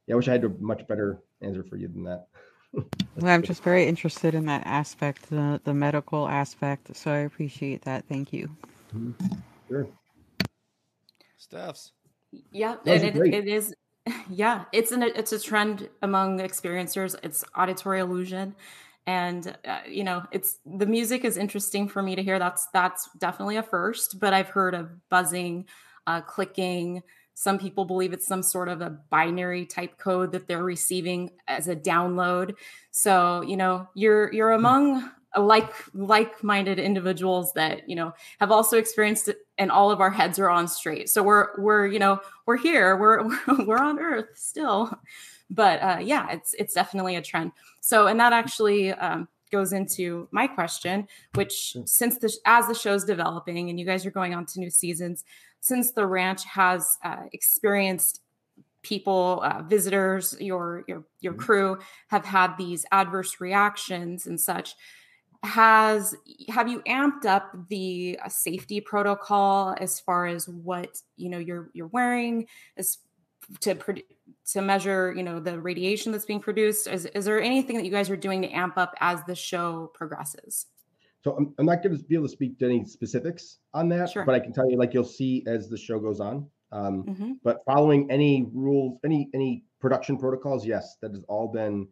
[0.07, 2.27] yeah, I wish I had a much better answer for you than that.
[3.17, 6.97] Well, I'm just very interested in that aspect, the the medical aspect.
[6.97, 8.07] So I appreciate that.
[8.09, 8.51] Thank you.
[9.69, 9.87] Sure.
[11.45, 11.92] Steph's.
[12.51, 13.74] Yeah, Those and it, it is.
[14.30, 17.14] Yeah, it's an it's a trend among experiencers.
[17.22, 18.55] It's auditory illusion,
[19.07, 22.38] and uh, you know, it's the music is interesting for me to hear.
[22.38, 24.20] That's that's definitely a first.
[24.20, 25.66] But I've heard of buzzing,
[26.07, 27.03] uh, clicking.
[27.34, 31.68] Some people believe it's some sort of a binary type code that they're receiving as
[31.68, 32.55] a download.
[32.90, 38.78] So you know, you're you're among a like like-minded individuals that you know have also
[38.78, 42.20] experienced it and all of our heads are on straight so we're we're you know
[42.47, 43.24] we're here we're
[43.66, 44.97] we're on earth still
[45.51, 50.26] but uh yeah it's it's definitely a trend so and that actually um goes into
[50.32, 54.45] my question, which since the as the show's developing and you guys are going on
[54.47, 55.24] to new seasons,
[55.61, 58.20] since the ranch has uh, experienced
[58.82, 61.43] people, uh, visitors, your your your mm-hmm.
[61.43, 61.78] crew
[62.09, 64.74] have had these adverse reactions and such.
[65.45, 66.14] Has
[66.49, 71.70] have you amped up the uh, safety protocol as far as what you know you're
[71.74, 72.99] you're wearing as
[73.61, 73.76] to
[74.53, 77.90] to measure you know the radiation that's being produced is, is there anything that you
[77.90, 80.66] guys are doing to amp up as the show progresses
[81.22, 84.11] so i'm, I'm not going to be able to speak to any specifics on that
[84.11, 84.24] sure.
[84.24, 87.32] but i can tell you like you'll see as the show goes on um, mm-hmm.
[87.42, 91.86] but following any rules any any production protocols yes that has all been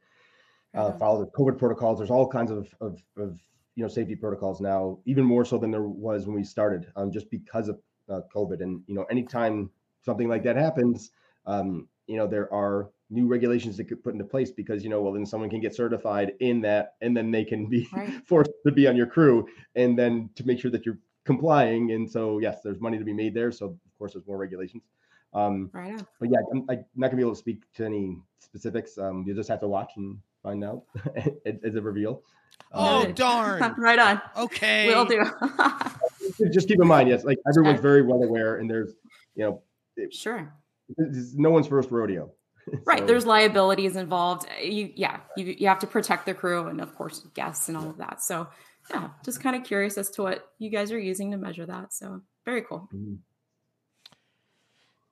[0.75, 0.99] uh, mm-hmm.
[0.99, 1.99] follow the covid protocols.
[1.99, 3.39] There's all kinds of, of, of
[3.75, 7.11] you know safety protocols now even more so than there was when we started um,
[7.11, 8.62] just because of uh, covid.
[8.62, 9.70] And you know anytime
[10.05, 11.11] something like that happens
[11.47, 15.01] um, you know there are new regulations that could put into place because you know
[15.03, 18.11] well then someone can get certified in that and then they can be right.
[18.27, 19.47] forced to be on your crew
[19.77, 21.93] and then to make sure that you're complying.
[21.93, 23.53] And so yes there's money to be made there.
[23.53, 24.83] So of course there's more regulations.
[25.35, 28.99] Um right but yeah I'm, I'm, not gonna be able to speak to any specifics.
[28.99, 30.82] Um you just have to watch and find out
[31.64, 32.22] as a reveal
[32.72, 35.24] oh um, darn right on okay we'll do
[36.53, 38.93] just keep in mind yes like everyone's very well aware and there's
[39.34, 39.62] you know
[39.97, 40.53] it, sure
[40.99, 42.30] it's no one's first rodeo.
[42.84, 43.01] right.
[43.01, 43.07] So.
[43.07, 44.47] There's liabilities involved.
[44.62, 47.90] You, yeah, you, you have to protect the crew and of course guests and all
[47.90, 48.22] of that.
[48.22, 48.49] So
[48.90, 51.93] yeah, just kind of curious as to what you guys are using to measure that.
[51.93, 52.88] So very cool.
[52.95, 53.14] Mm-hmm.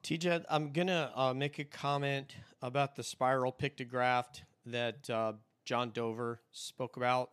[0.02, 4.40] TJ, I'm gonna uh, make a comment about the spiral pictograph
[4.70, 5.32] that uh,
[5.64, 7.30] John Dover spoke about,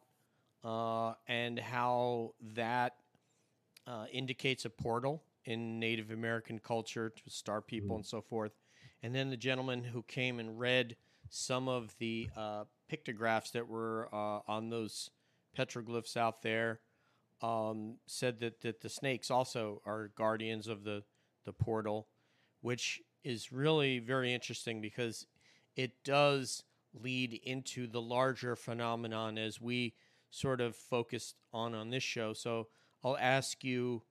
[0.64, 2.96] uh, and how that
[3.86, 8.00] uh, indicates a portal in Native American culture to star people mm.
[8.00, 8.52] and so forth.
[9.02, 10.98] And then the gentleman who came and read
[11.30, 15.10] some of the uh, pictographs that were uh, on those
[15.58, 16.80] petroglyphs out there
[17.42, 21.04] um, said that, that the snakes also are guardians of the,
[21.46, 22.08] the portal,
[22.62, 25.28] which is really very interesting because
[25.76, 26.64] it does
[27.02, 29.94] lead into the larger phenomenon as we
[30.30, 32.34] sort of focused on on this show.
[32.34, 32.68] So
[33.04, 34.04] I'll ask you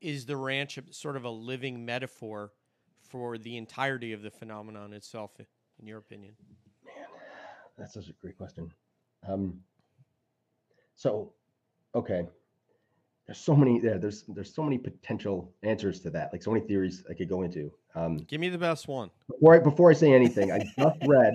[0.00, 2.52] is the ranch sort of a living metaphor
[3.00, 5.32] for the entirety of the phenomenon itself,
[5.78, 6.34] in your opinion?
[6.84, 6.94] Man,
[7.76, 8.72] that's such a great question.
[9.28, 9.60] Um,
[10.96, 11.32] so,
[11.94, 12.26] okay,
[13.26, 13.98] there's so many there.
[13.98, 16.30] There's there's so many potential answers to that.
[16.32, 17.72] Like so many theories I could go into.
[17.94, 19.10] Um, Give me the best one.
[19.28, 21.34] Before I, before I say anything, I just read,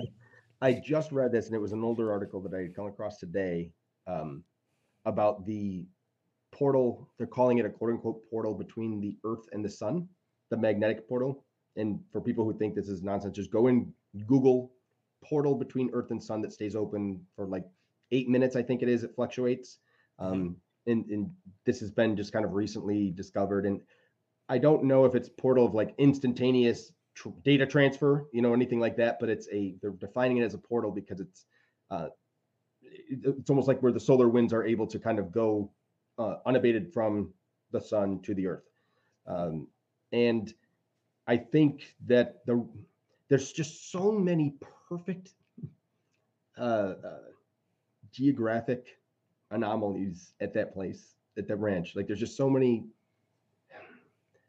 [0.60, 3.18] I just read this, and it was an older article that I had come across
[3.18, 3.70] today
[4.06, 4.44] um,
[5.04, 5.84] about the
[6.52, 7.08] portal.
[7.18, 10.08] They're calling it a quote unquote portal between the Earth and the Sun,
[10.50, 11.44] the magnetic portal.
[11.76, 13.92] And for people who think this is nonsense, just go and
[14.26, 14.72] Google
[15.24, 17.64] portal between Earth and Sun that stays open for like
[18.12, 18.54] eight minutes.
[18.54, 19.02] I think it is.
[19.02, 19.78] It fluctuates.
[20.18, 21.30] Um, and, and
[21.64, 23.66] this has been just kind of recently discovered.
[23.66, 23.80] And
[24.48, 28.80] I don't know if it's portal of like instantaneous tr- data transfer, you know, anything
[28.80, 29.18] like that.
[29.20, 31.44] But it's a they're defining it as a portal because it's
[31.90, 32.08] uh,
[32.82, 35.70] it's almost like where the solar winds are able to kind of go
[36.18, 37.32] uh, unabated from
[37.72, 38.64] the sun to the earth.
[39.26, 39.68] Um,
[40.12, 40.52] and
[41.26, 42.66] I think that the
[43.28, 44.54] there's just so many
[44.88, 45.30] perfect
[46.58, 47.18] uh, uh,
[48.12, 48.99] geographic
[49.50, 51.96] anomalies at that place, at that ranch.
[51.96, 52.84] Like there's just so many.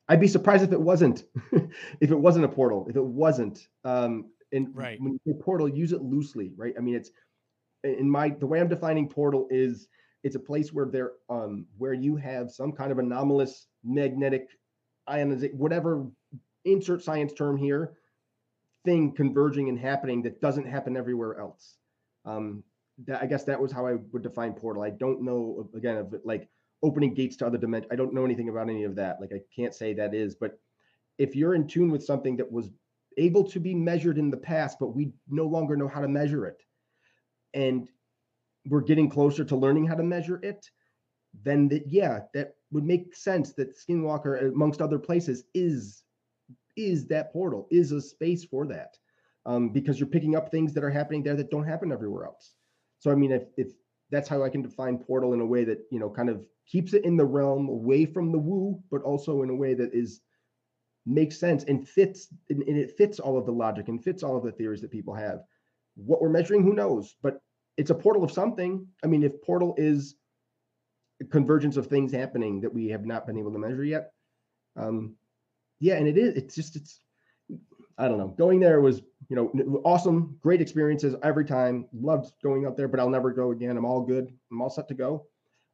[0.08, 1.24] I'd be surprised if it wasn't,
[2.02, 3.68] if it wasn't a portal, if it wasn't.
[3.86, 5.00] Um, and right.
[5.00, 6.74] when you say portal, use it loosely, right?
[6.78, 7.12] I mean, it's
[7.84, 9.88] in my the way I'm defining portal is
[10.24, 14.50] it's a place where there um where you have some kind of anomalous magnetic
[15.10, 16.06] ionization, whatever
[16.66, 17.94] insert science term here,
[18.86, 21.78] thing converging and happening that doesn't happen everywhere else.
[22.26, 22.64] Um,
[23.06, 24.84] that I guess that was how I would define portal.
[24.84, 26.50] I don't know again of like
[26.84, 27.92] opening gates to other dimensions.
[27.92, 29.20] I don't know anything about any of that.
[29.22, 30.60] Like I can't say that is, but
[31.18, 32.70] if you're in tune with something that was
[33.18, 36.46] able to be measured in the past, but we no longer know how to measure
[36.46, 36.64] it,
[37.54, 37.90] and
[38.68, 40.70] we're getting closer to learning how to measure it,
[41.44, 46.04] then that yeah, that would make sense that Skinwalker, amongst other places, is
[46.78, 48.98] is that portal, is a space for that.
[49.46, 52.54] Um, because you're picking up things that are happening there that don't happen everywhere else.
[53.02, 53.74] So I mean, if if
[54.12, 56.94] that's how I can define portal in a way that you know kind of keeps
[56.94, 60.22] it in the realm away from the woo, but also in a way that is
[61.06, 64.38] makes sense and fits and, and it fits all of the logic and fits all
[64.38, 65.42] of the theories that people have.
[65.96, 67.16] What we're measuring, who knows?
[67.22, 67.42] But
[67.76, 68.88] it's a portal of something.
[69.04, 70.16] I mean, if portal is
[71.32, 74.12] convergence of things happening that we have not been able to measure yet,
[74.76, 75.16] um,
[75.80, 76.36] yeah, and it is.
[76.36, 77.00] It's just it's.
[77.98, 78.30] I don't know.
[78.30, 81.88] Going there was, you know, awesome, great experiences every time.
[81.94, 83.78] Loved going up there, but I'll never go again.
[83.78, 84.30] I'm all good.
[84.52, 85.26] I'm all set to go.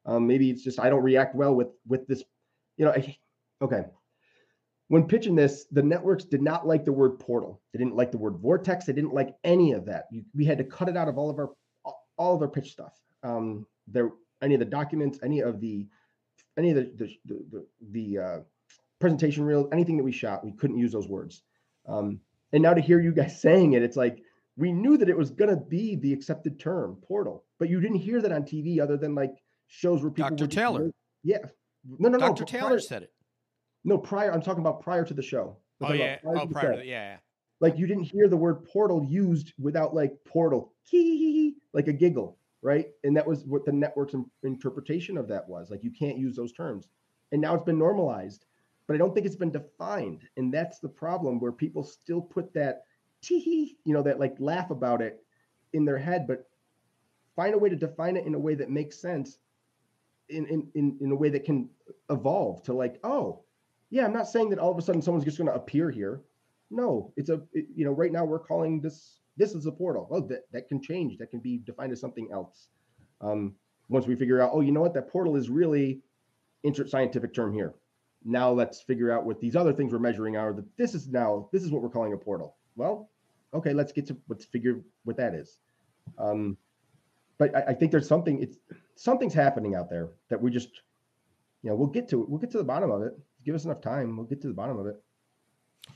[0.05, 2.23] Um, maybe it's just I don't react well with with this.
[2.77, 3.17] You know, I,
[3.63, 3.85] okay.
[4.89, 7.59] When pitching this, the networks did not like the word portal.
[7.73, 8.85] They didn't like the word vortex.
[8.85, 10.05] They didn't like any of that.
[10.35, 11.49] We had to cut it out of all of our
[12.15, 12.93] all of our pitch stuff.
[13.23, 14.11] Um, there,
[14.43, 15.87] any of the documents, any of the,
[16.59, 18.39] any of the the, the, the uh,
[18.99, 21.41] presentation reels, anything that we shot, we couldn't use those words.
[21.87, 22.19] Um,
[22.53, 24.21] and now to hear you guys saying it, it's like
[24.57, 27.97] we knew that it was going to be the accepted term portal, but you didn't
[27.97, 29.31] hear that on TV other than like
[29.67, 30.31] shows where people.
[30.31, 30.47] Dr.
[30.47, 30.91] Taylor.
[31.23, 31.37] yeah.
[31.99, 32.27] No, no, no.
[32.27, 32.43] Dr.
[32.43, 33.13] Taylor prior, said it.
[33.85, 34.33] No, prior.
[34.33, 35.57] I'm talking about prior to the show.
[35.81, 36.17] oh yeah.
[36.17, 37.17] Prior oh, prior to the, yeah, yeah.
[37.61, 40.73] Like you didn't hear the word portal used without like portal,
[41.73, 42.87] like a giggle, right?
[43.03, 45.69] And that was what the network's interpretation of that was.
[45.71, 46.87] Like you can't use those terms,
[47.31, 48.45] and now it's been normalized
[48.87, 50.23] but I don't think it's been defined.
[50.37, 52.83] And that's the problem where people still put that
[53.21, 55.23] tee, you know, that like laugh about it
[55.73, 56.47] in their head, but
[57.35, 59.37] find a way to define it in a way that makes sense
[60.29, 61.69] in, in, in, in a way that can
[62.09, 63.43] evolve to like, oh,
[63.89, 66.21] yeah, I'm not saying that all of a sudden someone's just going to appear here.
[66.71, 70.07] No, it's a, it, you know, right now we're calling this, this is a portal.
[70.11, 71.17] Oh, that, that can change.
[71.17, 72.67] That can be defined as something else.
[73.21, 73.55] Um,
[73.89, 76.01] once we figure out, oh, you know what, that portal is really
[76.63, 77.73] insert scientific term here
[78.23, 81.49] now let's figure out what these other things we're measuring are that this is now
[81.51, 82.55] this is what we're calling a portal.
[82.75, 83.09] Well
[83.53, 85.59] okay let's get to let's figure what that is.
[86.17, 86.57] Um
[87.37, 88.57] but I, I, think there's something it's
[88.95, 90.81] something's happening out there that we just
[91.61, 93.17] you know we'll get to it we'll get to the bottom of it.
[93.45, 95.01] Give us enough time we'll get to the bottom of it.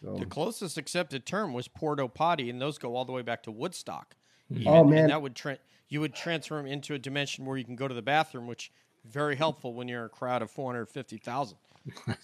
[0.02, 0.16] So.
[0.16, 3.52] the closest accepted term was porta potty and those go all the way back to
[3.52, 4.16] woodstock.
[4.50, 5.08] Even, oh man.
[5.08, 5.60] that would tra-
[5.90, 8.72] you would transfer them into a dimension where you can go to the bathroom which
[9.06, 11.58] very helpful when you're a crowd of 450,000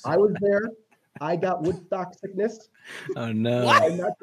[0.05, 0.69] I was there.
[1.19, 2.69] I got Woodstock sickness.
[3.15, 4.13] Oh no!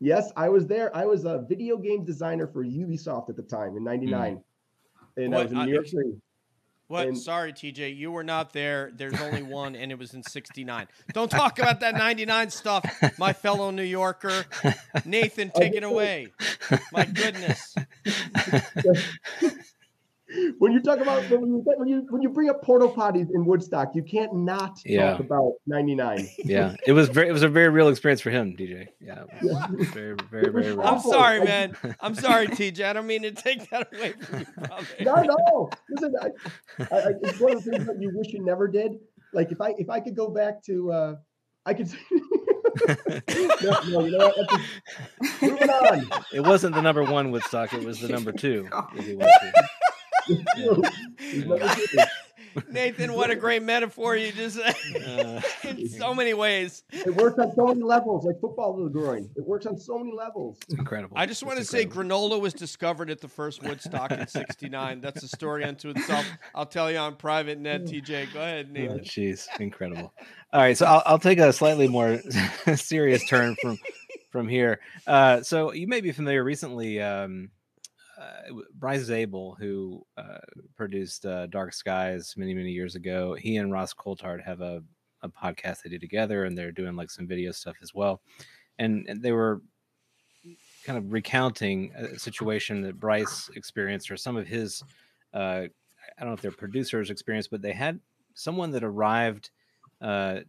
[0.00, 0.94] Yes, I was there.
[0.94, 4.42] I was a video game designer for Ubisoft at the time in '99, mm.
[5.24, 6.16] and what, I was in New York City.
[6.88, 7.08] What?
[7.08, 8.92] And, Sorry, TJ, you were not there.
[8.94, 10.86] There's only one, and it was in '69.
[11.12, 12.84] Don't talk about that '99 stuff,
[13.18, 14.44] my fellow New Yorker.
[15.04, 16.28] Nathan, take it away.
[16.92, 17.74] My goodness.
[20.58, 23.44] when you talk about when you when you when you bring up portal potties in
[23.44, 25.12] Woodstock, you can't not yeah.
[25.12, 26.28] talk about '99.
[26.38, 28.88] yeah, it was very it was a very real experience for him, DJ.
[29.00, 29.24] Yeah,
[29.92, 30.72] very very very.
[30.72, 30.80] Real.
[30.80, 31.76] I'm sorry, man.
[32.00, 32.84] I'm sorry, TJ.
[32.84, 34.86] I don't mean to take that away from you, brother.
[35.00, 35.70] No, no.
[35.90, 36.26] Listen, I,
[36.90, 38.92] I, I, it's one of the things that you wish you never did.
[39.32, 41.16] Like if I if I could go back to, uh
[41.64, 41.90] I could.
[42.88, 44.60] no, no, you know what?
[45.42, 46.08] moving on.
[46.32, 47.72] It wasn't the number one Woodstock.
[47.72, 48.68] It was the number two.
[52.70, 54.74] Nathan, what a great metaphor you just said
[55.06, 56.84] uh, in so many ways.
[56.90, 59.28] It works on so many levels, like football to the groin.
[59.36, 60.58] It works on so many levels.
[60.62, 61.16] It's incredible.
[61.18, 65.00] I just want to say granola was discovered at the first Woodstock in 69.
[65.00, 66.26] That's a story unto itself.
[66.54, 68.32] I'll tell you on private net, TJ.
[68.32, 69.00] Go ahead, Nathan.
[69.00, 70.12] Jeez, oh, incredible.
[70.52, 72.20] All right, so I'll, I'll take a slightly more
[72.76, 73.78] serious turn from
[74.30, 74.80] from here.
[75.06, 77.00] Uh, so you may be familiar recently.
[77.00, 77.50] Um,
[78.74, 80.38] Bryce Zabel, who uh,
[80.76, 84.82] produced uh, Dark Skies many many years ago, he and Ross Coulthart have a,
[85.22, 88.20] a podcast they do together, and they're doing like some video stuff as well.
[88.78, 89.62] And, and they were
[90.84, 94.82] kind of recounting a situation that Bryce experienced, or some of his,
[95.34, 98.00] uh, I don't know if they're producers' experience, but they had
[98.34, 99.50] someone that arrived
[100.00, 100.40] uh,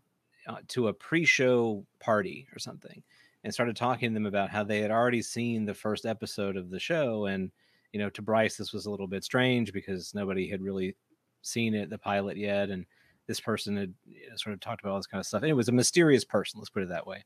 [0.48, 3.04] uh, to a pre-show party or something
[3.44, 6.70] and started talking to them about how they had already seen the first episode of
[6.70, 7.52] the show and
[7.92, 10.96] you know to bryce this was a little bit strange because nobody had really
[11.42, 12.86] seen it the pilot yet and
[13.28, 13.94] this person had
[14.36, 16.60] sort of talked about all this kind of stuff and it was a mysterious person
[16.60, 17.24] let's put it that way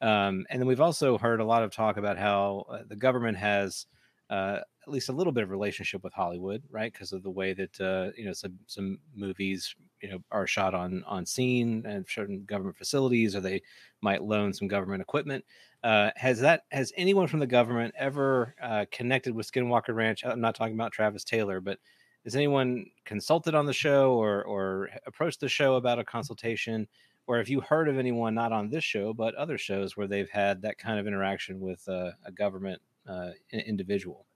[0.00, 3.36] um, and then we've also heard a lot of talk about how uh, the government
[3.36, 3.86] has
[4.30, 6.92] uh, at least a little bit of relationship with Hollywood, right?
[6.92, 10.74] Because of the way that uh, you know some some movies you know are shot
[10.74, 13.60] on on scene and certain government facilities, or they
[14.00, 15.44] might loan some government equipment.
[15.82, 20.24] Uh, has that has anyone from the government ever uh, connected with Skinwalker Ranch?
[20.24, 21.78] I'm not talking about Travis Taylor, but
[22.24, 26.86] has anyone consulted on the show or or approached the show about a consultation?
[27.26, 30.28] Or have you heard of anyone not on this show but other shows where they've
[30.28, 34.26] had that kind of interaction with uh, a government uh, individual?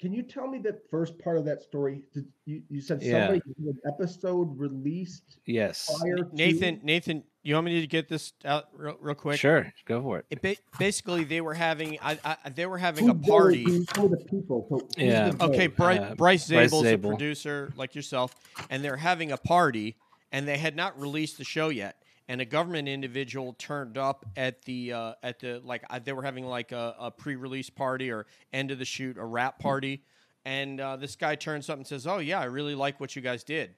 [0.00, 2.00] Can you tell me the first part of that story?
[2.14, 3.70] Did you, you said somebody yeah.
[3.70, 5.40] an episode released?
[5.44, 5.90] Yes.
[6.32, 6.86] Nathan, to...
[6.86, 9.38] Nathan, you want me to get this out real, real quick?
[9.40, 10.26] Sure, go for it.
[10.30, 13.84] it ba- basically, they were having, I, I, they were having Who a party.
[13.94, 14.66] Some of the people.
[14.68, 15.32] So yeah.
[15.40, 17.10] Okay, Bry- uh, Bryce Zabel's Zabel.
[17.10, 18.34] a producer like yourself,
[18.68, 19.96] and they're having a party,
[20.32, 21.96] and they had not released the show yet
[22.30, 26.22] and a government individual turned up at the uh, at the like uh, they were
[26.22, 30.04] having like a, a pre-release party or end of the shoot a rap party,
[30.44, 33.22] and uh, this guy turns up and says, "Oh yeah, I really like what you
[33.22, 33.74] guys did,"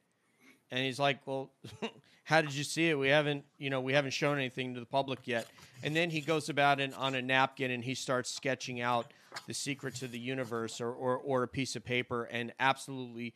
[0.70, 1.50] and he's like, "Well."
[2.25, 2.99] how did you see it?
[2.99, 5.47] We haven't, you know, we haven't shown anything to the public yet.
[5.83, 9.07] And then he goes about it on a napkin and he starts sketching out
[9.47, 13.35] the secrets of the universe or, or, or a piece of paper and absolutely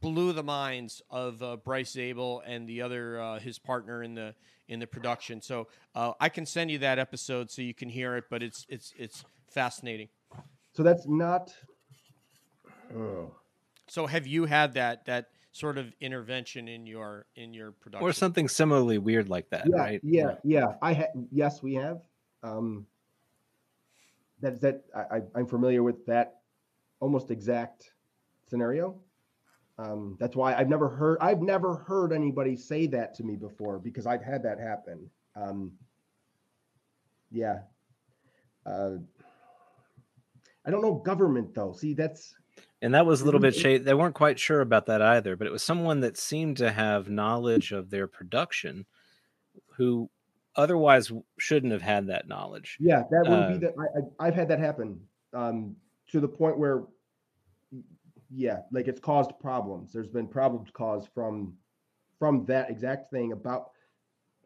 [0.00, 4.34] blew the minds of uh, Bryce Zabel and the other uh, his partner in the
[4.68, 5.40] in the production.
[5.40, 8.66] So uh, I can send you that episode so you can hear it, but it's
[8.68, 10.08] it's it's fascinating.
[10.74, 11.52] So that's not.
[12.94, 13.34] Oh.
[13.88, 18.06] So have you had that that sort of intervention in your in your production.
[18.06, 20.00] Or something similarly weird like that yeah, right?
[20.02, 20.66] yeah yeah.
[20.82, 22.00] i ha- yes we have.
[22.42, 22.86] Um
[24.40, 26.40] that that I, i'm familiar with that
[27.00, 27.92] almost exact
[28.48, 28.94] scenario.
[29.78, 33.78] Um that's why i've never heard i've never heard anybody say that to me before
[33.78, 35.10] because i've had that happen.
[35.34, 35.72] Um
[37.30, 37.60] yeah.
[38.66, 38.96] Uh
[40.66, 41.72] i don't know government though.
[41.72, 42.34] See that's
[42.80, 43.82] and that was a little bit shady.
[43.82, 47.10] They weren't quite sure about that either, but it was someone that seemed to have
[47.10, 48.86] knowledge of their production,
[49.76, 50.08] who
[50.54, 52.76] otherwise shouldn't have had that knowledge.
[52.80, 54.10] Yeah, that would uh, be that.
[54.20, 55.00] I, have had that happen
[55.34, 55.74] um,
[56.10, 56.84] to the point where,
[58.30, 59.92] yeah, like it's caused problems.
[59.92, 61.54] There's been problems caused from
[62.18, 63.70] from that exact thing about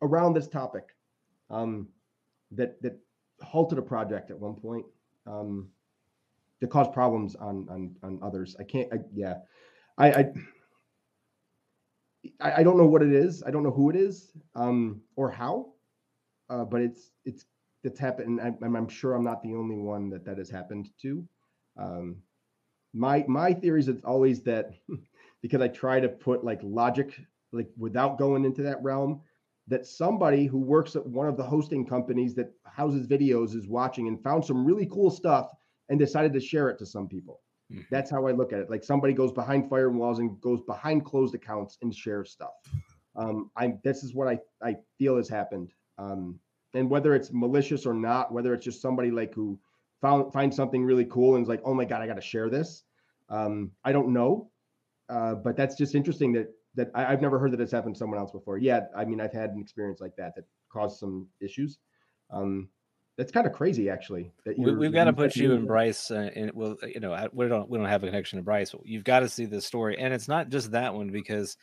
[0.03, 0.85] around this topic
[1.51, 1.89] um,
[2.51, 2.99] that that
[3.43, 4.87] halted a project at one point.
[5.27, 5.69] Um,
[6.63, 8.55] to cause problems on on on others.
[8.59, 8.89] I can't.
[8.93, 9.39] I, yeah,
[9.99, 10.33] I, I
[12.41, 13.43] I don't know what it is.
[13.45, 15.73] I don't know who it is um, or how,
[16.49, 17.47] uh, but it's it's
[17.83, 18.41] it's happened.
[18.41, 21.27] I'm, I'm sure I'm not the only one that that has happened to.
[21.77, 22.19] Um,
[22.95, 24.71] my my theory is it's always that
[25.43, 27.19] because I try to put like logic
[27.51, 29.21] like without going into that realm
[29.67, 34.07] that somebody who works at one of the hosting companies that houses videos is watching
[34.07, 35.53] and found some really cool stuff
[35.89, 37.41] and decided to share it to some people.
[37.73, 37.83] Mm-hmm.
[37.91, 38.71] That's how I look at it.
[38.71, 42.53] Like somebody goes behind firewalls and goes behind closed accounts and shares stuff.
[43.17, 45.73] Um, I this is what I I feel has happened.
[45.99, 46.39] Um,
[46.75, 49.59] and whether it's malicious or not, whether it's just somebody like who
[50.01, 52.49] found finds something really cool and is like, oh my god, I got to share
[52.49, 52.85] this.
[53.29, 54.51] Um, I don't know,
[55.09, 57.99] uh, but that's just interesting that that I, have never heard that it's happened to
[57.99, 58.59] someone else before.
[58.59, 61.79] Yeah, I mean, I've had an experience like that that caused some issues.
[62.31, 62.69] Um,
[63.17, 64.33] that's kind of crazy, actually.
[64.45, 67.47] That we, have got to put you and Bryce, uh, in, well, you know, we
[67.47, 68.75] don't we don't have a connection to Bryce.
[68.85, 71.57] You've got to see this story, and it's not just that one because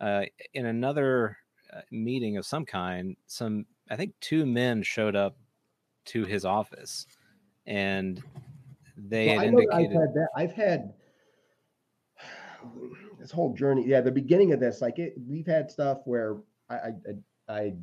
[0.00, 0.22] uh,
[0.54, 1.36] in another
[1.72, 5.36] uh, meeting of some kind, some I think two men showed up
[6.06, 7.06] to his office,
[7.66, 8.22] and
[8.96, 9.74] they well, had indicated.
[9.74, 10.28] I've had that.
[10.34, 10.94] I've had
[13.20, 13.84] this whole journey.
[13.86, 16.38] Yeah, the beginning of this, like it, we've had stuff where
[16.70, 16.92] I, I,
[17.48, 17.74] I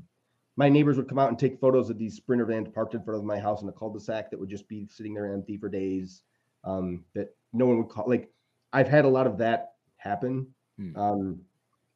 [0.58, 3.20] my neighbors would come out and take photos of these sprinter vans parked in front
[3.20, 6.24] of my house in a cul-de-sac that would just be sitting there empty for days.
[6.64, 8.08] Um, that no one would call.
[8.08, 8.32] Like
[8.72, 10.48] I've had a lot of that happen,
[10.78, 10.96] hmm.
[10.96, 11.42] um,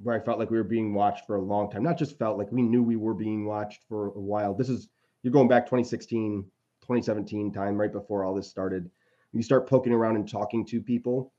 [0.01, 1.83] where I felt like we were being watched for a long time.
[1.83, 4.53] Not just felt like we knew we were being watched for a while.
[4.55, 4.87] This is
[5.21, 6.43] you're going back 2016,
[6.81, 8.89] 2017 time, right before all this started.
[9.33, 11.33] You start poking around and talking to people.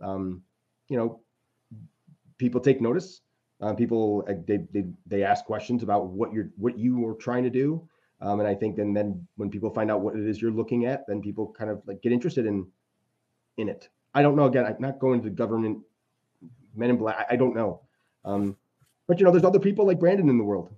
[0.00, 0.42] Um,
[0.88, 1.20] you know,
[2.38, 3.22] people take notice
[3.60, 7.44] uh, people uh, they, they they ask questions about what you're what you are trying
[7.44, 7.86] to do,
[8.20, 10.86] um, and I think then then when people find out what it is you're looking
[10.86, 12.66] at, then people kind of like get interested in
[13.56, 13.88] in it.
[14.14, 14.44] I don't know.
[14.44, 15.78] Again, I'm not going to government
[16.74, 17.26] men in black.
[17.30, 17.82] I, I don't know,
[18.24, 18.56] um,
[19.06, 20.74] but you know, there's other people like Brandon in the world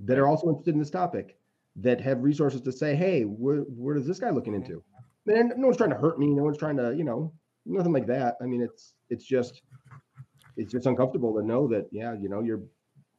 [0.00, 1.36] that are also interested in this topic
[1.76, 4.82] that have resources to say, hey, where is this guy looking into?
[5.26, 6.26] And no one's trying to hurt me.
[6.26, 7.32] No one's trying to, you know,
[7.64, 8.36] nothing like that.
[8.40, 9.62] I mean, it's it's just
[10.56, 12.62] it's just uncomfortable to know that yeah you know you're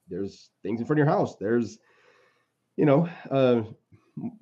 [0.10, 1.36] there's things in front of your house.
[1.36, 1.80] There's
[2.76, 3.64] you know uh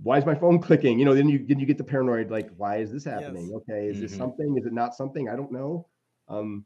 [0.03, 0.99] why is my phone clicking?
[0.99, 3.47] You know then you then you get the paranoid like why is this happening?
[3.47, 3.55] Yes.
[3.55, 4.01] okay is mm-hmm.
[4.03, 4.57] this something?
[4.57, 5.29] Is it not something?
[5.29, 5.87] I don't know.
[6.27, 6.65] Um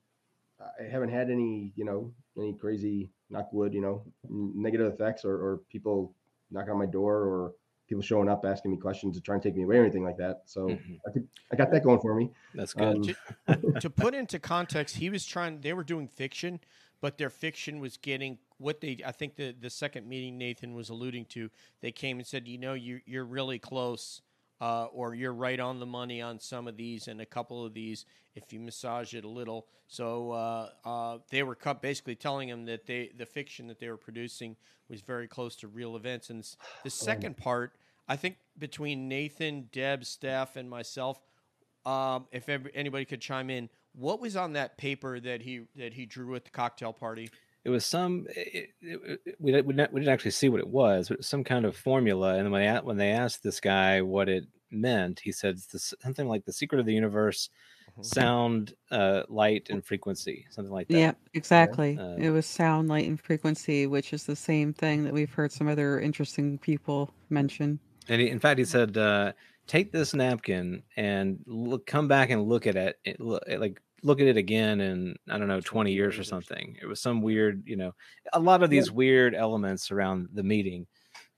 [0.80, 5.34] i haven't had any you know any crazy knock wood you know negative effects or,
[5.34, 6.16] or people
[6.50, 7.54] knock on my door or
[7.88, 10.18] people showing up asking me questions to try and take me away or anything like
[10.18, 10.42] that.
[10.46, 10.94] So mm-hmm.
[11.08, 12.32] I could, I got that going for me.
[12.54, 13.16] That's good.
[13.48, 15.62] Um, to, to, put into context, he was trying.
[15.62, 16.60] They were doing fiction,
[17.02, 19.00] but their fiction was getting what they.
[19.06, 21.50] I think the the second meeting Nathan was alluding to.
[21.82, 24.22] They came and said, you know, you you're really close.
[24.62, 27.74] Uh, or you're right on the money on some of these and a couple of
[27.74, 29.68] these if you massage it a little.
[29.88, 33.98] So uh, uh, they were basically telling him that they the fiction that they were
[33.98, 34.56] producing
[34.90, 36.30] was very close to real events.
[36.30, 36.48] And
[36.84, 37.76] the second part,
[38.08, 41.20] I think between Nathan, Deb, Steph, and myself,
[41.86, 46.06] um, if anybody could chime in, what was on that paper that he that he
[46.06, 47.30] drew at the cocktail party?
[47.66, 51.10] It was some it, it, it, we, didn't, we didn't actually see what it was
[51.10, 54.02] but it was some kind of formula and when they when they asked this guy
[54.02, 57.50] what it meant he said this, something like the secret of the universe
[57.92, 58.04] mm-hmm.
[58.04, 60.98] sound uh, light and frequency something like that.
[60.98, 61.14] Yeah.
[61.34, 61.98] exactly.
[61.98, 65.52] Uh, it was sound light and frequency which is the same thing that we've heard
[65.52, 67.80] some other interesting people mention.
[68.08, 69.34] And he, in fact he said uh,
[69.66, 74.22] take this napkin and look come back and look at it, it look, like look
[74.22, 76.78] at it again in I don't know 20 years or something.
[76.82, 77.94] It was some weird, you know,
[78.34, 80.88] a lot of these weird elements around the meeting.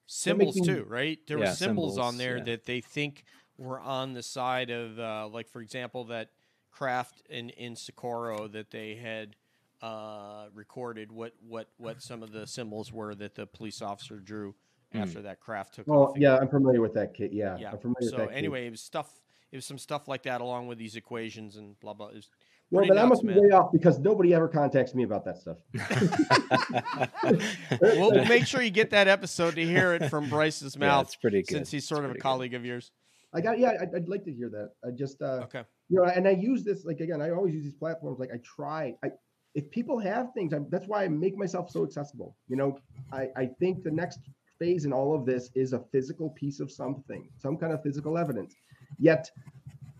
[0.05, 1.19] Symbols too, right?
[1.27, 2.43] There yeah, were symbols, symbols, on there yeah.
[2.43, 3.23] that they think
[3.57, 6.29] were on the side of, uh, like for example, that
[6.71, 9.35] craft in in Socorro that they had
[9.81, 14.55] uh, recorded what what what some of the symbols were that the police officer drew
[14.93, 15.01] mm.
[15.01, 16.17] after that craft took oh, off.
[16.17, 17.31] yeah, I'm familiar with that kit.
[17.31, 17.73] Yeah, yeah.
[18.01, 19.21] so anyway, it was stuff.
[19.51, 22.07] It was some stuff like that along with these equations and blah blah.
[22.07, 22.29] It was
[22.69, 25.57] well, then I must be way off because nobody ever contacts me about that stuff.
[27.81, 31.05] we'll, we'll, make sure you get that episode to hear it from Bryce's mouth.
[31.05, 31.55] It's pretty good.
[31.55, 32.57] Since he's sort it's of a colleague good.
[32.57, 32.91] of yours.
[33.33, 33.73] I got yeah.
[33.81, 34.71] I'd, I'd, like to hear that.
[34.85, 35.63] I just uh, okay.
[35.89, 37.21] You know, and I use this like again.
[37.21, 38.19] I always use these platforms.
[38.19, 38.95] Like I try.
[39.03, 39.11] I
[39.55, 42.35] if people have things, I, that's why I make myself so accessible.
[42.49, 42.77] You know,
[43.13, 44.19] I I think the next
[44.59, 48.17] phase in all of this is a physical piece of something, some kind of physical
[48.17, 48.55] evidence.
[48.99, 49.29] Yet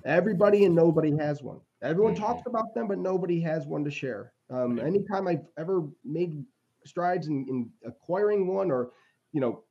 [0.06, 1.60] everybody and nobody has one.
[1.82, 2.24] Everyone mm-hmm.
[2.24, 4.34] talks about them, but nobody has one to share.
[4.50, 6.44] Um, anytime I've ever made
[6.86, 8.92] strides in, in acquiring one or,
[9.32, 9.64] you know,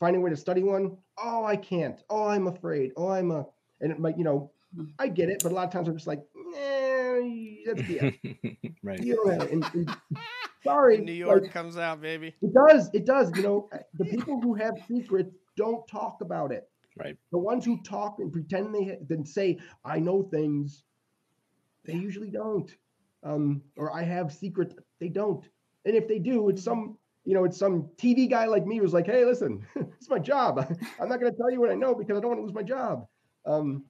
[0.00, 2.02] finding a way to study one, oh, I can't.
[2.10, 2.92] Oh, I'm afraid.
[2.96, 3.46] Oh, I'm a,
[3.80, 4.90] and it might, you know, mm.
[4.98, 6.22] I get it, but a lot of times I'm just like,
[6.56, 8.74] eh, that's BS.
[8.82, 9.00] right.
[9.00, 9.96] You know, and, and,
[10.64, 10.98] sorry.
[10.98, 12.34] New York like, comes out, baby.
[12.42, 12.90] It does.
[12.92, 13.30] It does.
[13.36, 16.68] You know, the people who have secrets don't talk about it.
[16.96, 17.16] Right.
[17.32, 20.84] The ones who talk and pretend they then say, I know things,
[21.84, 22.70] they usually don't.
[23.22, 25.44] Um, or I have secret, they don't.
[25.84, 28.92] And if they do, it's some, you know, it's some TV guy like me who's
[28.92, 30.58] like, hey, listen, it's my job.
[31.00, 32.54] I'm not going to tell you what I know because I don't want to lose
[32.54, 33.06] my job.
[33.46, 33.84] Um,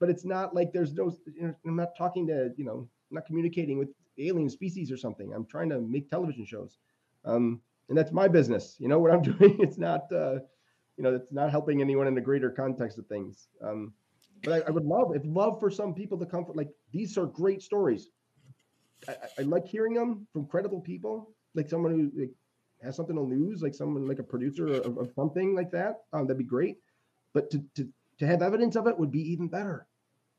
[0.00, 3.14] but it's not like there's no, you know, I'm not talking to, you know, I'm
[3.14, 3.88] not communicating with
[4.18, 5.32] alien species or something.
[5.34, 6.78] I'm trying to make television shows.
[7.24, 8.76] Um, and that's my business.
[8.78, 9.56] You know what I'm doing?
[9.60, 10.40] It's not, uh,
[11.00, 13.48] you know, it's not helping anyone in the greater context of things.
[13.64, 13.94] Um,
[14.42, 17.16] but I, I, would love, if love for some people to come from, like these
[17.16, 18.10] are great stories.
[19.08, 22.32] I, I, like hearing them from credible people, like someone who like,
[22.82, 26.02] has something to lose, like someone like a producer of, of something like that.
[26.12, 26.76] Um, that'd be great.
[27.32, 27.88] But to, to
[28.18, 29.86] to have evidence of it would be even better.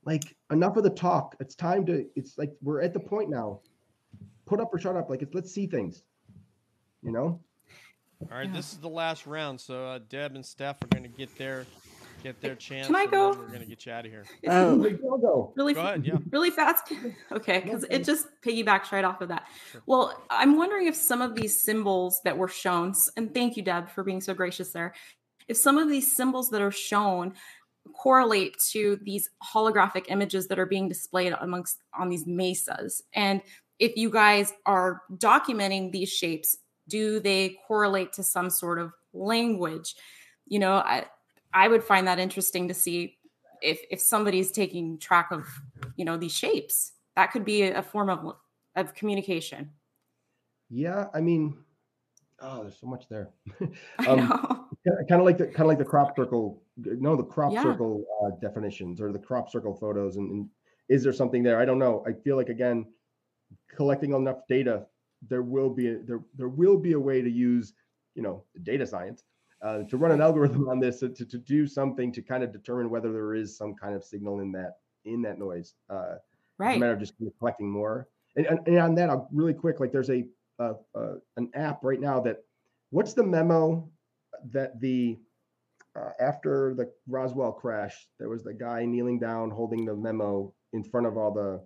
[0.06, 1.36] Like enough of the talk.
[1.40, 2.06] It's time to.
[2.16, 3.62] It's like we're at the point now.
[4.46, 5.10] Put up or shut up.
[5.10, 6.04] Like it's let's see things.
[7.02, 7.40] You know.
[8.30, 8.54] All right, yeah.
[8.54, 11.66] this is the last round, so uh, Deb and Steph are going to get their
[12.24, 12.88] get their chance.
[12.88, 13.30] Can I go?
[13.30, 14.26] We're going to get you out of here.
[14.48, 14.78] Oh,
[15.18, 15.54] go.
[15.56, 16.18] Really, go ahead, yeah.
[16.30, 16.92] really fast.
[17.32, 19.48] Okay, because it just piggybacks right off of that.
[19.72, 19.82] Sure.
[19.86, 23.90] Well, I'm wondering if some of these symbols that were shown, and thank you, Deb,
[23.90, 24.94] for being so gracious there.
[25.48, 27.34] If some of these symbols that are shown
[27.96, 33.42] correlate to these holographic images that are being displayed amongst on these mesas, and
[33.80, 36.58] if you guys are documenting these shapes
[36.88, 39.96] do they correlate to some sort of language?
[40.48, 41.06] You know i
[41.54, 43.18] i would find that interesting to see
[43.62, 45.48] if if somebody's taking track of
[45.96, 46.94] you know these shapes.
[47.16, 48.36] That could be a form of
[48.76, 49.72] of communication.
[50.70, 51.58] Yeah i mean
[52.40, 53.30] oh there's so much there.
[54.08, 54.68] Um,
[55.08, 57.62] kind of like the kind of like the crop circle no the crop yeah.
[57.62, 60.50] circle uh, definitions or the crop circle photos and, and
[60.90, 61.60] is there something there?
[61.60, 62.04] I don't know.
[62.06, 62.86] I feel like again
[63.76, 64.88] collecting enough data
[65.30, 67.74] there will be a, there there will be a way to use
[68.16, 69.24] you know data science
[69.62, 72.52] uh, to run an algorithm on this to, to, to do something to kind of
[72.52, 75.76] determine whether there is some kind of signal in that in that noise.
[75.90, 76.16] Uh,
[76.58, 76.80] right.
[76.80, 78.08] Matter of just collecting more.
[78.36, 79.80] And, and, and on that, I'll really quick.
[79.80, 80.26] Like there's a
[80.60, 82.38] uh, uh, an app right now that
[82.92, 83.90] what's the memo
[84.52, 85.18] that the
[85.96, 90.84] uh, after the Roswell crash, there was the guy kneeling down holding the memo in
[90.84, 91.62] front of all the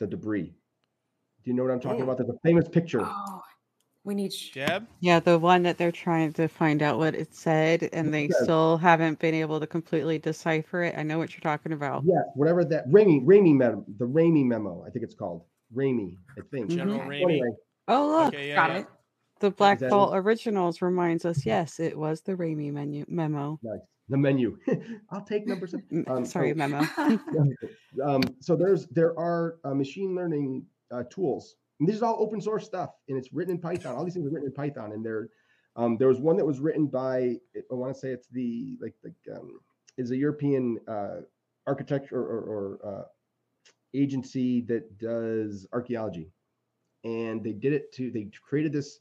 [0.00, 0.54] the debris.
[1.44, 2.18] Do you know what I'm talking about?
[2.18, 3.02] There's a famous picture.
[3.02, 3.42] Oh,
[4.04, 4.86] we need Jeb.
[5.00, 8.78] Yeah, the one that they're trying to find out what it said, and they still
[8.78, 10.94] haven't been able to completely decipher it.
[10.96, 12.02] I know what you're talking about.
[12.04, 15.44] Yeah, whatever that Ramey Ramey memo, the Ramey memo, I think it's called
[15.74, 16.16] Ramey.
[16.38, 17.10] I think General mm-hmm.
[17.10, 17.22] Ramey.
[17.22, 17.50] Anyway.
[17.88, 18.78] Oh look, okay, yeah, got yeah.
[18.78, 18.86] it.
[19.40, 23.58] The Black Vault Originals reminds us, yes, it was the Ramey menu memo.
[23.62, 23.80] Nice.
[24.10, 24.58] The menu.
[25.10, 26.04] I'll take number seven.
[26.08, 26.86] Um, Sorry, so, memo.
[28.04, 31.56] um, so there's there are uh, machine learning uh, tools.
[31.78, 33.96] And this is all open source stuff, and it's written in Python.
[33.96, 35.30] All these things are written in Python, and there,
[35.76, 38.94] um, there was one that was written by I want to say it's the like
[39.02, 39.60] the um,
[39.96, 41.20] is a European uh,
[41.66, 43.04] architecture or, or, uh,
[43.94, 46.30] agency that does archaeology,
[47.04, 49.00] and they did it to they created this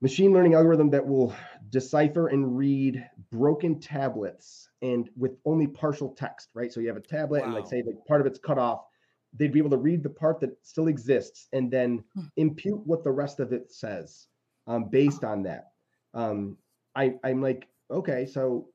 [0.00, 1.34] machine learning algorithm that will
[1.68, 6.72] decipher and read broken tablets and with only partial text, right?
[6.72, 7.46] So you have a tablet wow.
[7.46, 8.84] and like say like part of it's cut off,
[9.34, 12.22] they'd be able to read the part that still exists and then hmm.
[12.36, 14.26] impute what the rest of it says
[14.66, 15.70] um, based on that.
[16.14, 16.56] Um,
[16.96, 18.68] I, I'm like, okay, so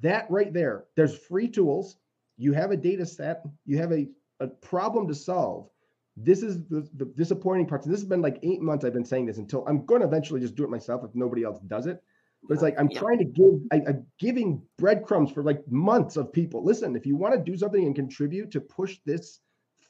[0.00, 1.96] that right there, there's free tools.
[2.36, 4.08] You have a data set, you have a,
[4.40, 5.68] a problem to solve
[6.16, 7.84] this is the, the disappointing part.
[7.84, 10.06] So this has been like eight months I've been saying this until I'm going to
[10.06, 12.02] eventually just do it myself if nobody else does it.
[12.46, 12.98] But it's like I'm yeah.
[12.98, 16.64] trying to give, I, am giving breadcrumbs for like months of people.
[16.64, 19.40] Listen, if you want to do something and contribute to push this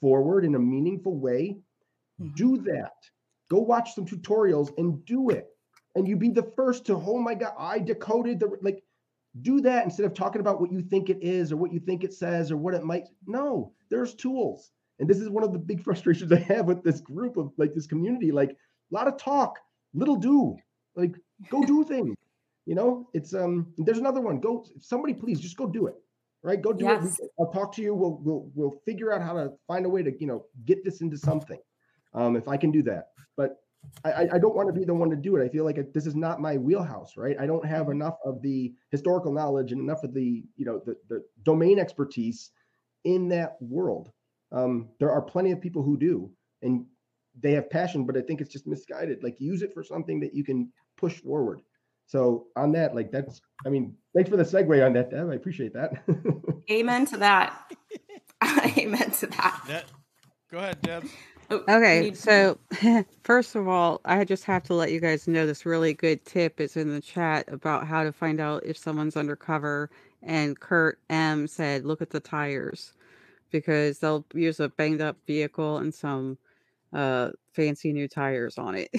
[0.03, 1.57] forward in a meaningful way,
[2.21, 2.35] mm-hmm.
[2.35, 2.93] do that.
[3.51, 5.49] Go watch some tutorials and do it.
[5.95, 8.83] And you'd be the first to, oh my God, I decoded the, like,
[9.41, 12.05] do that instead of talking about what you think it is or what you think
[12.05, 13.05] it says or what it might.
[13.27, 14.73] No, there's tools
[15.03, 17.75] and this is one of the big frustrations I have with this group of like
[17.75, 18.33] this community.
[18.33, 19.59] Like a lot of talk,
[19.93, 20.57] little do.
[20.97, 21.17] Like
[21.51, 22.17] go do things.
[22.65, 23.73] You know, it's um.
[23.77, 24.39] There's another one.
[24.41, 25.95] Go somebody, please just go do it.
[26.45, 27.21] Right, go do yes.
[27.21, 27.31] it.
[27.39, 27.95] I'll talk to you.
[27.95, 31.01] We'll we'll we'll figure out how to find a way to you know get this
[31.01, 31.59] into something.
[32.15, 33.63] Um, if I can do that, but
[34.05, 35.45] I, I don't want to be the one to do it.
[35.45, 37.37] I feel like this is not my wheelhouse, right?
[37.39, 40.97] I don't have enough of the historical knowledge and enough of the, you know, the,
[41.09, 42.51] the domain expertise
[43.05, 44.11] in that world.
[44.51, 46.31] Um, there are plenty of people who do,
[46.63, 46.85] and
[47.41, 49.23] they have passion, but I think it's just misguided.
[49.23, 51.61] Like use it for something that you can push forward.
[52.07, 55.31] So on that, like that's, I mean, thanks for the segue on that, Deb.
[55.31, 56.03] I appreciate that.
[56.71, 57.73] Amen to that.
[58.79, 59.65] Amen to that.
[59.69, 59.85] that.
[60.51, 61.05] Go ahead, Deb.
[61.51, 62.59] Oh, okay, so
[63.25, 66.61] first of all, I just have to let you guys know this really good tip
[66.61, 69.91] is in the chat about how to find out if someone's undercover.
[70.23, 72.95] And Kurt M said, look at the tires
[73.51, 76.39] because they'll use a banged up vehicle and some
[76.93, 78.91] uh fancy new tires on it.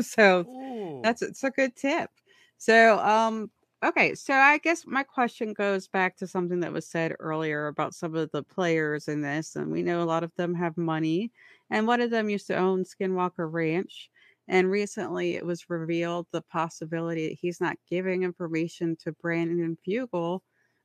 [0.00, 1.00] so Ooh.
[1.02, 2.10] that's it's a good tip.
[2.58, 3.50] So um
[3.82, 7.94] okay, so I guess my question goes back to something that was said earlier about
[7.94, 11.32] some of the players in this and we know a lot of them have money
[11.70, 14.10] and one of them used to own Skinwalker Ranch
[14.48, 20.40] and recently it was revealed the possibility that he's not giving information to Brandon Fugal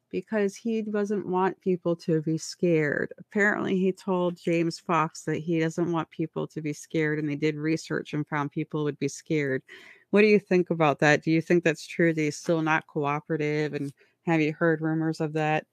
[0.10, 3.12] because he doesn't want people to be scared.
[3.20, 7.36] Apparently, he told James Fox that he doesn't want people to be scared, and they
[7.36, 9.64] did research and found people would be scared.
[10.12, 11.24] What do you think about that?
[11.24, 13.74] Do you think that's true that he's still not cooperative?
[13.74, 13.92] And
[14.26, 15.66] have you heard rumors of that?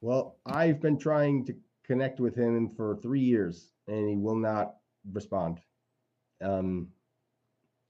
[0.00, 1.54] Well, I've been trying to
[1.84, 4.74] connect with him for three years, and he will not
[5.12, 5.60] respond.
[6.42, 6.88] Um,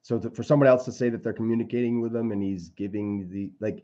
[0.03, 3.29] so to, for someone else to say that they're communicating with him and he's giving
[3.29, 3.83] the like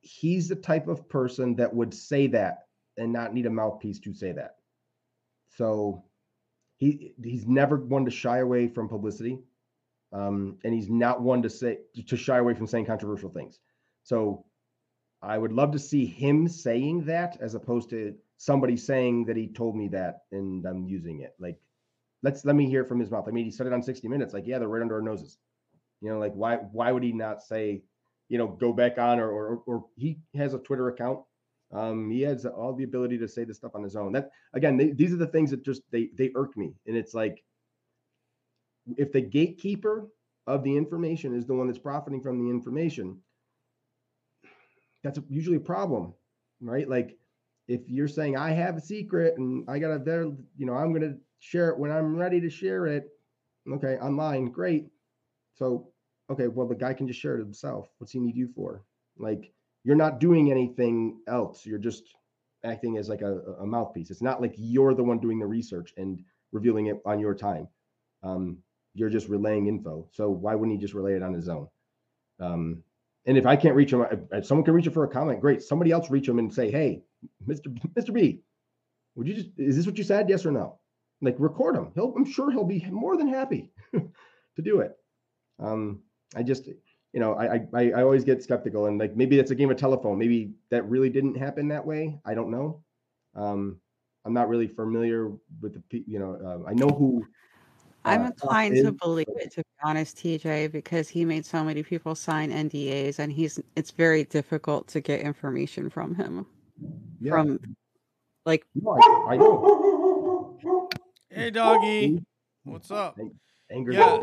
[0.00, 4.14] he's the type of person that would say that and not need a mouthpiece to
[4.14, 4.56] say that.
[5.56, 6.04] So
[6.78, 9.40] he he's never one to shy away from publicity.
[10.14, 13.58] Um, and he's not one to say to shy away from saying controversial things.
[14.04, 14.46] So
[15.20, 19.48] I would love to see him saying that as opposed to somebody saying that he
[19.48, 21.34] told me that and I'm using it.
[21.38, 21.58] Like,
[22.22, 23.26] let's let me hear from his mouth.
[23.28, 24.32] I mean, he said it on 60 Minutes.
[24.32, 25.38] Like, yeah, they're right under our noses.
[26.00, 27.82] You know, like why why would he not say
[28.28, 31.20] you know, go back on or, or, or he has a Twitter account.
[31.72, 34.12] Um, he has all the ability to say this stuff on his own.
[34.12, 36.74] That again, they, these are the things that just they they irk me.
[36.86, 37.42] And it's like,
[38.96, 40.08] if the gatekeeper
[40.46, 43.18] of the information is the one that's profiting from the information,
[45.02, 46.14] that's usually a problem,
[46.60, 46.88] right?
[46.88, 47.16] Like,
[47.68, 50.24] if you're saying I have a secret and I got a there,
[50.56, 53.08] you know, I'm gonna share it when I'm ready to share it.
[53.70, 54.88] Okay, online, great.
[55.54, 55.88] So
[56.30, 57.88] okay, well, the guy can just share it himself.
[57.98, 58.82] What's he need you for?
[59.18, 59.52] Like,
[59.84, 61.64] you're not doing anything else.
[61.64, 62.04] You're just
[62.64, 64.10] acting as like a, a mouthpiece.
[64.10, 67.68] It's not like you're the one doing the research and revealing it on your time.
[68.22, 68.58] Um,
[68.94, 70.08] you're just relaying info.
[70.12, 71.68] So why wouldn't he just relay it on his own?
[72.40, 72.82] Um,
[73.26, 75.62] and if I can't reach him, if, someone can reach him for a comment, great.
[75.62, 77.02] Somebody else reach him and say, "Hey,
[77.46, 77.68] Mr.
[77.94, 78.12] Mr.
[78.12, 78.42] B,
[79.14, 80.28] would you just is this what you said?
[80.28, 80.78] Yes or no?"
[81.20, 81.90] Like record him.
[81.94, 84.96] He'll I'm sure he'll be more than happy to do it.
[85.58, 86.02] Um,
[86.36, 89.54] I just, you know, I, I I always get skeptical and like maybe it's a
[89.54, 90.18] game of telephone.
[90.18, 92.18] Maybe that really didn't happen that way.
[92.26, 92.82] I don't know.
[93.34, 93.80] Um,
[94.26, 95.30] I'm not really familiar
[95.60, 97.26] with the, you know, uh, I know who.
[98.04, 101.82] Uh, I'm inclined to believe it, to be honest, TJ, because he made so many
[101.82, 106.46] people sign NDAs, and he's it's very difficult to get information from him.
[107.20, 107.32] Yeah.
[107.32, 107.60] From
[108.44, 108.98] like, no,
[109.28, 111.34] I, I.
[111.34, 112.22] Hey, doggy,
[112.64, 113.18] what's up?
[113.70, 114.18] Anger yeah.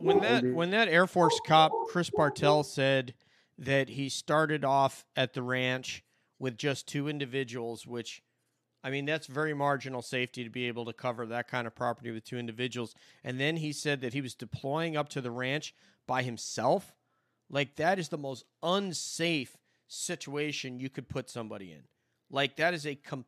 [0.00, 3.12] when that when that Air Force cop Chris Bartell said
[3.58, 6.02] that he started off at the ranch
[6.38, 8.22] with just two individuals, which
[8.84, 12.10] I mean, that's very marginal safety to be able to cover that kind of property
[12.10, 12.94] with two individuals.
[13.24, 15.74] And then he said that he was deploying up to the ranch
[16.06, 16.92] by himself.
[17.48, 19.56] Like, that is the most unsafe
[19.88, 21.84] situation you could put somebody in.
[22.30, 22.94] Like, that is a.
[22.94, 23.24] Com-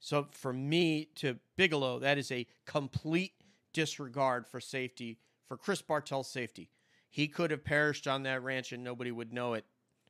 [0.00, 3.32] so, for me to Bigelow, that is a complete
[3.74, 6.70] disregard for safety, for Chris Bartell's safety.
[7.10, 9.66] He could have perished on that ranch and nobody would know it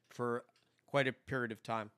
[0.09, 0.45] for
[0.87, 1.91] quite a period of time.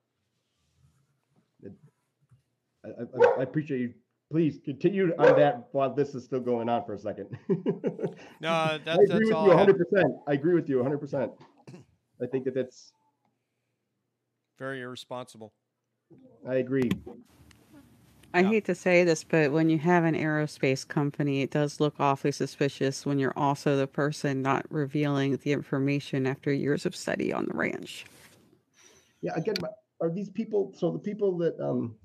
[2.87, 3.95] I, I, I appreciate you.
[4.31, 7.29] Please continue on that while this is still going on for a second.
[8.41, 9.47] No, that, I agree that's with all.
[9.47, 10.19] you 100%.
[10.27, 11.31] I agree with you 100%.
[12.23, 12.93] I think that that's,
[14.59, 15.53] Very irresponsible.
[16.47, 16.91] I agree.
[18.35, 18.49] I Yeah.
[18.49, 22.33] hate to say this, but when you have an aerospace company, it does look awfully
[22.33, 27.47] suspicious when you're also the person not revealing the information after years of study on
[27.47, 28.05] the ranch.
[29.23, 29.55] Yeah, again,
[30.01, 31.97] are these people, so the people that, um,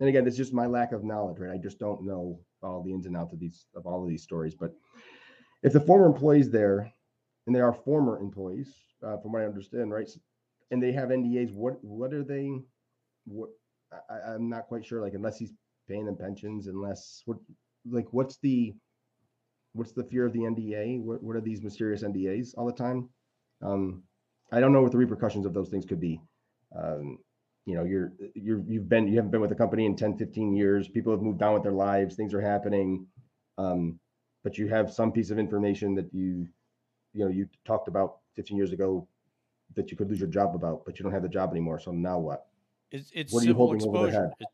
[0.00, 1.52] and again, it's just my lack of knowledge, right?
[1.52, 4.22] I just don't know all the ins and outs of these, of all of these
[4.22, 4.72] stories, but
[5.62, 6.90] if the former employees there,
[7.46, 8.72] and they are former employees,
[9.02, 10.08] uh, from what I understand, right?
[10.70, 12.50] And they have NDAs, what, what are they,
[13.26, 13.50] what,
[14.08, 15.52] I, I'm not quite sure, like, unless he's
[15.88, 17.38] paying them pensions, unless, what,
[17.90, 18.74] like, what's the,
[19.72, 21.00] what's the fear of the NDA?
[21.00, 23.08] What, what are these mysterious NDAs all the time?
[23.62, 24.02] Um,
[24.52, 26.20] I don't know what the repercussions of those things could be
[26.76, 27.18] um,
[27.70, 30.54] you know you're you're you've been you haven't been with the company in 10 15
[30.54, 33.06] years people have moved on with their lives things are happening
[33.58, 33.98] um,
[34.42, 36.48] but you have some piece of information that you
[37.12, 39.06] you know you talked about 15 years ago
[39.76, 41.92] that you could lose your job about but you don't have the job anymore so
[41.92, 42.46] now what
[42.90, 44.32] It's, it's What civil exposure.
[44.40, 44.46] It,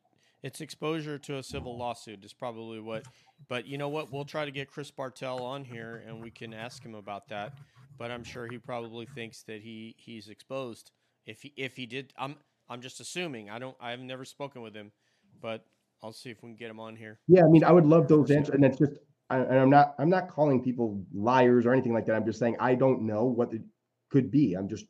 [0.43, 3.05] it's exposure to a civil lawsuit is probably what.
[3.48, 4.12] But you know what?
[4.12, 7.55] We'll try to get Chris Bartell on here and we can ask him about that.
[7.98, 10.90] But I'm sure he probably thinks that he he's exposed.
[11.24, 12.36] If he if he did, I'm
[12.68, 13.51] I'm just assuming.
[13.51, 13.76] I don't.
[13.80, 14.93] I've never spoken with him,
[15.40, 15.64] but
[16.02, 17.18] I'll see if we can get him on here.
[17.26, 18.93] yeah i mean i would love those answers and it's just
[19.30, 22.38] I, and i'm not i'm not calling people liars or anything like that i'm just
[22.38, 23.62] saying i don't know what it
[24.10, 24.86] could be i'm just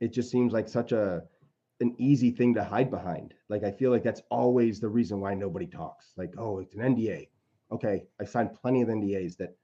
[0.00, 1.22] it just seems like such a
[1.80, 5.34] an easy thing to hide behind like i feel like that's always the reason why
[5.34, 7.28] nobody talks like oh it's an nda
[7.72, 9.56] okay i signed plenty of ndas that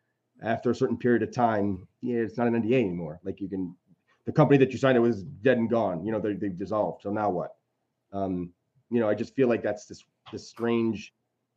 [0.42, 3.74] after a certain period of time yeah it's not an nda anymore like you can
[4.28, 6.04] the company that you signed it was dead and gone.
[6.04, 7.02] You know they, they've dissolved.
[7.02, 7.52] So now what?
[8.12, 8.52] Um
[8.90, 10.02] you know i just feel like that's this
[10.32, 11.12] this strange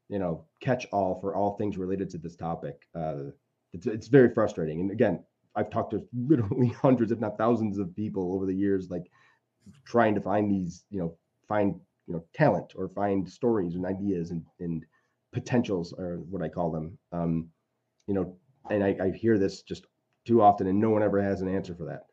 [0.10, 2.88] you know catch all for all things related to this topic.
[2.95, 3.31] Uh
[3.73, 4.80] it's, it's very frustrating.
[4.80, 5.22] And again
[5.57, 9.11] i've talked to literally hundreds if not thousands of people over the years like
[9.85, 11.18] trying to find these you know
[11.49, 11.76] find
[12.07, 14.85] you know talent or find stories and ideas and and
[15.34, 16.98] potentials or what i call them.
[17.11, 17.49] Um
[18.07, 18.38] you know
[18.69, 19.88] and i, I hear this just
[20.26, 22.03] too often and no one ever has an answer for that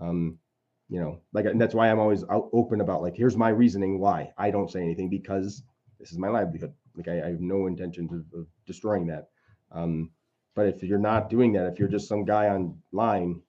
[0.00, 0.38] um
[0.88, 4.32] you know like and that's why i'm always open about like here's my reasoning why
[4.38, 5.62] i don't say anything because
[5.98, 6.72] this is my livelihood.
[6.96, 9.28] Like i, I have no intention of, of destroying that.
[9.72, 10.10] Um
[10.54, 13.42] but if you're not doing that if you're just some guy online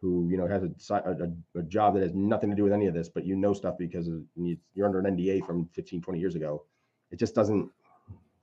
[0.00, 2.86] who you know has a, a, a- job that has nothing to do with any
[2.86, 6.00] of this but you know stuff because of, you- you're under an nda from 15
[6.02, 6.64] 20 years ago
[7.10, 7.70] it just doesn't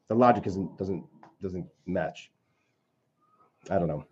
[0.07, 1.05] the logic isn't doesn't
[1.41, 2.31] doesn't match.
[3.69, 4.05] I don't know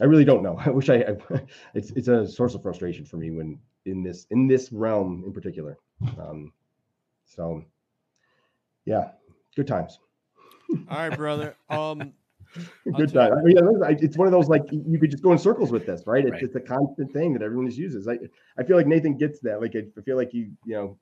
[0.00, 1.40] i really don't know i wish i I-
[1.74, 5.32] it's it's a source of frustration for me when in this in this realm in
[5.32, 5.78] particular
[6.18, 6.52] um
[7.26, 7.62] so
[8.84, 9.10] yeah
[9.56, 9.98] good times
[10.88, 11.56] All right, brother.
[11.70, 12.12] Um,
[12.96, 13.38] good tell time.
[13.38, 13.56] I mean,
[14.00, 16.24] it's one of those like you could just go in circles with this, right?
[16.24, 16.40] It's Right.
[16.40, 18.08] just a constant thing that everyone just uses.
[18.08, 18.18] I
[18.58, 19.60] I feel like Nathan gets that.
[19.60, 20.98] Like I I feel like you you know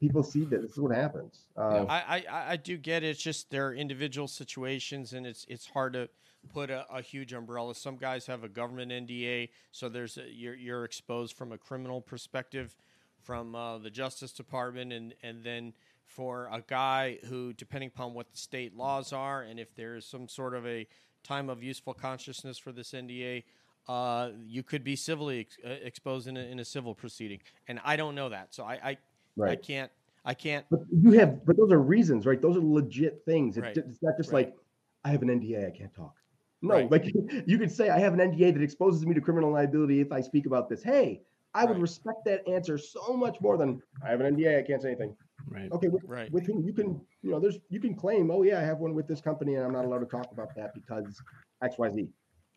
[0.00, 1.46] people see that this is what happens.
[1.56, 3.08] Uh, I, I- I I do get it.
[3.10, 6.08] It's just there are individual situations, and it's it's hard to
[6.52, 7.74] put a, a huge umbrella.
[7.74, 12.00] Some guys have a government NDA, so there's a, you're you're exposed from a criminal
[12.00, 12.76] perspective,
[13.22, 15.72] from uh, the Justice Department, and and then
[16.04, 20.04] for a guy who, depending upon what the state laws are, and if there is
[20.04, 20.86] some sort of a
[21.22, 23.44] time of useful consciousness for this NDA.
[23.88, 27.80] Uh, you could be civilly ex- uh, exposed in a, in a civil proceeding, and
[27.84, 28.96] I don't know that, so I
[29.40, 29.90] I, I can't
[30.24, 32.40] I can't But you have, but those are reasons, right?
[32.40, 33.56] Those are legit things.
[33.56, 33.76] It's, Right.
[33.76, 34.46] it's not just Right.
[34.46, 34.56] like
[35.04, 36.14] I have an NDA, I can't talk.
[36.62, 36.90] No, Right.
[36.90, 37.04] like
[37.46, 40.20] you could say I have an NDA that exposes me to criminal liability if I
[40.20, 40.82] speak about this.
[40.82, 41.22] Hey,
[41.54, 41.80] I would Right.
[41.82, 45.16] respect that answer so much more than I have an NDA, I can't say anything.
[45.48, 45.70] Right.
[45.72, 46.30] Okay, with, Right.
[46.30, 48.94] with whom you can, you know, there's you can claim, oh yeah, I have one
[48.94, 51.20] with this company and I'm not allowed to talk about that because
[51.62, 52.08] X, Y, Z.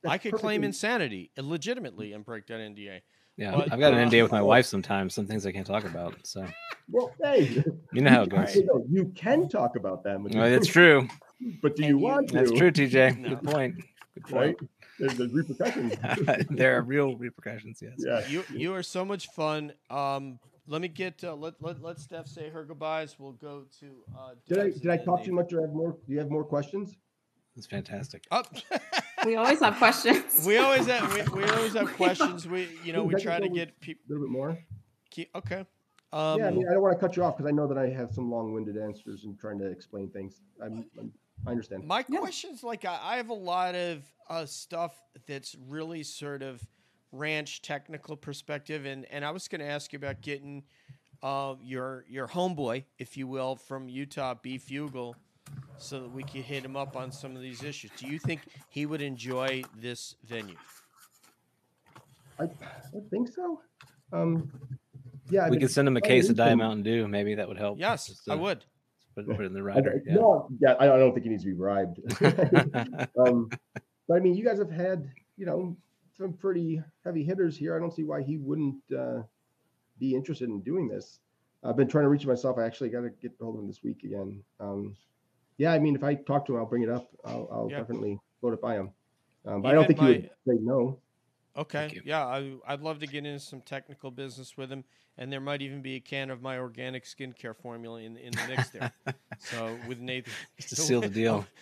[0.06, 3.02] I That's could claim insanity legitimately and break that NDA.
[3.38, 5.14] Yeah, But, I've got an uh, NDA with my wife sometimes.
[5.15, 6.15] Some things I can't talk about.
[6.26, 6.45] So
[6.90, 8.53] Well, hey, you know how it goes.
[8.53, 11.07] can- no, you can talk about them, but, Well, that's true.
[11.61, 12.36] but do And you you- want to?
[12.36, 13.18] That's true, TJ.
[13.19, 13.30] No.
[13.30, 13.76] Good point.
[14.23, 14.55] Good Right?
[14.99, 15.93] There's, there's repercussions.
[16.49, 17.81] there are real repercussions.
[17.81, 17.93] Yes.
[17.97, 18.25] yeah.
[18.27, 19.73] You you are so much fun.
[19.89, 23.17] Um, let me get uh, let let let Steph say her goodbyes.
[23.19, 23.87] We'll go to.
[24.17, 25.97] Uh, Did I did I talk too much or have more?
[26.05, 26.95] Do you have more questions?
[27.55, 28.25] That's fantastic.
[28.31, 28.43] Oh.
[29.25, 30.45] We always have questions.
[30.45, 32.47] we always have we, we always have questions.
[32.47, 34.03] We you know we try to get people.
[34.07, 34.57] A little bit more.
[35.35, 35.65] Okay.
[36.11, 37.77] Um, yeah, I mean, I don't want to cut you off because I know that
[37.77, 40.41] I have some long-winded answers and trying to explain things.
[40.63, 41.11] I'm, I'm
[41.45, 41.86] I understand.
[41.86, 42.20] My Yeah.
[42.20, 46.66] question's like I, I have a lot of uh, stuff that's really sort of
[47.12, 50.64] ranch technical perspective, and and I was going to ask you about getting
[51.24, 55.16] uh, your your homeboy, if you will, from Utah, B Fugal,
[55.78, 57.91] so that we could hit him up on some of these issues.
[57.98, 60.57] Do you think he would enjoy this venue?
[62.40, 62.48] I, I
[63.10, 63.62] think so.
[64.12, 64.52] Um,
[65.30, 67.07] yeah, I we mean, could send him a case of need Diet Mountain Dew.
[67.07, 67.80] Maybe that would help.
[67.80, 68.66] Yes, Just, I uh, would.
[69.15, 70.01] Put, put in the I- rider.
[70.05, 70.15] Yeah.
[70.15, 71.99] No, yeah, I, I don't think he needs to be bribed.
[73.19, 73.49] um,
[74.07, 75.75] but I mean, you guys have had, you know,
[76.17, 77.75] some pretty heavy hitters here.
[77.75, 79.21] I don't see why he wouldn't uh,
[79.99, 81.19] be interested in doing this.
[81.63, 82.57] I've been trying to reach him myself.
[82.57, 84.43] I actually got to get hold of him this week again.
[84.59, 84.95] Um,
[85.57, 87.09] yeah, I mean, if I talk to him, I'll bring it up.
[87.25, 87.79] I'll, I'll Yeah.
[87.79, 88.91] definitely float it by him.
[89.45, 90.99] Um, but I don't Even think he would say no.
[91.57, 92.02] Okay.
[92.03, 94.84] Yeah, I, I'd love to get into some technical business with him,
[95.18, 98.48] and there might even be a can of my organic skincare formula in in the
[98.49, 98.91] mix there.
[99.40, 101.45] so with Nathan, Just to seal the deal.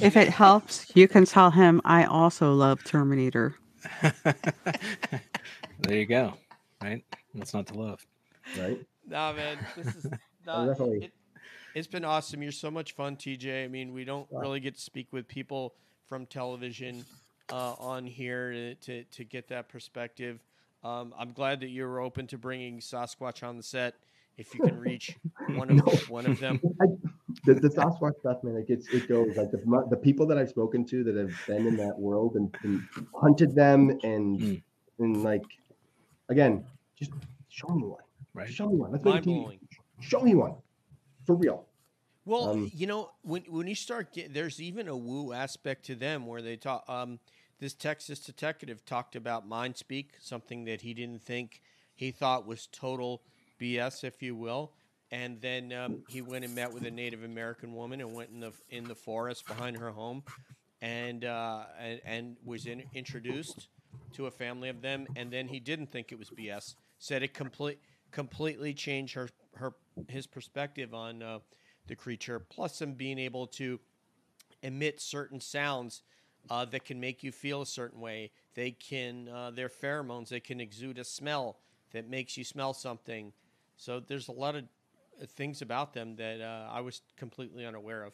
[0.00, 3.54] If it helps, you can tell him I also love Terminator.
[5.78, 6.32] there you go.
[6.82, 7.04] Right?
[7.34, 8.06] That's not to love?
[8.58, 8.78] Right?
[9.06, 10.16] Nah, man, this is Oh,
[10.46, 11.04] not, definitely.
[11.04, 11.12] it,
[11.74, 12.42] it's been awesome.
[12.42, 13.64] You're so much fun, TJ.
[13.64, 15.74] I mean, we don't really get to speak with people
[16.08, 17.04] from television
[17.50, 20.40] uh, on here to, to, to get that perspective.
[20.82, 23.94] Um, I'm glad that you're open to bringing Sasquatch on the set.
[24.36, 25.16] If you can reach
[25.54, 25.92] one of No.
[26.08, 26.86] one of them, I,
[27.46, 30.48] the, the Sasquatch stuff, man, it gets it goes like the the people that I've
[30.48, 32.82] spoken to that have been in that world and, and
[33.14, 34.62] hunted them and Mm.
[34.98, 35.42] and like
[36.28, 36.64] again,
[36.98, 37.12] just
[37.48, 38.02] show me one.
[38.34, 38.52] Right?
[38.52, 38.90] Show me one.
[38.92, 39.58] Let's make a TV.
[40.00, 40.54] Show me one
[41.24, 41.66] for real.
[42.24, 46.26] Well, Um, you know, when when you start there's even a woo aspect to them
[46.26, 46.84] where they talk.
[46.88, 47.18] Um,
[47.60, 51.62] this Texas detective talked about mind speak, something that he didn't think
[51.94, 53.22] he thought was total
[53.60, 54.72] BS, if you will.
[55.10, 58.40] And then um, he went and met with a Native American woman and went in
[58.40, 60.24] the in the forest behind her home,
[60.82, 63.68] and uh, and, and was in, introduced
[64.14, 65.06] to a family of them.
[65.14, 66.74] And then he didn't think it was BS.
[66.98, 67.78] Said it complete
[68.10, 69.74] completely changed her her
[70.08, 71.38] his perspective on uh,
[71.86, 72.38] the creature.
[72.38, 73.80] Plus, them being able to
[74.62, 76.02] emit certain sounds
[76.50, 78.30] uh, that can make you feel a certain way.
[78.54, 80.28] They can, uh, they're pheromones.
[80.28, 81.58] They can exude a smell
[81.92, 83.32] that makes you smell something.
[83.76, 84.64] So there's a lot of
[85.22, 88.12] uh, things about them that uh, I was completely unaware of.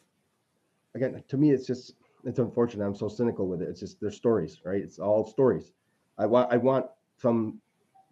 [0.95, 1.95] Again, to me, it's just
[2.25, 2.85] it's unfortunate.
[2.85, 3.69] I'm so cynical with it.
[3.69, 4.83] It's just they're stories, right?
[4.83, 5.73] It's all stories.
[6.19, 6.87] I want I want
[7.17, 7.61] some,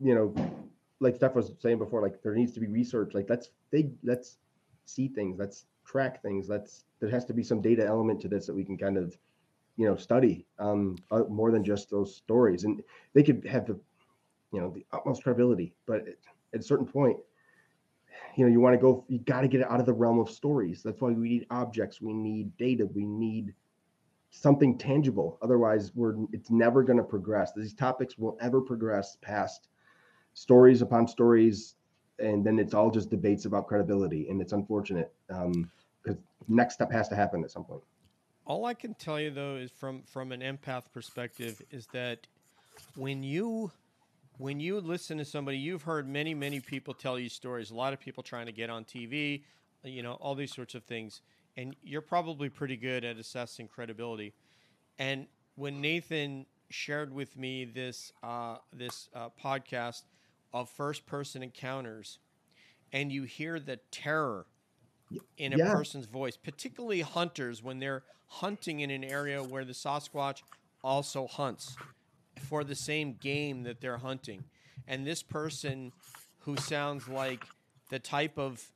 [0.01, 0.35] you know,
[1.01, 3.15] like Steph was saying before, like there needs to be research.
[3.15, 4.39] Like let's they let's
[4.89, 6.49] see things, let's track things.
[6.49, 9.17] Let's there has to be some data element to this that we can kind of,
[9.77, 12.65] you know, study um uh, more than just those stories.
[12.65, 12.83] And
[13.15, 13.79] they could have the,
[14.53, 17.19] you know, the utmost credibility, but at, a certain point,
[18.37, 20.31] you know, you want to go, you got to get out of the realm of
[20.31, 20.83] stories.
[20.83, 23.55] That's why we need objects, we need data, we need
[24.31, 25.39] something tangible.
[25.43, 27.53] Otherwise, we're it's never going to progress.
[27.55, 29.69] These topics will ever progress past
[30.35, 31.75] stories upon stories,
[32.19, 36.19] and then it's all just debates about credibility, and it's unfortunate because
[36.49, 37.83] next step has to happen at some point.
[38.47, 42.27] All I can tell you though is from from an empath perspective is that
[42.97, 43.71] when you
[44.39, 47.71] when you listen to somebody, you've heard many many people tell you stories.
[47.71, 49.43] A lot of people trying to get on TV,
[49.85, 51.21] you know, all these sorts of things,
[51.57, 54.33] and you're probably pretty good at assessing credibility.
[54.99, 55.27] And
[55.57, 60.03] when Nathan shared with me this uh, this uh, podcast
[60.53, 62.19] of first person encounters,
[62.93, 64.47] and you hear the terror
[65.37, 65.73] in a Yeah.
[65.73, 70.43] person's voice, particularly hunters when they're hunting in an area where the Sasquatch
[70.83, 71.77] also hunts
[72.41, 74.45] for the same game that they're hunting.
[74.87, 75.93] And this person
[76.41, 77.45] who sounds like
[77.89, 78.73] the type of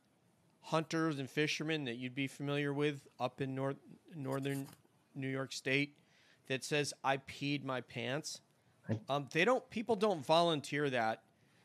[0.62, 3.76] hunters and fishermen that you'd be familiar with up in north
[4.14, 4.66] northern
[5.14, 5.96] New York State
[6.48, 8.40] that says I peed my pants.
[9.08, 11.22] Um, they don't people don't volunteer that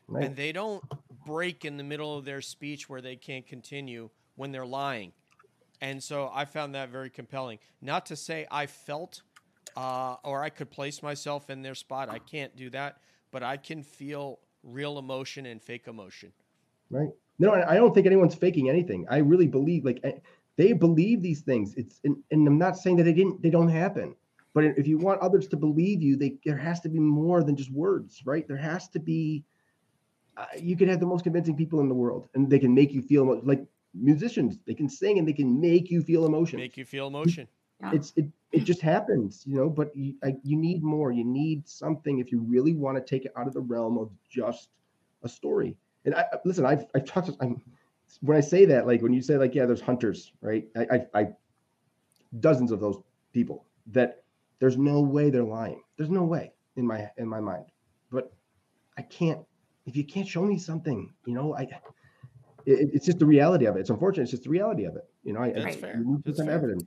[0.08, 0.24] Right?
[0.24, 0.82] and they don't
[1.26, 5.12] break in the middle of their speech where they can't continue when they're lying.
[5.82, 7.58] And so I found that very compelling.
[7.82, 9.22] Not to say I felt
[9.76, 12.08] uh, or I could place myself in their spot.
[12.08, 12.98] I can't do that,
[13.30, 16.32] but I can feel real emotion and fake emotion.
[16.90, 17.10] right?
[17.38, 19.06] No, I I don't think anyone's faking anything.
[19.08, 20.12] I really believe like eh,
[20.56, 21.74] they believe these things.
[21.76, 24.16] It's and, and I'm not saying that they didn't they don't happen.
[24.54, 27.54] But if you want others to believe you, they there has to be more than
[27.54, 28.48] just words, right?
[28.48, 29.44] There has to be
[30.38, 32.92] Uh, you could have the most convincing people in the world, and they can make
[32.92, 34.56] you feel like musicians.
[34.66, 36.60] They can sing and they can make you feel emotion.
[36.60, 37.48] Make you feel emotion.
[37.80, 37.90] Yeah.
[37.94, 39.68] It's it it just happens, you know.
[39.68, 41.10] But you I, you need more.
[41.10, 44.10] You need something if you really want to take it out of the realm of
[44.30, 44.68] just
[45.24, 45.76] a story.
[46.04, 46.64] And I I- listen.
[46.64, 47.26] I've I've talked.
[47.28, 47.60] To, I'm
[48.20, 50.66] when I say that, like when you say like yeah, there's hunters, right?
[50.76, 51.28] I I, I
[52.40, 52.98] dozens of those
[53.32, 54.22] people that
[54.60, 55.82] there's no way they're lying.
[55.96, 57.66] There's no way in my in my mind.
[58.10, 58.32] But
[58.96, 59.40] I can't
[59.88, 63.76] if you can't show me something, you know, I it, it's just the reality of
[63.76, 63.80] it.
[63.80, 64.24] It's unfortunate.
[64.24, 65.08] It's just the reality of it.
[65.24, 65.96] You know, I, That's I, fair.
[65.98, 66.54] you need That's some fair.
[66.54, 66.84] evidence.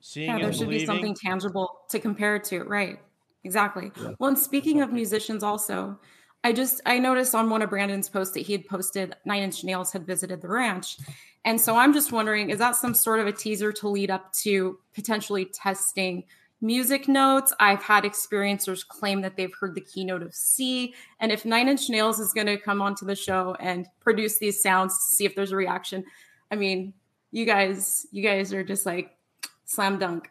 [0.00, 2.64] Seeing yeah, there should be something tangible to compare it to.
[2.64, 2.98] Right.
[3.44, 3.92] Exactly.
[4.00, 4.12] Yeah.
[4.18, 5.98] Well, and speaking of musicians, also,
[6.44, 9.62] I just I noticed on one of Brandon's posts that he had posted Nine Inch
[9.62, 10.98] Nails had visited the ranch,
[11.44, 14.32] and so I'm just wondering, is that some sort of a teaser to lead up
[14.34, 16.24] to potentially testing
[16.62, 17.52] music notes?
[17.60, 21.90] I've had experiencers claim that they've heard the keynote of C, and if Nine Inch
[21.90, 25.34] Nails is going to come onto the show and produce these sounds to see if
[25.34, 26.04] there's a reaction,
[26.50, 26.94] I mean,
[27.32, 29.16] you guys, you guys are just like
[29.64, 30.30] slam dunk.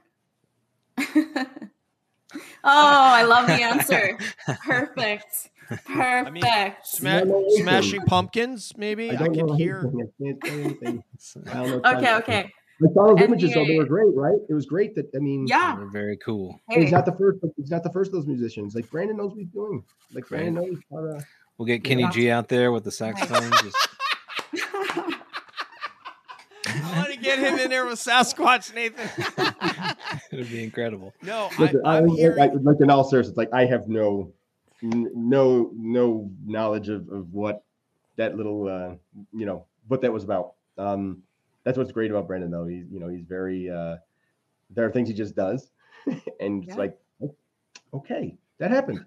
[0.99, 1.43] oh,
[2.63, 4.17] I love the answer.
[4.65, 5.49] Perfect.
[5.85, 6.33] Perfect.
[6.33, 6.43] mean,
[6.83, 7.63] Sma- I don't know anything.
[7.63, 9.11] smashing pumpkins, maybe.
[9.11, 9.79] I I, can hear.
[9.87, 11.03] I can't say anything.
[11.47, 12.17] I don't okay, China.
[12.17, 12.53] okay.
[12.83, 14.37] I saw those images though; they were great, right?
[14.49, 15.75] It was great that I mean, Yeah.
[15.77, 16.59] They're very cool.
[16.69, 17.39] He's not the first.
[17.57, 18.73] He's not the first of those musicians.
[18.75, 19.83] Like Brandon knows what he's doing.
[20.13, 21.25] Like Brandon knows how to.
[21.57, 23.51] We'll get Kenny G out there with the saxophone.
[23.63, 23.77] Just,
[26.65, 29.07] I want to get him in there with Sasquatch, Nathan.
[30.31, 31.13] it'll be incredible.
[31.21, 32.39] No, I, Listen, I, I'm like, hearing.
[32.41, 34.31] I- like in all seriousness, like I have no,
[34.81, 37.63] no, no knowledge of, of what
[38.15, 38.95] that little, uh,
[39.33, 40.53] you know, what that was about.
[40.77, 41.23] Um,
[41.63, 42.65] that's what's great about Brandon, though.
[42.65, 43.69] He's, you know, he's very.
[43.69, 43.97] Uh,
[44.69, 45.71] there are things he just does,
[46.39, 47.35] and it's like, oh,
[47.93, 49.03] okay, that happened.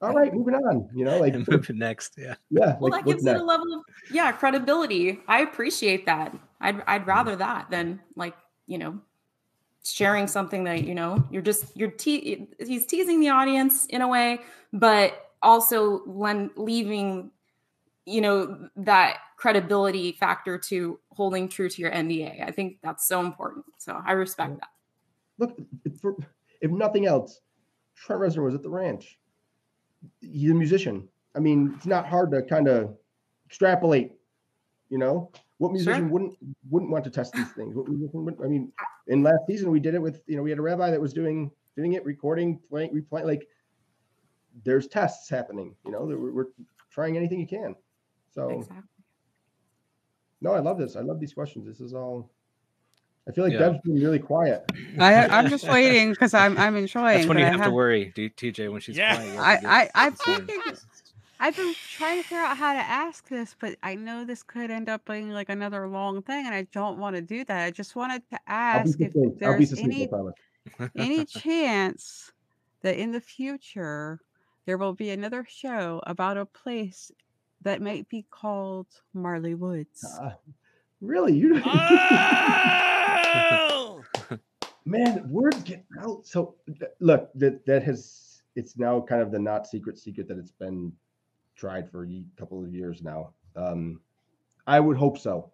[0.00, 0.88] All right, moving on.
[0.94, 2.34] You know, like And moving next, yeah.
[2.50, 5.20] yeah, well, like that what's gives it a level of yeah credibility.
[5.28, 6.34] I appreciate that.
[6.60, 7.08] I'd I'd Mm-hmm.
[7.10, 8.34] rather that than like
[8.66, 9.00] you know
[9.84, 14.08] sharing something that you know you're just you're te- he's teasing the audience in a
[14.08, 14.40] way,
[14.72, 17.30] but also len- leaving
[18.08, 22.46] you know that credibility factor to holding true to your NDA.
[22.46, 23.64] I think that's so important.
[23.78, 24.68] So I respect that.
[25.38, 26.16] look, if, for,
[26.60, 27.40] if nothing else,
[27.94, 29.18] Trent Reznor was at the ranch.
[30.20, 31.08] He's a musician.
[31.36, 32.96] I mean, it's not hard to kind of
[33.46, 34.12] extrapolate.
[34.88, 36.08] You know, what musician Sure.
[36.08, 36.38] wouldn't
[36.70, 37.74] wouldn't want to test these things?
[37.74, 38.72] What musician I mean,
[39.08, 41.12] in last season we did it with you know we had a rabbi that was
[41.12, 43.24] doing doing it, recording, playing, replaying.
[43.24, 43.46] Like,
[44.64, 45.76] there's tests happening.
[45.84, 46.46] You know, that we're, we're
[46.90, 47.74] trying anything you can.
[48.34, 48.82] So Exactly.
[50.40, 50.96] no, I love this.
[50.96, 51.66] I love these questions.
[51.66, 52.30] This is all.
[53.28, 53.58] I feel like Yeah.
[53.60, 54.64] Deb's been really quiet.
[54.98, 57.16] I, I'm just waiting because I'm I'm enjoying.
[57.18, 59.16] That's when you I have to worry, D- TJ, when she's Yeah.
[59.16, 59.32] quiet.
[59.32, 60.46] you have I, I, I'm concerned.
[60.46, 60.72] thinking,
[61.40, 64.70] I've been trying to figure out how to ask this, but I know this could
[64.70, 67.64] end up being like another long thing, and I don't want to do that.
[67.64, 69.42] I just wanted to ask if succinct.
[69.44, 70.08] I'll be there's any
[70.96, 72.32] any chance
[72.82, 74.20] that in the future
[74.66, 77.10] there will be another show about a place
[77.62, 80.04] that might be called Marley Woods.
[80.04, 80.32] Uh,
[81.00, 81.60] really, you
[83.24, 84.02] Oh!
[84.84, 86.26] man, words get out.
[86.26, 86.54] So
[87.00, 90.92] look, that that has it's now kind of the not secret secret that it's been
[91.56, 93.32] tried for a couple of years now.
[93.56, 94.00] Um,
[94.66, 95.50] I would hope so.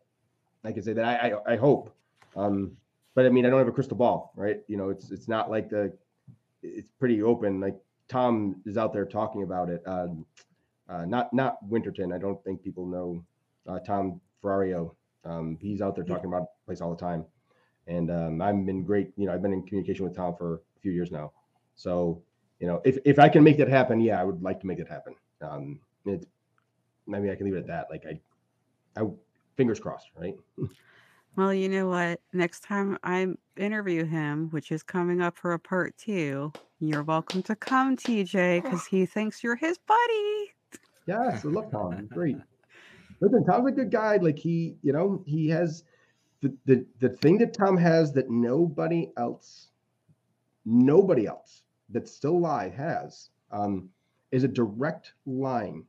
[0.64, 1.94] I can say that I I, I hope.
[2.36, 2.76] Um,
[3.14, 4.60] but I mean, I don't have a crystal ball, right?
[4.66, 5.92] You know, it's it's not like the
[6.62, 7.60] it's pretty open.
[7.60, 7.76] Like
[8.08, 9.82] Tom is out there talking about it.
[9.86, 10.24] Um,
[10.88, 12.12] uh, not not Winterton.
[12.12, 13.24] I don't think people know
[13.68, 14.94] uh, Tom Ferrario.
[15.24, 17.24] Um, he's out there talking about place all the time,
[17.86, 19.12] and um, I've been great.
[19.16, 21.32] You know, I've been in communication with Tom for a few years now.
[21.76, 22.22] So,
[22.60, 24.78] you know, if if I can make that happen, yeah, I would like to make
[24.78, 25.14] it happen.
[25.40, 26.26] Um, it's
[27.06, 27.86] maybe I can leave it at that.
[27.90, 29.06] Like I, I
[29.56, 30.36] fingers crossed, right?
[31.36, 32.20] Well, you know what?
[32.32, 37.42] Next time I interview him, which is coming up for a part two, you're welcome
[37.44, 40.53] to come, TJ, because he thinks you're his buddy.
[41.06, 42.08] Yes, I love Tom.
[42.12, 42.36] Great.
[43.20, 44.16] Listen, Tom's a good guy.
[44.16, 45.84] Like he, you know, he has
[46.40, 49.68] the the the thing that Tom has that nobody else,
[50.64, 53.88] nobody else that's still alive has, um,
[54.32, 55.84] is a direct line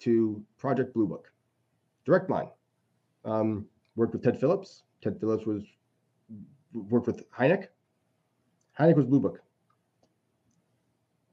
[0.00, 1.30] to Project Blue Book.
[2.04, 2.48] Direct line.
[3.24, 3.66] Um,
[3.96, 4.82] worked with Ted Phillips.
[5.02, 5.62] Ted Phillips was
[6.72, 7.68] worked with Hynek.
[8.78, 9.41] Hynek was Blue Book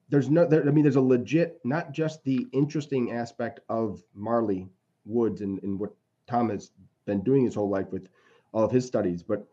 [0.10, 4.70] there's no there, i mean there's a legit not just the interesting aspect of marley
[5.06, 5.94] woods and, and what
[6.28, 6.72] tom has
[7.06, 8.08] been doing his whole life with
[8.54, 9.48] all of his studies but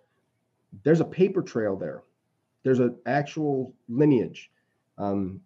[0.85, 2.03] there's a paper trail there
[2.65, 4.51] there's an actual lineage
[4.99, 5.41] um,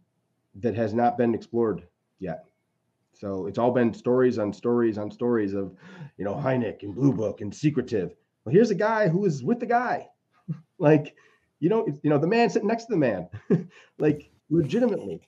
[0.57, 1.87] that has not been explored
[2.19, 2.47] yet
[3.15, 5.75] So it's all been stories on stories on stories of,
[6.19, 8.15] you know, hynek and Blue Book and secretive.
[8.45, 10.09] Well, here's a guy who is with the guy.
[10.79, 11.17] like,
[11.61, 13.29] you know, you know, the man sitting next to the man.
[13.99, 15.21] like legitimately.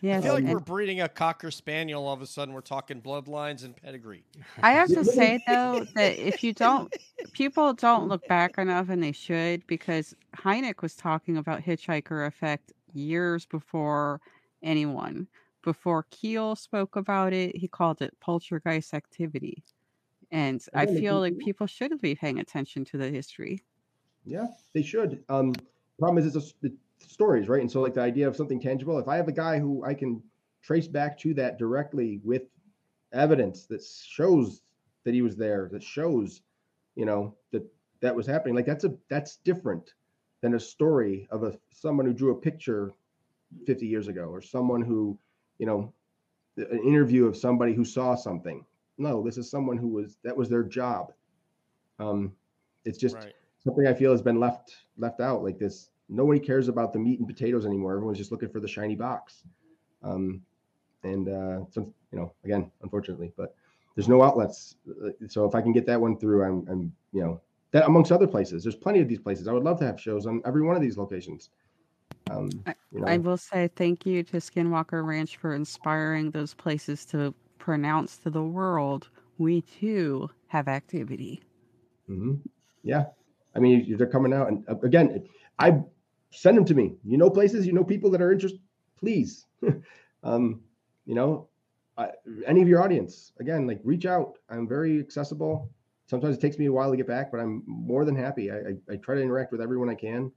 [0.00, 2.08] Yeah, I feel like we're breeding a cocker spaniel.
[2.08, 4.24] All of a sudden, we're talking bloodlines and pedigree.
[4.60, 6.92] I have to say though that if you don't,
[7.32, 12.72] people don't look back enough, and they should, because Hynek was talking about hitchhiker effect
[12.92, 14.20] years before
[14.62, 15.28] anyone.
[15.62, 19.62] Before Keel spoke about it, he called it poltergeist activity,
[20.32, 23.62] and I feel like people should be paying attention to the history.
[24.24, 25.22] Yeah, they should.
[25.28, 25.54] Um,
[26.00, 26.70] problem is, it's a,
[27.08, 27.60] stories, right?
[27.60, 29.94] And so, like the idea of something tangible, if I have a guy who I
[29.94, 30.22] can
[30.62, 32.42] trace back to that directly with
[33.12, 34.62] evidence that shows
[35.04, 36.42] that he was there, that shows,
[36.94, 37.64] you know, that
[38.00, 39.94] that was happening, like that's a that's different
[40.40, 42.92] than a story of a someone who drew a picture
[43.66, 45.18] 50 years ago or someone who,
[45.58, 45.92] you know,
[46.56, 48.64] an interview of somebody who saw something.
[48.98, 51.12] No, this is someone who was that was their job.
[51.98, 52.32] Um,
[52.84, 53.32] it's just right.
[53.64, 55.42] something I feel has been left left out.
[55.42, 57.94] Like this nobody cares about the meat and potatoes anymore.
[57.94, 59.42] Everyone's just looking for the shiny box.
[60.02, 60.42] Um,
[61.04, 63.54] and uh, so, you know, again, unfortunately, but
[63.96, 64.76] there's no outlets.
[65.28, 67.40] So if I can get that one through, I'm, I'm, you know,
[67.72, 69.48] that amongst other places, there's plenty of these places.
[69.48, 71.50] I would love to have shows on every one of these locations.
[72.30, 72.50] Um,
[72.92, 73.06] you know.
[73.06, 78.30] I will say thank you to Skinwalker Ranch for inspiring those places to pronounce to
[78.30, 79.08] the world
[79.38, 81.42] we too have activity.
[82.08, 82.34] Mm-hmm.
[82.82, 83.06] Yeah,
[83.54, 85.26] I mean they're coming out, and uh, again,
[85.58, 85.80] I
[86.32, 86.96] send them to me.
[87.04, 88.60] You know places, you know people that are interested.
[88.98, 89.46] Please,
[90.22, 90.60] um,
[91.06, 91.48] you know,
[91.98, 92.10] I,
[92.46, 94.38] any of your audience, again, like reach out.
[94.48, 95.70] I'm very accessible.
[96.06, 98.50] Sometimes it takes me a while to get back, but I'm more than happy.
[98.50, 100.30] I, I, I try to interact with everyone I can,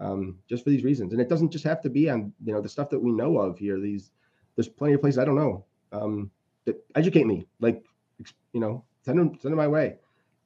[0.00, 1.12] um, just for these reasons.
[1.12, 3.38] And it doesn't just have to be on you know the stuff that we know
[3.38, 3.80] of here.
[3.80, 4.10] These
[4.56, 6.30] there's plenty of places I don't know um,
[6.64, 7.46] that educate me.
[7.60, 7.84] Like
[8.52, 9.96] you know, send them send them my way.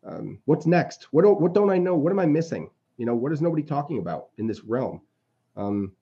[0.04, 1.08] Um, what's next?
[1.12, 1.94] What don't what don't I know?
[1.96, 2.70] What am I missing?
[2.96, 5.00] You know, what is nobody talking about in this realm?
[5.56, 5.92] Um,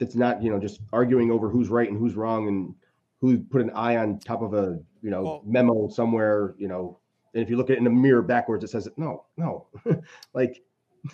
[0.00, 2.74] it's not, you know, just arguing over who's right and who's wrong and
[3.20, 6.98] who put an eye on top of a, you know, well, memo somewhere, you know,
[7.34, 9.66] and if you look at it in the mirror backwards, it says, no, no,
[10.34, 10.62] like,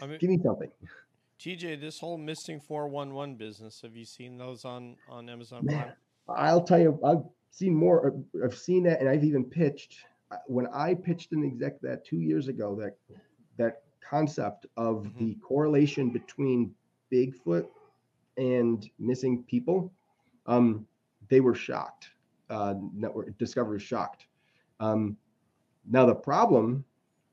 [0.01, 0.71] I mean, give me something.
[1.41, 5.93] TJ, this whole missing 411 business, have you seen those on, on Amazon Prime?
[6.29, 8.15] I'll tell you, I've seen more.
[8.43, 9.99] I've seen that, and I've even pitched.
[10.31, 12.97] Uh, when I pitched an exec that two years ago, that
[13.59, 15.19] that concept of mm-hmm.
[15.19, 16.75] the correlation between
[17.13, 17.67] Bigfoot
[18.37, 19.93] and missing people,
[20.47, 20.87] um,
[21.29, 22.11] they were shocked.
[22.51, 24.27] Uh, network Discovery shocked.
[24.79, 25.17] Um,
[25.89, 26.85] now the problem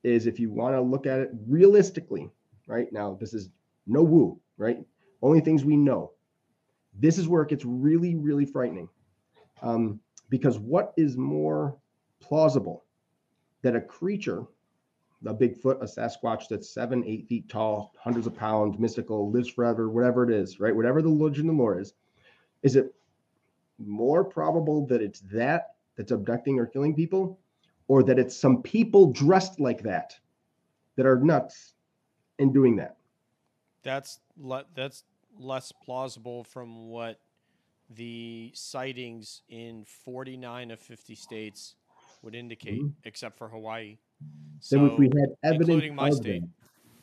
[0.04, 2.30] is if you want to look at it realistically,
[2.68, 3.50] right now this is
[3.88, 4.80] no woo, right?
[5.22, 6.12] Only things we know.
[7.00, 8.90] This is where it gets really, really frightening,
[9.62, 10.00] um,
[10.30, 11.78] because what is more
[12.20, 12.86] plausible
[13.62, 14.46] that a creature
[15.26, 19.90] a Bigfoot, a Sasquatch that's seven, eight feet tall, hundreds of pounds, mystical, lives forever,
[19.90, 20.76] whatever it is, right?
[20.76, 21.94] Whatever the legend and lore is,
[22.64, 22.94] is it
[23.78, 27.40] more probable that it's that that's abducting or killing people,
[27.88, 30.16] or that it's some people dressed like that
[30.96, 31.74] that are nuts
[32.40, 32.98] and doing that?
[33.84, 35.04] That's le- that's
[35.38, 37.20] less plausible from what
[37.90, 41.76] the sightings in 49 of 50 states
[42.22, 42.90] would indicate, mm-hmm.
[43.04, 43.98] except for Hawaii.
[44.60, 46.24] So, then if we had evidence of.
[46.24, 46.52] Them,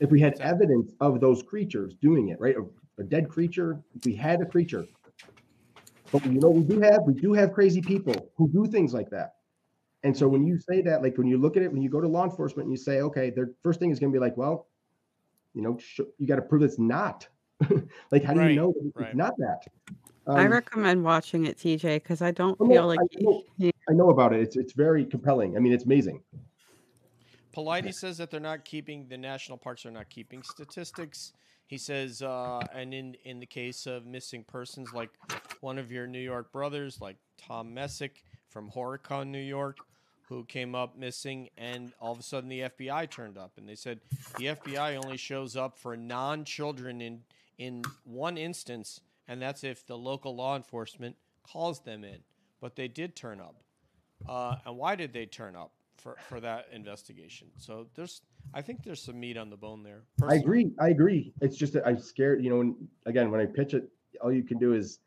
[0.01, 0.55] if we had exactly.
[0.55, 2.55] evidence of those creatures doing it, right?
[2.57, 4.87] A, a, dead creature, if we had a creature.
[6.13, 9.11] But you know, we do have we do have crazy people who do things like
[9.11, 9.35] that.
[10.05, 12.01] And so when you say that, like when you look at it, when you go
[12.01, 14.37] to law enforcement and you say, okay, their first thing is going to be like,
[14.37, 14.69] well,
[15.55, 17.27] you know, sh- you got to prove it's not.
[18.13, 19.17] like, how do right, you know it's right.
[19.17, 19.63] not that?
[20.29, 24.11] Um, I recommend watching it, TJ, because I don't feel like I know, I know
[24.11, 24.41] about it.
[24.41, 25.57] It's it's very compelling.
[25.57, 26.23] I mean, it's amazing.
[27.55, 31.33] Paulides says that they're not keeping the national parks are not keeping statistics.
[31.67, 35.11] He says, uh, and in in the case of missing persons, like
[35.61, 39.79] one of your New York brothers, like Tom Messick from HorrorCon New York,
[40.29, 43.75] who came up missing, and all of a sudden the FBI turned up, and they
[43.75, 44.01] said
[44.39, 47.21] the FBI only shows up for non-children in
[47.59, 52.19] in one instance, and that's if the local law enforcement calls them in.
[52.61, 53.57] But they did turn up,
[54.29, 55.73] uh, and why did they turn up?
[55.99, 57.49] For for that investigation.
[57.59, 58.23] So there's
[58.55, 60.03] I think there's some meat on the bone there.
[60.17, 60.37] Personally.
[60.37, 60.71] I agree.
[60.81, 61.33] I agree.
[61.41, 62.43] It's just that I'm scared.
[62.43, 63.91] You know, when, again, when I pitch it,
[64.23, 65.01] all you can do is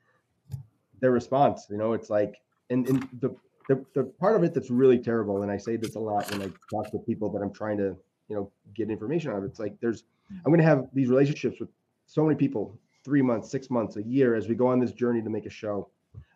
[0.99, 1.67] their response.
[1.69, 2.35] You know, it's like,
[2.69, 3.35] and, and the,
[3.67, 6.41] the the part of it that's really terrible, and I say this a lot when
[6.41, 7.95] I talk to people that I'm trying to,
[8.27, 9.43] you know, get information out of.
[9.45, 11.69] It's like there's, I'm going to have these relationships with
[12.05, 15.21] so many people, three months, six months, a year, as we go on this journey
[15.21, 15.89] to make a show.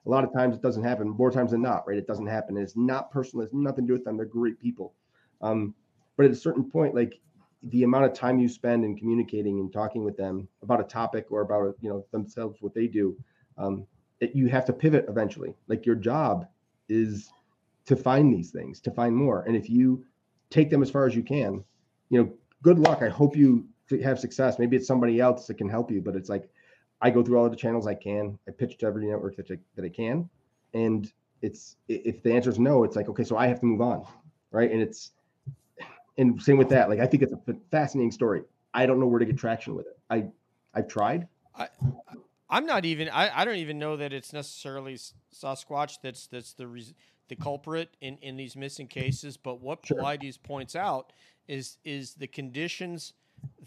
[0.05, 1.09] A lot of times it doesn't happen.
[1.09, 1.97] More times than not, right?
[1.97, 2.57] It doesn't happen.
[2.57, 3.45] It's not personal.
[3.45, 4.17] It's nothing to do with them.
[4.17, 4.93] They're great people.
[5.41, 5.73] Um,
[6.17, 7.19] but at a certain point, like
[7.63, 11.27] the amount of time you spend in communicating and talking with them about a topic
[11.31, 13.17] or about you know themselves, what they do,
[13.57, 13.85] um,
[14.19, 15.55] it, you have to pivot eventually.
[15.67, 16.47] Like your job
[16.87, 17.31] is
[17.85, 19.43] to find these things, to find more.
[19.43, 20.05] And if you
[20.49, 21.63] take them as far as you can,
[22.09, 23.01] you know, good luck.
[23.01, 23.67] I hope you
[24.03, 24.59] have success.
[24.59, 26.49] Maybe it's somebody else that can help you, but it's like
[27.01, 28.37] I go through all of the channels I can.
[28.47, 30.29] I pitch to every network that I, that I can,
[30.73, 31.11] and
[31.41, 34.05] it's if the answer is no, it's like okay, so I have to move on,
[34.51, 34.71] right?
[34.71, 35.11] And it's
[36.17, 36.89] and same with that.
[36.89, 37.39] Like I think it's a
[37.71, 38.43] fascinating story.
[38.73, 39.97] I don't know where to get traction with it.
[40.09, 40.25] I
[40.73, 41.27] I've tried.
[41.55, 41.67] I
[42.49, 43.09] I'm not even.
[43.09, 44.97] I, I don't even know that it's necessarily
[45.33, 46.93] Sasquatch that's that's the
[47.27, 49.37] the culprit in in these missing cases.
[49.37, 49.97] But what sure.
[50.43, 51.13] Points out
[51.47, 53.13] is is the conditions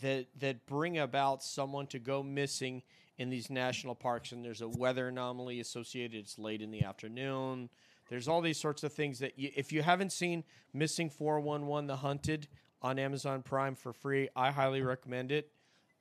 [0.01, 2.83] that that bring about someone to go missing
[3.19, 7.69] in these national parks and there's a weather anomaly associated it's late in the afternoon.
[8.09, 11.97] There's all these sorts of things that you, if you haven't seen missing 411 the
[11.97, 12.49] hunted
[12.81, 15.51] on amazon prime for free i highly recommend it.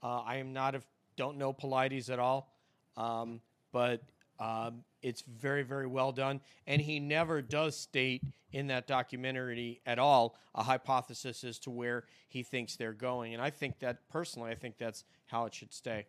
[0.03, 0.81] Uh, i am not a
[1.18, 2.53] don't know Paulides at all
[2.95, 3.41] um,
[3.72, 4.03] but
[4.39, 6.39] um, it's very very well done.
[6.68, 12.06] And he never does state in that documentary at all a hypothesis as to where
[12.27, 13.34] he thinks they're going.
[13.34, 16.06] And i think that personally i think that's how it should stay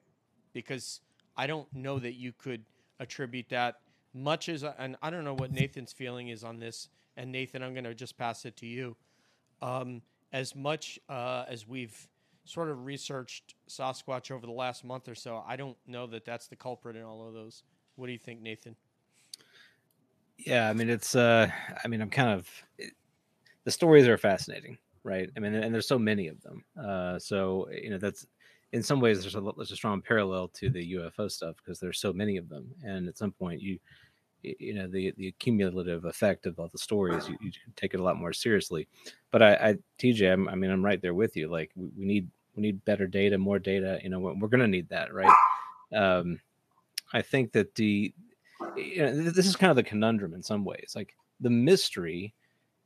[0.53, 1.01] because
[1.37, 2.65] I don't know that you could
[3.01, 3.77] attribute that
[4.15, 6.89] much as and I don't know what Nathan's feeling is on this.
[7.17, 8.97] And Nathan, I'm going to just pass it to you.
[9.61, 10.03] Um,
[10.33, 12.09] as much uh, as we've
[12.45, 16.49] sort of researched Sasquatch over the last month or so, I don't know that that's
[16.49, 17.63] the culprit in all of those.
[17.97, 18.77] What do you think, Nathan?
[20.39, 21.17] Yeah, I mean it's.
[21.17, 21.51] uh
[21.85, 22.49] I mean I'm kind of.
[22.79, 22.93] It,
[23.65, 25.29] the stories are fascinating, right?
[25.37, 26.65] I mean, and there's so many of them.
[26.81, 28.27] Uh, so you know that's
[28.73, 32.01] in some ways there's a there's a strong parallel to the UFO stuff because there's
[32.01, 33.79] so many of them, and at some point you
[34.43, 38.03] you know the the cumulative effect of all the stories you, you take it a
[38.03, 38.87] lot more seriously.
[39.31, 42.05] But i, I tj I'm, i mean i'm right there with you like we, we
[42.05, 45.35] need we need better data more data you know we're, going to need that right?
[45.95, 46.41] Um
[47.13, 48.13] i think that the
[48.77, 52.35] you know this is kind of the conundrum in some ways like the mystery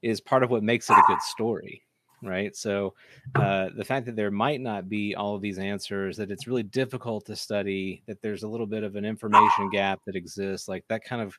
[0.03, 1.83] is part of what makes it a good story
[2.23, 2.55] right?
[2.57, 2.95] So
[3.35, 6.63] uh, the fact that there might not be all of these answers, that it's really
[6.63, 10.85] difficult to study, that there's a little bit of an information gap that exists, like
[10.89, 11.39] that kind of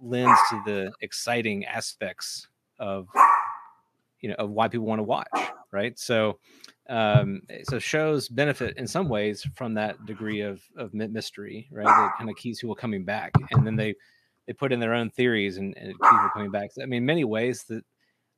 [0.00, 2.48] lends to the exciting aspects
[2.78, 3.06] of
[4.20, 5.28] you know of why people want to watch,
[5.72, 5.98] right?
[5.98, 6.38] So
[6.88, 11.86] um, so shows benefit in some ways from that degree of of mystery, right?
[11.86, 13.94] That kind of keeps people coming back, and then they
[14.46, 16.72] they put in their own theories and, and it keeps people coming back.
[16.72, 17.84] So, I mean, many ways that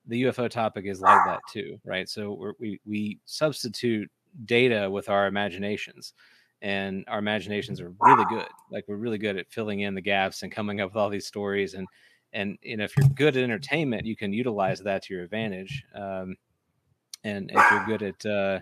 [0.06, 2.08] the UFO topic is like that too, right?
[2.08, 4.10] So we we substitute
[4.44, 6.14] data with our imaginations,
[6.60, 8.48] and our imaginations are really good.
[8.70, 11.26] Like we're really good at filling in the gaps and coming up with all these
[11.26, 11.74] stories.
[11.74, 11.86] And
[12.32, 15.84] and you know if you're good at entertainment, you can utilize that to your advantage.
[15.94, 16.36] Um,
[17.24, 18.60] and if you're good at uh,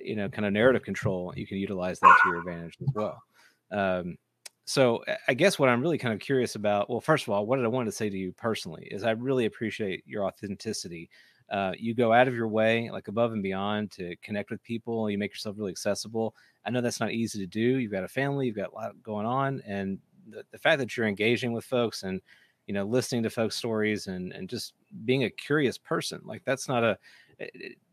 [0.00, 3.22] you know kind of narrative control, you can utilize that to your advantage as well.
[3.70, 4.16] Um,
[4.64, 7.56] so I guess what I'm really kind of curious about, well, first of all, what
[7.56, 11.10] did I want to say to you personally is I really appreciate your authenticity.
[11.50, 15.10] Uh, you go out of your way, like above and beyond, to connect with people.
[15.10, 16.34] You make yourself really accessible.
[16.64, 17.78] I know that's not easy to do.
[17.78, 19.98] You've got a family, you've got a lot going on, and
[20.30, 22.22] the, the fact that you're engaging with folks and
[22.66, 24.72] you know listening to folks' stories and and just
[25.04, 26.98] being a curious person, like that's not a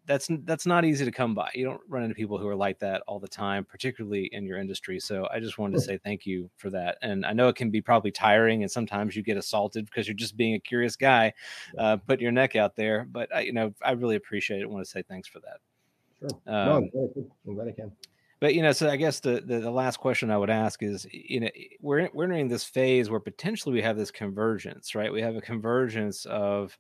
[0.06, 1.50] that's that's not easy to come by.
[1.54, 4.58] You don't run into people who are like that all the time, particularly in your
[4.58, 5.00] industry.
[5.00, 6.98] So I just wanted to say thank you for that.
[7.02, 10.16] And I know it can be probably tiring, and sometimes you get assaulted because you're
[10.16, 11.34] just being a curious guy,
[11.78, 13.06] uh, putting your neck out there.
[13.10, 14.64] But I, you know, I really appreciate it.
[14.64, 15.58] I want to say thanks for that.
[16.20, 16.30] Sure.
[16.48, 17.12] Um, no,
[17.48, 17.92] I'm glad I can.
[18.40, 21.06] But you know, so I guess the, the, the last question I would ask is,
[21.12, 21.50] you know,
[21.80, 25.14] we're we're entering this phase where potentially we have this convergence, right?
[25.14, 26.76] We have a convergence of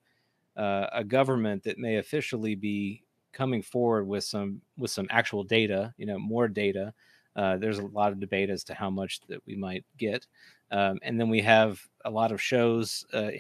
[0.58, 5.94] uh, a government that may officially be coming forward with some with some actual data,
[5.98, 6.94] you know, more data.
[7.36, 10.28] Uh, there's a lot of debate as to how much that we might get,
[10.72, 13.06] um, and then we have a lot of shows.
[13.14, 13.32] Uh,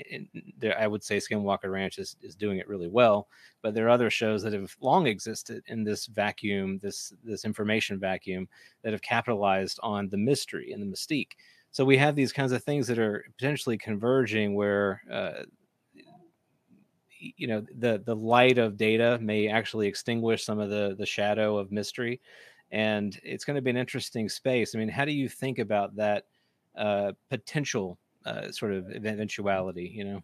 [0.57, 3.27] there, I would say Skinwalker Ranch is, is doing it really well,
[3.61, 7.99] but there are other shows that have long existed in this vacuum, this this information
[7.99, 8.47] vacuum,
[8.81, 11.34] that have capitalized on the mystery and the mystique.
[11.72, 15.43] So we have these kinds of things that are potentially converging, where uh,
[17.38, 21.57] you know the the light of data may actually extinguish some of the the shadow
[21.57, 22.19] of mystery
[22.72, 24.73] and it's going to be an interesting space.
[24.76, 26.26] I mean how do you think about that
[26.76, 30.22] uh, potential uh, sort of eventuality you know?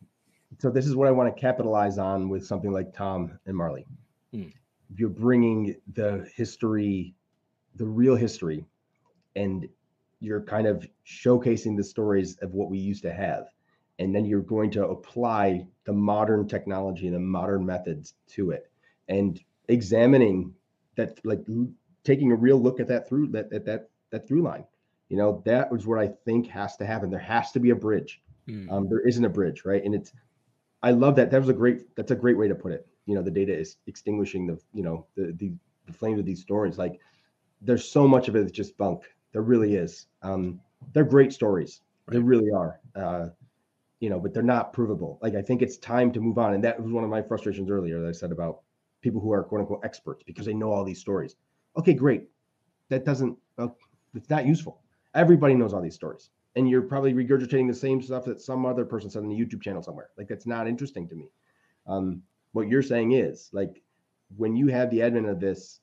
[0.60, 3.86] So this is what i want to capitalize on with something like tom and marley.
[4.32, 4.48] Hmm.
[4.96, 7.14] you're bringing the history
[7.76, 8.66] the real history
[9.36, 9.68] and
[10.20, 13.48] you're kind of showcasing the stories of what we used to have
[14.00, 18.70] and then you're going to apply the modern technology and the modern methods to it.
[19.08, 20.54] And examining
[20.96, 21.46] that like
[22.04, 24.64] taking a real look at that through that at that that through line
[25.10, 27.10] you know that was what i think has to happen.
[27.10, 28.22] There has to be a bridge.
[28.48, 28.72] Mm.
[28.72, 29.84] um, there isn't a bridge right?
[29.84, 30.14] And it's
[30.84, 31.32] i love that.
[31.32, 32.88] That was a great that's a great way to put it.
[33.06, 35.52] You know the data is extinguishing the you know the the,
[35.86, 36.78] the flames of these stories.
[36.78, 37.00] Like
[37.62, 39.04] there's so much of it that's just bunk.
[39.32, 40.08] There really is.
[40.22, 40.60] Um
[40.94, 41.82] they're great stories.
[42.08, 42.14] Right.
[42.14, 42.80] they really are.
[42.96, 43.28] Uh
[44.00, 45.20] you know but they're not provable.
[45.22, 46.54] Like i think it's time to move on.
[46.54, 48.62] And that was one of my frustrations earlier that i said about
[49.02, 51.36] people who are quote unquote experts because they know all these stories.
[51.78, 52.30] Okay great.
[52.90, 53.78] That doesn't well,
[54.16, 54.82] it's not useful.
[55.14, 56.30] Everybody knows all these stories.
[56.56, 59.62] And you're probably regurgitating the same stuff that some other person said on the youtube
[59.62, 60.10] channel somewhere.
[60.18, 61.30] Like that's not interesting to me.
[61.86, 63.82] Um, what you're saying is like
[64.36, 65.80] when you have the advent of this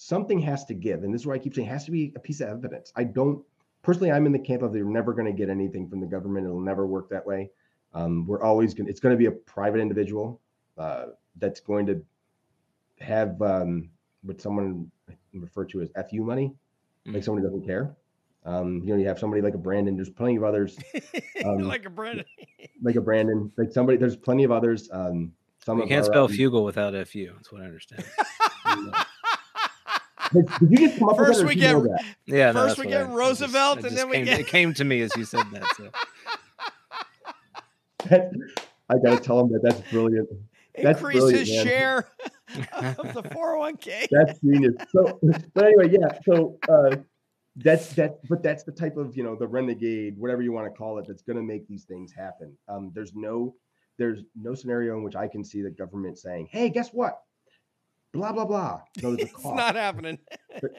[0.00, 1.04] something has to give.
[1.04, 2.90] And this is why i keep saying has to be a piece of evidence.
[2.96, 3.44] I don't
[3.82, 6.46] personally i'm in the camp of they're never going to get anything from the government
[6.46, 7.50] it'll never work that way
[7.92, 10.40] um, we're always going it's going to be a private individual
[10.78, 12.02] uh, that's going to
[13.00, 13.88] have um,
[14.22, 14.90] what someone
[15.34, 16.48] referred to as fu money
[17.06, 17.14] mm-hmm.
[17.14, 17.96] like somebody doesn't care
[18.44, 19.96] um, you know, you have somebody like a Brandon.
[19.96, 20.78] There's plenty of others.
[21.42, 22.26] Um, like a Brandon.
[22.82, 23.50] like a Brandon.
[23.56, 23.96] Like somebody.
[23.96, 24.90] There's plenty of others.
[24.92, 25.32] Um,
[25.64, 27.30] some you can't spell um, fugal without fu.
[27.34, 28.04] That's what I understand.
[30.32, 32.52] Did you just come up first with that, we get yeah.
[32.52, 34.40] First no, we get I, Roosevelt, just, and then we came, get.
[34.40, 35.64] It came to me as you said that.
[35.76, 35.90] So.
[38.90, 40.28] I gotta tell him that that's brilliant.
[40.74, 41.66] That's Increase brilliant, his man.
[41.66, 41.98] share
[42.72, 44.08] of the 401k.
[44.10, 44.74] That's genius.
[44.92, 45.18] So,
[45.54, 46.18] but anyway, yeah.
[46.24, 46.96] So uh,
[47.56, 48.18] that's that.
[48.28, 51.06] But that's the type of you know the renegade, whatever you want to call it,
[51.08, 52.56] that's going to make these things happen.
[52.68, 53.54] Um, there's no,
[53.98, 57.20] there's no scenario in which I can see the government saying, "Hey, guess what?
[58.12, 58.80] Blah blah blah.
[59.02, 59.46] No, there's a cost.
[59.46, 60.18] it's not happening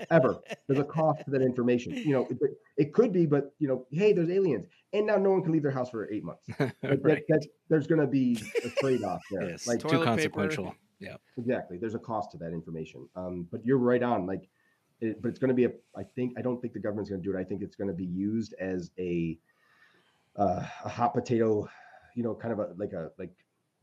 [0.09, 0.39] ever.
[0.67, 1.93] There's a cost to that information.
[1.95, 2.37] You know, it,
[2.77, 5.63] it, could be, but you know, hey, there's aliens, and now no one can leave
[5.63, 6.45] their house for eight months.
[6.59, 7.23] Like, right.
[7.29, 9.49] that, there's going to be a trade off there.
[9.49, 10.65] yes, like too consequential.
[10.65, 10.77] Paper.
[10.99, 11.77] Yeah, exactly.
[11.77, 13.07] There's a cost to that information.
[13.15, 14.25] Um, but you're right on.
[14.25, 14.47] Like,
[14.99, 15.71] it, but it's going to be a.
[15.95, 17.39] I think I don't think the government's going to do it.
[17.39, 19.37] I think it's going to be used as a
[20.35, 21.67] uh, a hot potato.
[22.15, 23.31] You know, kind of a like a like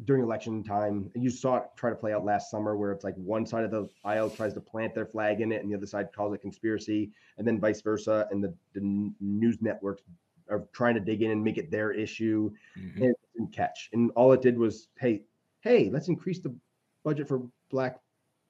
[0.05, 1.11] during election time.
[1.15, 3.71] You saw it try to play out last summer where it's like one side of
[3.71, 6.41] the aisle tries to plant their flag in it and the other side calls it
[6.41, 8.27] conspiracy, and then vice versa.
[8.31, 10.03] And the, the news networks
[10.49, 13.03] are trying to dig in and make it their issue mm-hmm.
[13.03, 13.91] and, and catch.
[13.93, 15.23] And all it did was, hey,
[15.63, 16.55] hey, let's increase the
[17.05, 17.99] budget for black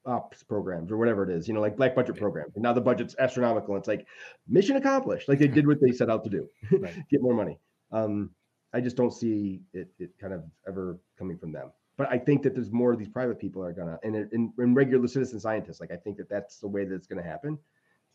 [0.06, 2.54] ops programs or whatever it is, you know, like black budget programs.
[2.54, 3.76] And now the budget's astronomical.
[3.76, 4.06] It's like
[4.46, 5.28] mission accomplished.
[5.28, 6.48] Like they did what they set out to do,
[6.78, 6.94] right.
[7.10, 7.58] get more money.
[7.90, 8.30] Um,
[8.73, 11.73] I just don't see it, it kind of ever coming from them.
[11.97, 14.74] But I think that there's more of these private people are gonna and in, in
[14.74, 15.81] regular citizen scientists.
[15.81, 17.59] Like I think that that's the way that it's gonna happen.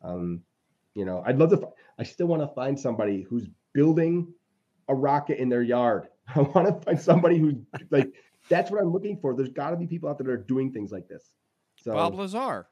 [0.02, 0.42] Um,
[0.96, 1.68] you know, I'd love to.
[1.98, 4.32] I still want to find somebody who's building
[4.88, 6.08] a rocket in their yard.
[6.36, 7.56] I want to find somebody who's
[7.90, 8.14] like
[8.50, 9.36] that's what I'm looking for.
[9.36, 11.32] There's got to be people out there that are doing things like this.
[11.78, 12.68] So, Bob Lazar.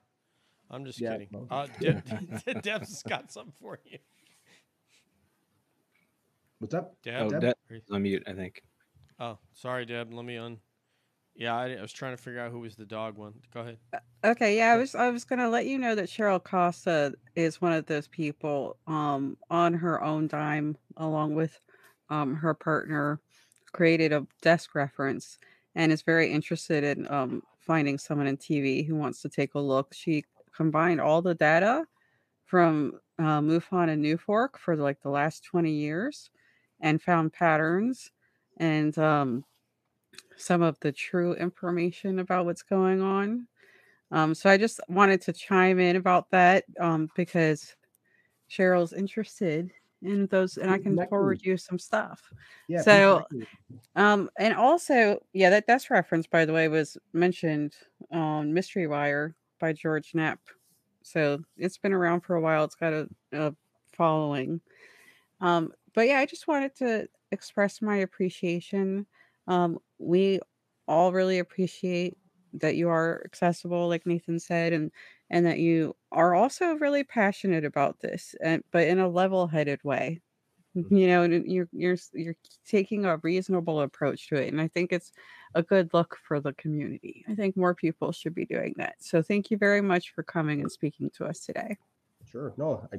[0.69, 1.47] I'm just yeah, kidding.
[1.49, 3.97] Uh, Deb, Deb's got something for you.
[6.59, 6.95] What's up?
[7.03, 7.33] Deb?
[7.33, 8.61] Oh, Deb on mute, I think.
[9.19, 10.13] Oh, sorry, Deb.
[10.13, 10.57] Let me un.
[11.35, 13.33] Yeah, I, I, was trying to figure out who was the dog one.
[13.53, 13.77] Go ahead.
[13.93, 13.99] Uh,
[14.31, 17.71] okay, yeah, I was I was gonna let you know that Cheryl Costa is one
[17.71, 21.59] of those people um on her own dime, along with
[22.09, 23.21] um her partner,
[23.71, 25.37] created a desk reference
[25.75, 29.59] and is very interested in um finding someone in TV who wants to take a
[29.59, 29.93] look.
[29.93, 31.85] She combined all the data
[32.45, 36.29] from uh, MUFON and NUFORC for like the last 20 years
[36.81, 38.11] and found patterns
[38.57, 39.45] and um,
[40.37, 43.47] some of the true information about what's going on.
[44.11, 47.75] Um, so I just wanted to chime in about that um, because
[48.49, 49.71] Cheryl's interested
[50.01, 52.21] in those, and I can forward you some stuff.
[52.67, 52.81] Yeah.
[52.81, 53.23] So,
[53.95, 57.75] um, and also, yeah, that that's reference, by the way, was mentioned
[58.11, 60.39] on Mystery Wire by George Knapp.
[61.03, 62.63] So it's been around for a while.
[62.63, 63.53] It's got a, a
[63.93, 64.59] following.
[65.39, 69.07] Um, but yeah, I just wanted to express my appreciation.
[69.47, 70.39] Um, we
[70.87, 72.17] all really appreciate
[72.53, 74.91] that you are accessible, like Nathan said, and
[75.29, 80.21] and that you are also really passionate about this, and but in a level-headed way.
[80.77, 80.95] Mm-hmm.
[80.95, 82.35] You know, and you're you're you're
[82.65, 85.11] taking a reasonable approach to it, and I think it's
[85.53, 87.25] a good look for the community.
[87.27, 88.95] I think more people should be doing that.
[89.03, 91.77] So thank you very much for coming and speaking to us today.
[92.31, 92.53] Sure.
[92.57, 92.97] No, I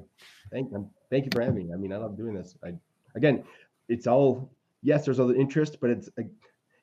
[0.51, 1.73] thank um, thank you for having me.
[1.73, 2.57] I mean, I love doing this.
[2.63, 2.75] I
[3.15, 3.45] again,
[3.89, 4.51] it's all
[4.83, 6.11] yes, there's other interest, but it's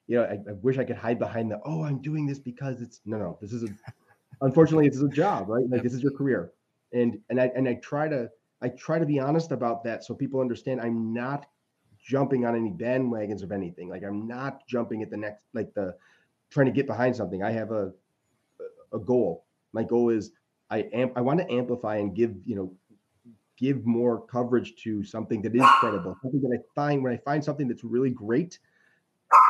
[0.07, 2.81] you know, I, I, wish I could hide behind the oh, I'm doing this because
[2.81, 3.37] it's no, no.
[3.39, 3.67] This is a
[4.41, 5.63] unfortunately, this is a job, right?
[5.69, 6.51] Like this is your career,
[6.91, 8.29] and and I and I try to
[8.61, 11.45] I try to be honest about that so people understand I'm not
[12.01, 13.89] jumping on any bandwagons of anything.
[13.89, 15.95] Like I'm not jumping at the next, like the
[16.49, 17.43] trying to get behind something.
[17.43, 17.93] I have a
[18.91, 19.45] a goal.
[19.71, 20.31] My goal is
[20.69, 22.73] I am I want to amplify and give you know
[23.57, 26.15] give more coverage to something that is credible.
[26.21, 28.59] Something that I find when I find something that's really great,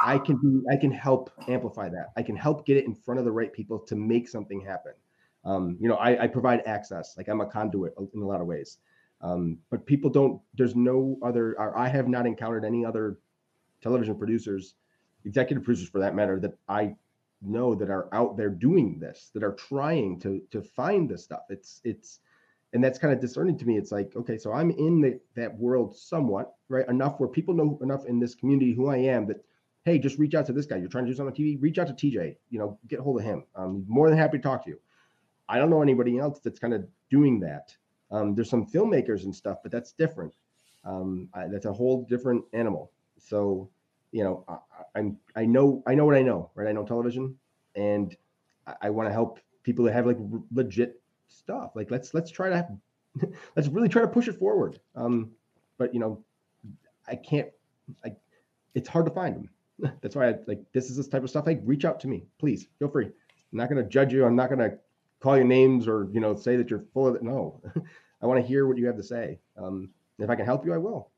[0.04, 2.08] I can be I can help amplify that.
[2.18, 4.94] I can help get it in front of the right people to make something happen.
[5.46, 7.16] Um, you know, I, I provide access.
[7.18, 8.78] Like I'm a conduit in a lot of ways.
[9.22, 10.42] Um, but people don't.
[10.56, 11.60] There's no other.
[11.60, 13.20] Or I have not encountered any other
[13.82, 14.76] television producers,
[15.26, 16.96] executive producers for that matter, that I
[17.42, 21.44] know that are out there doing this, that are trying to to find this stuff.
[21.50, 22.20] It's it's
[22.74, 23.78] and that's kind of discerning to me.
[23.78, 26.88] It's like, okay, so I'm in the, that world somewhat, right?
[26.88, 29.44] Enough where people know enough in this community who I am that,
[29.86, 30.78] hey, just reach out to this guy.
[30.78, 32.36] You're trying to do something on TV, reach out to TJ.
[32.50, 33.44] You know, get hold of him.
[33.56, 34.80] I'm more than happy to talk to you.
[35.48, 37.76] I don't know anybody else that's kind of doing that.
[38.12, 40.34] Um, there's some filmmakers and stuff, but that's different.
[40.86, 42.92] Um, I, that's a whole different animal.
[43.18, 43.70] So,
[44.12, 44.46] you know,
[44.96, 46.68] I'm I know I know what I know, right?
[46.68, 47.36] I know television,
[47.76, 48.16] and
[48.68, 51.72] I, I want to help people that have like r- legit stuff.
[51.76, 52.68] Like let's let's try to
[53.56, 54.80] let's really try to push it forward.
[54.96, 55.32] Um,
[55.78, 56.24] but you know,
[57.08, 57.50] I can't.
[58.06, 58.14] I
[58.76, 59.50] it's hard to find them.
[60.02, 61.46] That's why I like this is this type of stuff.
[61.46, 62.68] Like reach out to me, please.
[62.80, 63.06] Feel free.
[63.06, 64.26] I'm not to judge you.
[64.26, 64.78] I'm not to
[65.20, 67.24] call you names or you know say that you're full of it.
[67.24, 67.62] No,
[68.22, 69.40] I want to hear what you have to say.
[69.58, 69.90] Um,
[70.20, 71.10] if I can help you, I will.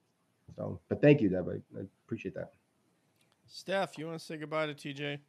[0.55, 1.47] So, but thank you, Deb.
[1.47, 2.51] I, I appreciate that.
[3.53, 5.19] Steph, you want to say goodbye to TJ?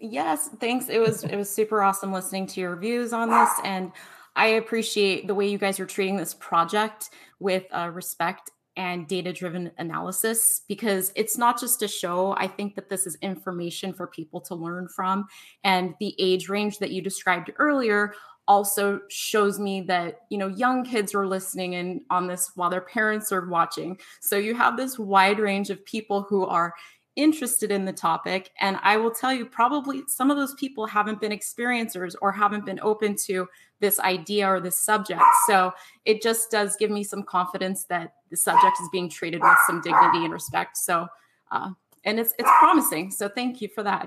[0.00, 0.88] Yes, thanks.
[0.88, 3.92] It was it was super awesome listening to your views on this, and
[4.34, 9.30] I appreciate the way you guys are treating this project with uh, respect and data
[9.32, 12.34] driven analysis because it's not just a show.
[12.38, 15.26] I think that this is information for people to learn from,
[15.62, 18.14] and the age range that you described earlier
[18.50, 22.80] also shows me that you know young kids are listening in on this while their
[22.80, 26.74] parents are watching so you have this wide range of people who are
[27.16, 28.50] interested in the topic.
[28.60, 32.64] And I will tell you, probably some of those people haven't been experiencers or haven't
[32.64, 33.48] been open to
[33.80, 35.22] this idea or this subject.
[35.46, 35.72] So
[36.04, 39.80] it just does give me some confidence that the subject is being treated with some
[39.80, 40.76] dignity and respect.
[40.76, 41.08] So,
[41.50, 41.70] uh,
[42.04, 43.10] and it's it's promising.
[43.10, 44.06] So thank you for that.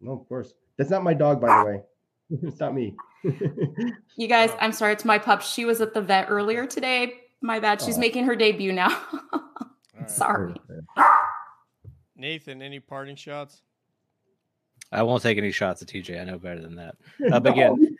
[0.00, 0.54] No, of course.
[0.76, 1.82] That's not my dog, by the way.
[2.42, 2.94] it's not me.
[4.16, 4.92] you guys, I'm sorry.
[4.92, 5.42] It's my pup.
[5.42, 7.14] She was at the vet earlier today.
[7.40, 7.80] My bad.
[7.80, 8.00] She's oh.
[8.00, 8.88] making her debut now.
[9.94, 10.10] right.
[10.10, 10.54] Sorry.
[12.16, 13.62] Nathan, any parting shots?
[14.90, 16.20] I won't take any shots at TJ.
[16.20, 16.96] I know better than that.
[17.30, 17.98] Uh, but again,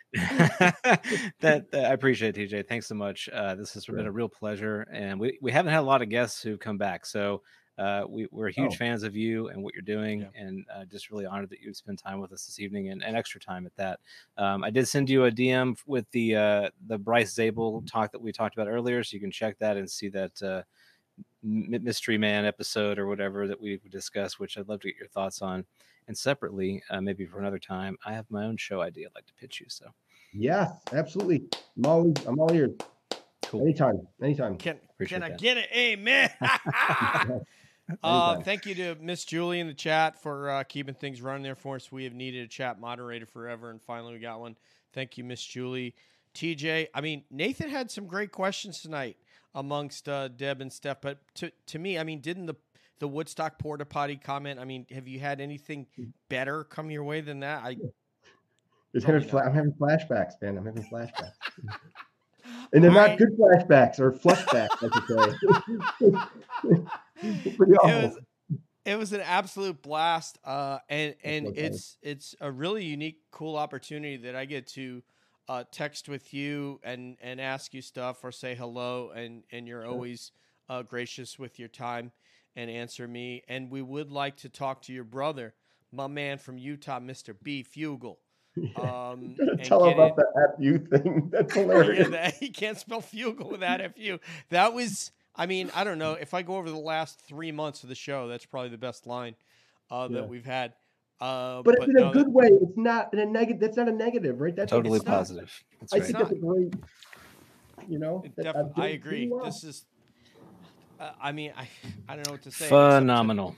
[1.39, 2.67] that, that, I appreciate it, TJ.
[2.67, 3.29] Thanks so much.
[3.31, 3.95] Uh, this has sure.
[3.95, 6.79] been a real pleasure, and we, we haven't had a lot of guests who've come
[6.79, 7.05] back.
[7.05, 7.43] So
[7.79, 8.75] uh, we, we're huge oh.
[8.75, 10.41] fans of you and what you're doing, yeah.
[10.41, 13.15] and uh, just really honored that you spend time with us this evening and, and
[13.15, 13.99] extra time at that.
[14.37, 18.21] Um, I did send you a DM with the uh, the Bryce Zabel talk that
[18.21, 20.61] we talked about earlier, so you can check that and see that uh,
[21.41, 25.41] mystery man episode or whatever that we discussed which i'd love to get your thoughts
[25.41, 25.65] on
[26.07, 29.25] and separately uh, maybe for another time i have my own show idea i'd like
[29.25, 29.85] to pitch you so
[30.33, 31.43] yeah absolutely
[31.77, 32.71] i'm always i'm all ears
[33.43, 33.61] cool.
[33.61, 34.77] anytime anytime can,
[35.07, 36.29] can i get it amen
[38.03, 41.55] uh, thank you to miss julie in the chat for uh, keeping things running there
[41.55, 44.55] for us we have needed a chat moderator forever and finally we got one
[44.93, 45.95] thank you miss julie
[46.35, 49.17] tj i mean nathan had some great questions tonight
[49.55, 51.01] amongst uh, Deb and Steph.
[51.01, 52.55] But to to me, I mean, didn't the
[52.99, 54.59] the Woodstock porta potty comment?
[54.59, 55.87] I mean, have you had anything
[56.29, 57.63] better come your way than that?
[57.63, 57.77] I.
[58.93, 60.57] It's having fla- I'm having flashbacks, man.
[60.57, 61.33] I'm having flashbacks.
[62.73, 66.21] and they're not good flashbacks or flashbacks, I should
[67.21, 67.51] say.
[67.55, 67.89] Pretty awful.
[67.89, 68.19] It was,
[68.85, 74.17] it was an absolute blast, uh, and and it's it's a really unique, cool opportunity
[74.17, 75.03] that I get to
[75.47, 79.83] uh, text with you and and ask you stuff or say hello, and and you're
[79.83, 79.91] sure.
[79.91, 80.31] always
[80.69, 82.11] uh, gracious with your time
[82.55, 83.43] and answer me.
[83.47, 85.53] And we would like to talk to your brother,
[85.91, 88.17] my man from Utah, Mister B Fugal.
[88.75, 90.25] Um, Tell him about the
[90.57, 91.29] FU thing.
[91.31, 92.07] That's hilarious.
[92.07, 94.19] yeah, that, he can't spell Fugal without FU.
[94.49, 96.13] That was, I mean, I don't know.
[96.13, 99.07] If I go over the last three months of the show, that's probably the best
[99.07, 99.35] line
[99.91, 100.21] uh, yeah.
[100.21, 100.73] that we've had.
[101.21, 102.47] Uh, but, but, it's in no, a good that, way.
[102.47, 103.59] It's not in a negative.
[103.59, 104.55] That's not a negative, right?
[104.55, 105.51] That's totally positive.
[105.79, 106.05] That's I right.
[106.05, 106.73] think that's a great.
[107.87, 108.23] You know,
[108.75, 109.27] I agree.
[109.27, 109.45] Well.
[109.45, 109.85] This is.
[110.99, 111.67] Uh, I mean, I
[112.07, 112.67] I don't know what to say.
[112.67, 113.55] Phenomenal.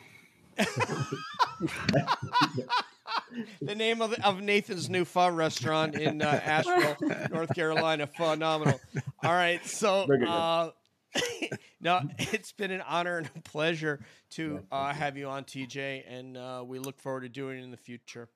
[3.62, 6.98] the name of, of Nathan's new pho restaurant in uh, Asheville,
[7.32, 8.08] North Carolina.
[8.08, 8.80] Phenomenal.
[9.24, 10.72] All right, so uh,
[11.82, 14.00] no, it's been an honor and a pleasure
[14.32, 17.72] to uh, have you on, TJ, and uh, we look forward to doing it in
[17.72, 18.30] the future.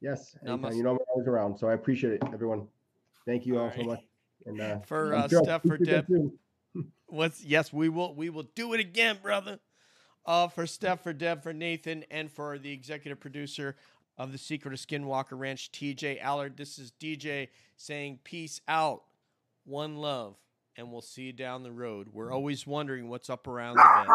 [0.00, 0.72] Yes, anytime.
[0.74, 2.68] you know I'm always around, so I appreciate it, everyone.
[3.26, 3.76] Thank you all, all right.
[3.76, 4.00] so much.
[4.46, 6.06] And uh, for uh, sure Steph for Deb.
[7.06, 9.58] What's yes, we will we will do it again, brother.
[10.24, 13.76] Uh, for Steph, for Deb, for Nathan, and for the executive producer
[14.18, 16.56] of the Secret of Skinwalker Ranch, TJ Allard.
[16.56, 19.04] This is DJ saying peace out,
[19.64, 20.34] one love,
[20.76, 22.08] and we'll see you down the road.
[22.12, 24.10] We're always wondering what's up around the bend.